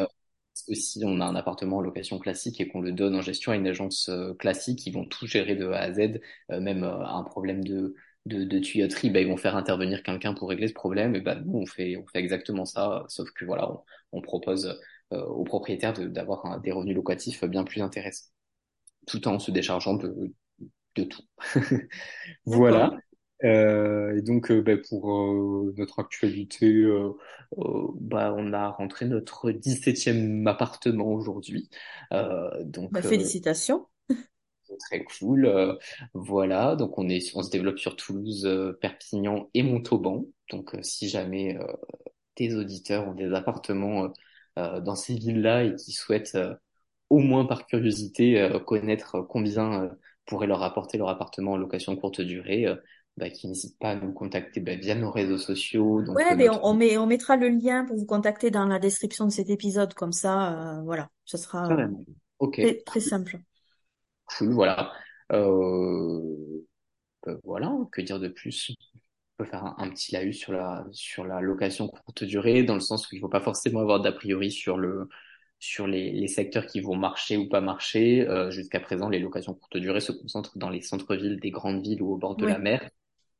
Si 0.75 1.01
on 1.05 1.21
a 1.21 1.25
un 1.27 1.35
appartement 1.37 1.79
en 1.79 1.81
location 1.81 2.19
classique 2.19 2.61
et 2.61 2.69
qu'on 2.69 2.81
le 2.81 2.93
donne 2.93 3.15
en 3.17 3.23
gestion 3.23 3.53
à 3.53 3.57
une 3.57 3.67
agence 3.67 4.09
euh, 4.09 4.35
classique, 4.35 4.87
ils 4.87 4.93
vont 4.93 5.05
tout 5.07 5.27
gérer 5.27 5.57
de 5.57 5.67
A 5.69 5.79
à 5.81 5.93
Z, 5.93 6.21
euh, 6.51 6.61
même 6.61 6.85
euh, 6.85 7.05
un 7.07 7.23
problème 7.25 7.65
de, 7.65 7.95
de, 8.27 8.45
de 8.45 8.59
tuyauterie, 8.59 9.11
bah, 9.11 9.21
ils 9.21 9.29
vont 9.29 9.37
faire 9.37 9.57
intervenir 9.57 10.03
quelqu'un 10.03 10.35
pour 10.35 10.49
régler 10.51 10.69
ce 10.69 10.75
problème. 10.75 11.15
Et 11.17 11.21
bah, 11.21 11.37
nous, 11.37 11.59
on 11.59 11.67
fait, 11.67 11.97
on 11.97 12.07
fait 12.07 12.19
exactement 12.21 12.65
ça, 12.65 13.05
sauf 13.09 13.31
que 13.33 13.45
voilà, 13.45 13.71
on, 13.73 13.83
on 14.13 14.21
propose 14.23 14.79
euh, 15.13 15.23
aux 15.25 15.45
propriétaires 15.45 15.95
d'avoir 15.95 16.61
des 16.61 16.73
revenus 16.73 16.95
locatifs 16.97 17.45
bien 17.45 17.65
plus 17.65 17.83
intéressants, 17.83 18.29
tout 19.07 19.29
en 19.29 19.39
se 19.39 19.51
déchargeant 19.53 19.95
de, 19.95 20.35
de 20.97 21.05
tout. 21.05 21.23
Voilà. 22.47 22.97
Euh, 23.45 24.17
et 24.17 24.23
donc, 24.23 24.51
euh, 24.51 24.63
bah, 24.63 24.73
pour 24.89 25.11
euh, 25.13 25.75
notre 25.77 26.01
actualité, 26.01 26.67
euh, 26.67 27.13
euh, 27.59 27.87
bah, 28.01 28.35
on 28.37 28.53
a 28.53 28.69
rentré 28.71 29.07
notre 29.07 29.51
dix-septième 29.53 30.47
appartement 30.47 31.07
aujourd'hui. 31.13 31.71
Euh, 32.13 32.51
Bah, 32.91 33.01
donc, 33.01 33.05
euh, 33.05 33.11
félicitations. 33.11 33.89
très 34.79 35.05
cool. 35.05 35.47
Euh, 35.47 35.75
voilà. 36.15 36.77
Donc, 36.77 36.99
on 36.99 37.09
est, 37.09 37.35
on 37.35 37.43
se 37.43 37.51
développe 37.51 37.79
sur 37.79 37.97
Toulouse, 37.97 38.49
Perpignan 38.81 39.51
et 39.55 39.63
Montauban. 39.63 40.25
Donc, 40.51 40.77
si 40.83 41.09
jamais 41.09 41.57
euh, 41.59 41.67
tes 42.35 42.55
auditeurs 42.55 43.09
ont 43.09 43.15
des 43.15 43.33
appartements 43.35 44.13
dans 44.57 44.97
ces 44.97 45.15
villes-là 45.15 45.65
et 45.65 45.77
qui 45.77 45.93
souhaitent 45.93 46.35
euh, 46.35 46.55
au 47.11 47.19
moins 47.21 47.47
par 47.47 47.67
curiosité 47.67 48.41
euh, 48.41 48.59
connaître 48.61 49.23
combien 49.23 49.91
pourrait 50.27 50.47
leur 50.49 50.63
apporter 50.63 50.99
leur 50.99 51.09
appartement 51.11 51.53
en 51.53 51.57
location 51.59 51.97
courte 51.97 52.21
durée, 52.21 52.67
euh, 52.67 52.77
bah, 53.19 53.31
qui 53.31 53.49
n'hésitent 53.49 53.79
pas 53.79 53.91
à 53.91 53.97
nous 53.97 54.13
contacter 54.13 54.61
bah, 54.61 54.77
via 54.77 54.95
nos 54.95 55.11
réseaux 55.11 55.39
sociaux, 55.39 56.03
donc 56.03 56.19
Ouais, 56.19 56.25
euh, 56.33 56.37
mais 56.37 56.49
on, 56.51 56.65
on 56.67 56.75
met 56.75 56.97
on 56.99 57.07
mettra 57.07 57.37
le 57.37 57.49
lien 57.49 57.85
pour 57.85 57.97
vous 57.97 58.07
contacter 58.07 58.51
dans 58.51 58.65
la 58.67 58.79
description 58.79 59.27
de 59.27 59.31
cet 59.31 59.51
épisode. 59.51 59.95
Comme 59.95 60.13
ça, 60.13 60.79
euh, 60.79 60.83
voilà, 60.83 61.11
ce 61.25 61.37
sera 61.37 61.69
carrément. 61.69 62.05
Ok, 62.39 62.61
très 62.61 62.75
très 62.83 63.01
simple. 63.01 63.39
cool, 64.27 64.53
voilà. 64.53 64.93
Euh, 65.33 66.65
bah, 67.27 67.35
voilà, 67.45 67.73
que 67.93 68.01
dire 68.03 68.21
de 68.21 68.29
plus? 68.29 68.73
On 69.41 69.45
peut 69.45 69.51
faire 69.51 69.65
un, 69.65 69.77
un 69.79 69.91
petit 69.91 70.13
laïus 70.15 70.39
sur 70.39 70.53
la 70.53 70.87
sur 70.93 71.25
la 71.27 71.41
location 71.41 71.89
courte 71.89 72.25
durée, 72.25 72.65
dans 72.65 72.75
le 72.75 72.81
sens 72.81 73.07
où 73.07 73.15
il 73.15 73.19
ne 73.19 73.23
faut 73.23 73.29
pas 73.29 73.41
forcément 73.41 73.81
avoir 73.81 74.01
d'a 74.01 74.13
priori 74.13 74.51
sur 74.53 74.79
le 74.79 75.09
sur 75.61 75.87
les, 75.89 76.13
les 76.13 76.29
secteurs 76.29 76.67
qui 76.67 76.81
vont 76.81 76.97
marcher 76.97 77.37
ou 77.39 77.49
pas 77.49 77.61
marcher. 77.61 78.29
Euh, 78.29 78.51
jusqu'à 78.51 78.81
présent, 78.81 79.09
les 79.11 79.21
locations 79.21 79.55
courte 79.55 79.79
durée 79.79 80.01
se 80.01 80.13
concentrent 80.13 80.59
dans 80.59 80.71
les 80.71 80.83
centres-villes 80.83 81.41
des 81.41 81.51
grandes 81.51 81.83
villes 81.83 82.03
ou 82.03 82.13
au 82.15 82.19
bord 82.19 82.37
de 82.37 82.47
la 82.47 82.59
mer. 82.59 82.89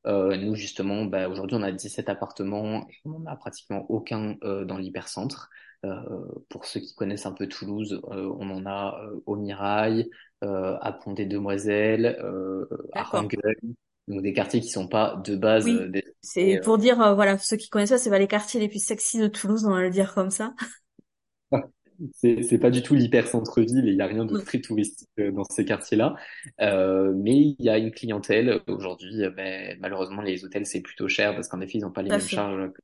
Euh, 0.09 0.37
nous, 0.37 0.55
justement, 0.55 1.05
bah, 1.05 1.29
aujourd'hui, 1.29 1.57
on 1.57 1.63
a 1.63 1.73
17 1.73 2.09
appartements 2.09 2.87
et 2.89 3.01
on 3.05 3.21
n'en 3.21 3.27
a 3.27 3.37
pratiquement 3.37 3.87
aucun 3.91 4.37
euh, 4.43 4.65
dans 4.65 4.79
l'hypercentre. 4.79 5.51
Euh, 5.85 6.01
pour 6.49 6.65
ceux 6.65 6.81
qui 6.81 6.95
connaissent 6.95 7.27
un 7.27 7.33
peu 7.33 7.47
Toulouse, 7.47 8.01
euh, 8.11 8.33
on 8.39 8.51
en 8.51 8.67
a 8.67 9.01
euh, 9.05 9.21
au 9.27 9.37
Mirail, 9.37 10.11
euh, 10.43 10.77
à 10.81 10.93
Pont-des-Demoiselles, 10.93 12.19
euh, 12.21 12.67
à 12.93 13.03
d'accord. 13.03 13.21
Rangueul, 13.21 13.57
donc 14.09 14.23
des 14.23 14.33
quartiers 14.33 14.61
qui 14.61 14.71
sont 14.71 14.89
pas 14.89 15.21
de 15.25 15.37
base 15.37 15.67
Oui, 15.67 16.03
c'est 16.21 16.61
pour 16.65 16.79
dire, 16.79 17.01
euh, 17.01 17.15
voilà, 17.15 17.39
ceux 17.39 17.57
qui 17.57 17.69
connaissent 17.69 17.91
pas, 17.91 17.99
c'est 17.99 18.11
pas 18.11 18.19
les 18.19 18.27
quartiers 18.27 18.59
les 18.59 18.69
plus 18.69 18.85
sexy 18.85 19.19
de 19.19 19.29
Toulouse, 19.29 19.67
on 19.67 19.71
va 19.71 19.83
le 19.83 19.91
dire 19.91 20.15
comme 20.15 20.31
ça. 20.31 20.55
C'est 22.15 22.59
pas 22.59 22.71
du 22.71 22.83
tout 22.83 22.95
l'hyper 22.95 23.27
centre-ville 23.27 23.87
et 23.89 23.91
il 23.91 23.97
y 23.97 24.03
a 24.03 24.07
rien 24.07 24.25
de 24.25 24.39
très 24.39 24.61
touristique 24.61 25.09
euh, 25.19 25.33
dans 25.33 25.45
ces 25.45 25.65
quartiers-là. 25.65 26.15
Euh, 26.61 27.13
mais 27.17 27.37
il 27.37 27.57
y 27.59 27.69
a 27.69 27.79
une 27.79 27.91
clientèle 27.91 28.61
aujourd'hui. 28.67 29.23
euh, 29.25 29.31
ben, 29.31 29.77
malheureusement, 29.81 30.23
les 30.23 30.45
hôtels 30.45 30.67
c'est 30.67 30.81
plutôt 30.81 31.09
cher 31.09 31.35
parce 31.35 31.49
qu'en 31.49 31.61
effet, 31.61 31.79
ils 31.79 31.83
n'ont 31.83 31.91
pas 31.91 32.03
les 32.03 32.11
mêmes 32.11 32.21
charges 32.21 32.73
que 32.73 32.81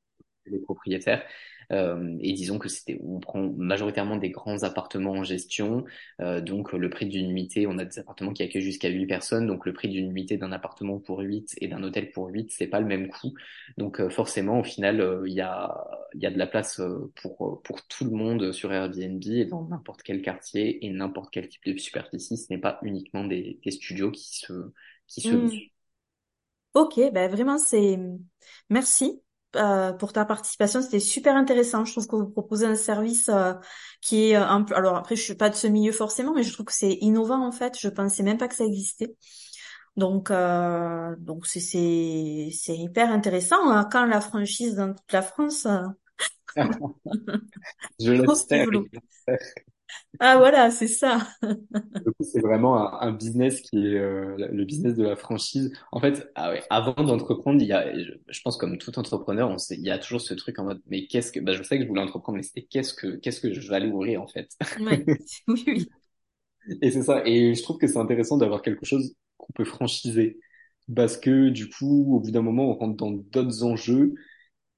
les 0.51 0.59
propriétaires. 0.59 1.23
Euh, 1.71 2.17
et 2.21 2.33
disons 2.33 2.59
que 2.59 2.69
c'était, 2.69 2.99
on 3.03 3.19
prend 3.19 3.53
majoritairement 3.57 4.17
des 4.17 4.29
grands 4.29 4.63
appartements 4.63 5.11
en 5.11 5.23
gestion. 5.23 5.85
Euh, 6.21 6.41
donc 6.41 6.73
le 6.73 6.89
prix 6.89 7.05
d'une 7.05 7.27
nuitée, 7.33 7.67
on 7.67 7.77
a 7.77 7.85
des 7.85 7.99
appartements 7.99 8.33
qui 8.33 8.43
accueillent 8.43 8.61
jusqu'à 8.61 8.89
8 8.89 9.07
personnes. 9.07 9.47
Donc 9.47 9.65
le 9.65 9.73
prix 9.73 9.89
d'une 9.89 10.11
nuitée 10.11 10.37
d'un 10.37 10.51
appartement 10.51 10.99
pour 10.99 11.19
8 11.19 11.55
et 11.61 11.67
d'un 11.67 11.83
hôtel 11.83 12.11
pour 12.11 12.27
8, 12.27 12.51
c'est 12.51 12.67
pas 12.67 12.79
le 12.79 12.85
même 12.85 13.07
coût. 13.09 13.33
Donc 13.77 13.99
euh, 13.99 14.09
forcément, 14.09 14.59
au 14.59 14.63
final, 14.63 15.01
euh, 15.01 15.23
il 15.27 15.33
y 15.33 15.41
a, 15.41 15.85
il 16.13 16.21
y 16.21 16.25
a 16.25 16.31
de 16.31 16.37
la 16.37 16.47
place 16.47 16.81
pour, 17.21 17.61
pour 17.61 17.87
tout 17.87 18.05
le 18.05 18.11
monde 18.11 18.51
sur 18.51 18.71
Airbnb 18.71 19.23
et 19.25 19.45
dans 19.45 19.67
n'importe 19.67 20.03
quel 20.03 20.21
quartier 20.21 20.85
et 20.85 20.89
n'importe 20.89 21.29
quel 21.31 21.47
type 21.47 21.65
de 21.65 21.77
superficie. 21.77 22.37
Ce 22.37 22.51
n'est 22.51 22.59
pas 22.59 22.79
uniquement 22.83 23.25
des, 23.25 23.59
des 23.63 23.71
studios 23.71 24.11
qui 24.11 24.37
se, 24.37 24.53
qui 25.07 25.21
se. 25.21 25.35
Hmm. 25.35 25.49
Ok, 26.73 26.99
ben 27.13 27.31
vraiment 27.31 27.57
c'est 27.57 27.97
merci 28.69 29.21
euh, 29.55 29.93
pour 29.93 30.13
ta 30.13 30.25
participation, 30.25 30.81
c'était 30.81 30.99
super 30.99 31.35
intéressant. 31.35 31.85
Je 31.85 31.91
trouve 31.93 32.07
que 32.07 32.15
vous 32.15 32.29
proposez 32.29 32.65
un 32.65 32.75
service 32.75 33.29
euh, 33.29 33.53
qui 34.01 34.31
est 34.31 34.35
euh, 34.37 34.45
un 34.47 34.63
peu 34.63 34.75
alors 34.75 34.95
après 34.97 35.15
je 35.15 35.21
suis 35.23 35.35
pas 35.35 35.49
de 35.49 35.55
ce 35.55 35.67
milieu 35.67 35.91
forcément, 35.91 36.33
mais 36.33 36.43
je 36.43 36.53
trouve 36.53 36.65
que 36.67 36.73
c'est 36.73 36.93
innovant 37.01 37.45
en 37.45 37.51
fait. 37.51 37.77
Je 37.79 37.89
pensais 37.89 38.23
même 38.23 38.37
pas 38.37 38.47
que 38.47 38.55
ça 38.55 38.65
existait. 38.65 39.15
Donc 39.97 40.31
euh, 40.31 41.15
donc 41.19 41.47
c'est 41.47 41.59
c'est 41.61 42.49
c'est 42.53 42.77
hyper 42.77 43.11
intéressant. 43.11 43.69
hein. 43.71 43.87
Quand 43.91 44.05
la 44.05 44.21
franchise 44.21 44.75
dans 44.75 44.93
toute 44.93 45.11
la 45.13 45.21
France, 45.23 45.65
euh, 45.67 45.81
Je 47.99 48.11
l'espère. 48.11 48.67
Ah 50.19 50.37
voilà, 50.37 50.71
c'est 50.71 50.87
ça. 50.87 51.27
C'est 52.21 52.41
vraiment 52.41 53.01
un, 53.01 53.07
un 53.07 53.11
business 53.13 53.61
qui 53.61 53.77
est 53.77 53.95
euh, 53.99 54.35
le 54.51 54.65
business 54.65 54.95
de 54.95 55.03
la 55.03 55.15
franchise. 55.15 55.71
En 55.91 55.99
fait, 55.99 56.29
ah 56.35 56.51
ouais, 56.51 56.63
avant 56.69 56.93
d'entreprendre, 57.03 57.61
il 57.61 57.67
y 57.67 57.73
a, 57.73 57.97
je, 57.97 58.11
je 58.27 58.41
pense 58.41 58.57
comme 58.57 58.77
tout 58.77 58.97
entrepreneur, 58.99 59.49
on 59.49 59.57
sait, 59.57 59.75
il 59.75 59.81
y 59.85 59.89
a 59.91 59.97
toujours 59.97 60.21
ce 60.21 60.33
truc 60.33 60.59
en 60.59 60.65
mode, 60.65 60.81
mais 60.87 61.07
qu'est-ce 61.07 61.31
que, 61.31 61.39
bah, 61.39 61.53
je 61.53 61.63
sais 61.63 61.77
que 61.77 61.83
je 61.83 61.87
voulais 61.87 62.01
entreprendre, 62.01 62.37
mais 62.37 62.43
c'était 62.43 62.63
qu'est-ce 62.63 62.93
que, 62.93 63.15
qu'est-ce 63.17 63.39
que 63.41 63.53
je 63.53 63.67
vais 63.69 63.75
aller 63.75 63.89
ouvrir 63.89 64.21
en 64.21 64.27
fait? 64.27 64.49
Ouais. 64.77 65.05
Oui, 65.47 65.63
oui. 65.67 65.89
Et 66.81 66.91
c'est 66.91 67.03
ça. 67.03 67.21
Et 67.25 67.53
je 67.55 67.61
trouve 67.63 67.77
que 67.77 67.87
c'est 67.87 67.97
intéressant 67.99 68.37
d'avoir 68.37 68.61
quelque 68.61 68.85
chose 68.85 69.15
qu'on 69.37 69.53
peut 69.53 69.65
franchiser, 69.65 70.39
parce 70.95 71.17
que 71.17 71.49
du 71.49 71.69
coup, 71.69 72.15
au 72.15 72.19
bout 72.19 72.31
d'un 72.31 72.41
moment, 72.41 72.69
on 72.71 72.75
rentre 72.75 72.95
dans 72.97 73.11
d'autres 73.11 73.63
enjeux 73.63 74.15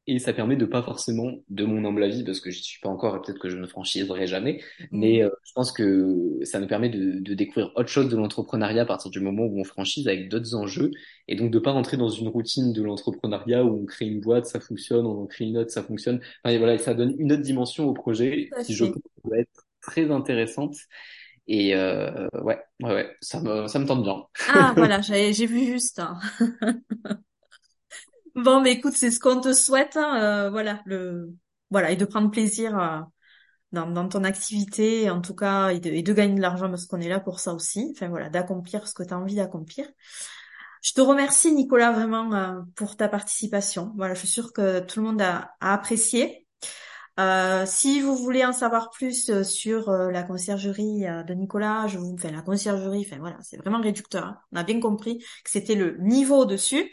Et 0.10 0.20
ça 0.20 0.32
permet 0.32 0.56
de 0.56 0.65
pas 0.65 0.82
forcément, 0.82 1.32
de 1.50 1.65
mon 1.65 1.84
humble 1.86 2.02
avis, 2.04 2.24
parce 2.24 2.39
que 2.39 2.50
j'y 2.50 2.63
suis 2.63 2.80
pas 2.80 2.88
encore 2.89 3.17
et 3.17 3.22
peut-être 3.22 3.39
que 3.39 3.50
je 3.50 3.58
ne 3.58 3.67
franchiserai 3.67 4.26
jamais, 4.26 4.62
mais 4.93 5.22
Mm. 5.22 5.24
euh, 5.24 5.30
je 5.43 5.52
pense 5.54 5.72
que 5.74 6.39
ça 6.43 6.60
nous 6.62 6.67
permet 6.67 6.88
de, 6.89 7.20
de 7.20 7.34
découvrir 7.34 7.72
autre 7.76 7.89
chose 7.89 8.08
de 8.10 8.15
l'entrepreneuriat 8.15 8.84
à 8.84 8.86
partir 8.86 9.12
du 9.12 9.20
moment 9.20 9.43
où 9.43 9.60
on 9.60 9.65
franchise 9.65 10.08
avec 10.08 10.30
d'autres 10.30 10.56
enjeux, 10.56 10.91
et 11.28 11.36
donc 11.36 11.52
de 11.52 11.60
pas 11.60 11.72
rentrer 11.72 11.98
dans 11.98 12.08
une 12.10 12.30
routine 12.30 12.72
de 12.72 12.82
l'entrepreneuriat 12.82 13.65
où 13.65 13.82
on 13.82 13.86
crée 13.86 14.06
une 14.06 14.22
boîte, 14.22 14.46
ça 14.46 14.60
fonctionne, 14.62 15.06
on 15.06 15.24
en 15.24 15.26
crée 15.28 15.46
une 15.46 15.58
autre, 15.58 15.72
ça 15.72 15.84
fonctionne. 15.84 16.22
Enfin, 16.43 16.54
et 16.56 16.58
voilà, 16.58 16.76
et 16.76 16.78
ça 16.78 16.93
donne 16.93 17.13
une 17.20 17.34
autre 17.34 17.41
dimension 17.43 17.86
au 17.88 17.93
projet 17.93 18.56
qui, 18.62 18.76
je 18.76 18.86
pense, 18.86 19.02
va 19.26 19.39
être 19.39 19.65
très 19.82 20.10
intéressante. 20.12 20.76
Et 21.48 21.76
euh, 21.76 22.28
ouais, 22.43 22.60
ouais, 22.82 22.93
ouais, 22.93 23.15
ça 23.22 23.41
me, 23.41 23.67
ça 23.67 23.80
me 23.80 23.86
tente 23.86 24.04
bien. 24.04 24.24
Ah 24.46 24.74
voilà, 24.78 25.02
j'ai 25.02 25.34
j'ai 25.34 25.46
vu 25.46 25.65
juste. 25.65 26.00
hein. 26.00 26.20
Bon, 28.38 28.62
mais 28.62 28.73
écoute, 28.73 28.93
c'est 28.95 29.10
ce 29.12 29.19
qu'on 29.19 29.41
te 29.41 29.52
souhaite, 29.54 29.97
hein, 29.97 30.21
euh, 30.47 30.50
voilà, 30.52 30.82
le, 30.86 31.36
voilà, 31.71 31.89
et 31.91 31.95
de 31.95 32.06
prendre 32.06 32.30
plaisir 32.30 32.78
euh, 32.80 33.00
dans, 33.73 33.88
dans 33.91 34.10
ton 34.10 34.23
activité, 34.23 35.10
en 35.10 35.21
tout 35.21 35.36
cas, 35.36 35.69
et 35.69 35.80
de, 35.80 35.89
et 35.91 36.04
de 36.04 36.13
gagner 36.13 36.36
de 36.36 36.41
l'argent 36.41 36.69
parce 36.69 36.88
qu'on 36.88 37.02
est 37.02 37.10
là 37.10 37.19
pour 37.19 37.39
ça 37.39 37.54
aussi. 37.54 37.93
Enfin 37.95 38.10
voilà, 38.10 38.30
d'accomplir 38.30 38.88
ce 38.88 38.93
que 38.95 39.04
tu 39.04 39.13
as 39.13 39.19
envie 39.19 39.36
d'accomplir. 39.36 39.88
Je 40.84 40.93
te 40.93 41.02
remercie, 41.02 41.54
Nicolas, 41.54 41.91
vraiment 41.93 42.34
euh, 42.34 42.62
pour 42.76 42.97
ta 42.97 43.10
participation. 43.10 43.93
Voilà, 43.97 44.13
je 44.15 44.19
suis 44.19 44.28
sûre 44.30 44.54
que 44.54 44.80
tout 44.82 45.00
le 45.02 45.08
monde 45.08 45.21
a, 45.21 45.52
a 45.62 45.73
apprécié. 45.73 46.47
Euh, 47.19 47.65
si 47.65 48.02
vous 48.02 48.15
voulez 48.15 48.45
en 48.45 48.54
savoir 48.54 48.91
plus 48.91 49.30
euh, 49.32 49.43
sur 49.43 49.89
euh, 49.89 50.12
la 50.12 50.23
conciergerie 50.23 51.08
euh, 51.08 51.23
de 51.23 51.34
Nicolas, 51.34 51.88
je 51.88 51.97
vous, 51.97 52.13
enfin 52.13 52.32
la 52.32 52.43
conciergerie, 52.43 53.06
enfin 53.10 53.17
voilà, 53.19 53.38
c'est 53.41 53.58
vraiment 53.58 53.82
réducteur. 53.82 54.26
hein. 54.26 54.39
On 54.52 54.58
a 54.58 54.63
bien 54.63 54.80
compris 54.80 55.17
que 55.19 55.50
c'était 55.50 55.76
le 55.76 55.97
niveau 56.00 56.45
dessus. 56.45 56.91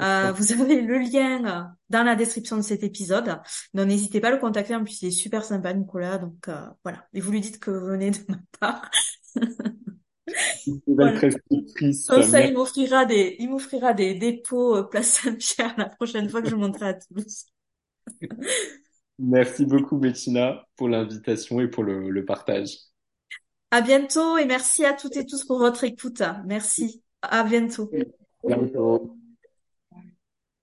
Euh, 0.00 0.32
vous 0.32 0.52
avez 0.52 0.80
le 0.80 0.98
lien 0.98 1.44
euh, 1.44 1.64
dans 1.90 2.04
la 2.04 2.14
description 2.14 2.56
de 2.56 2.62
cet 2.62 2.82
épisode. 2.82 3.40
Donc 3.74 3.88
n'hésitez 3.88 4.20
pas 4.20 4.28
à 4.28 4.32
le 4.32 4.38
contacter. 4.38 4.74
En 4.74 4.84
plus, 4.84 5.02
il 5.02 5.08
est 5.08 5.10
super 5.12 5.44
sympa, 5.44 5.72
Nicolas. 5.72 6.18
Donc 6.18 6.48
euh, 6.48 6.66
voilà. 6.84 7.06
Et 7.14 7.20
vous 7.20 7.32
lui 7.32 7.40
dites 7.40 7.58
que 7.58 7.70
vous 7.70 7.86
venez 7.86 8.10
de 8.10 8.18
ma 8.28 8.38
part. 8.60 8.90
Voilà. 10.86 11.18
Comme 11.20 12.22
ça, 12.22 12.42
il 12.42 12.54
m'offrira 12.54 13.04
des, 13.04 13.36
il 13.38 13.50
m'offrira 13.50 13.94
des 13.94 14.14
dépôts 14.14 14.76
euh, 14.76 14.82
Place 14.82 15.20
Saint-Pierre 15.22 15.74
la 15.78 15.88
prochaine 15.88 16.28
fois 16.28 16.42
que 16.42 16.50
je 16.50 16.54
monterai 16.54 16.88
à 16.88 16.94
Toulouse. 16.94 17.46
merci 19.18 19.64
beaucoup, 19.64 19.96
Bettina, 19.96 20.64
pour 20.76 20.88
l'invitation 20.88 21.60
et 21.60 21.68
pour 21.68 21.82
le, 21.84 22.10
le 22.10 22.24
partage. 22.24 22.76
À 23.70 23.80
bientôt 23.80 24.38
et 24.38 24.46
merci 24.46 24.84
à 24.84 24.94
toutes 24.94 25.16
et 25.16 25.26
tous 25.26 25.44
pour 25.44 25.58
votre 25.58 25.84
écoute. 25.84 26.22
Merci. 26.46 27.02
À 27.22 27.42
bientôt. 27.42 27.90
Bientôt. 28.44 29.18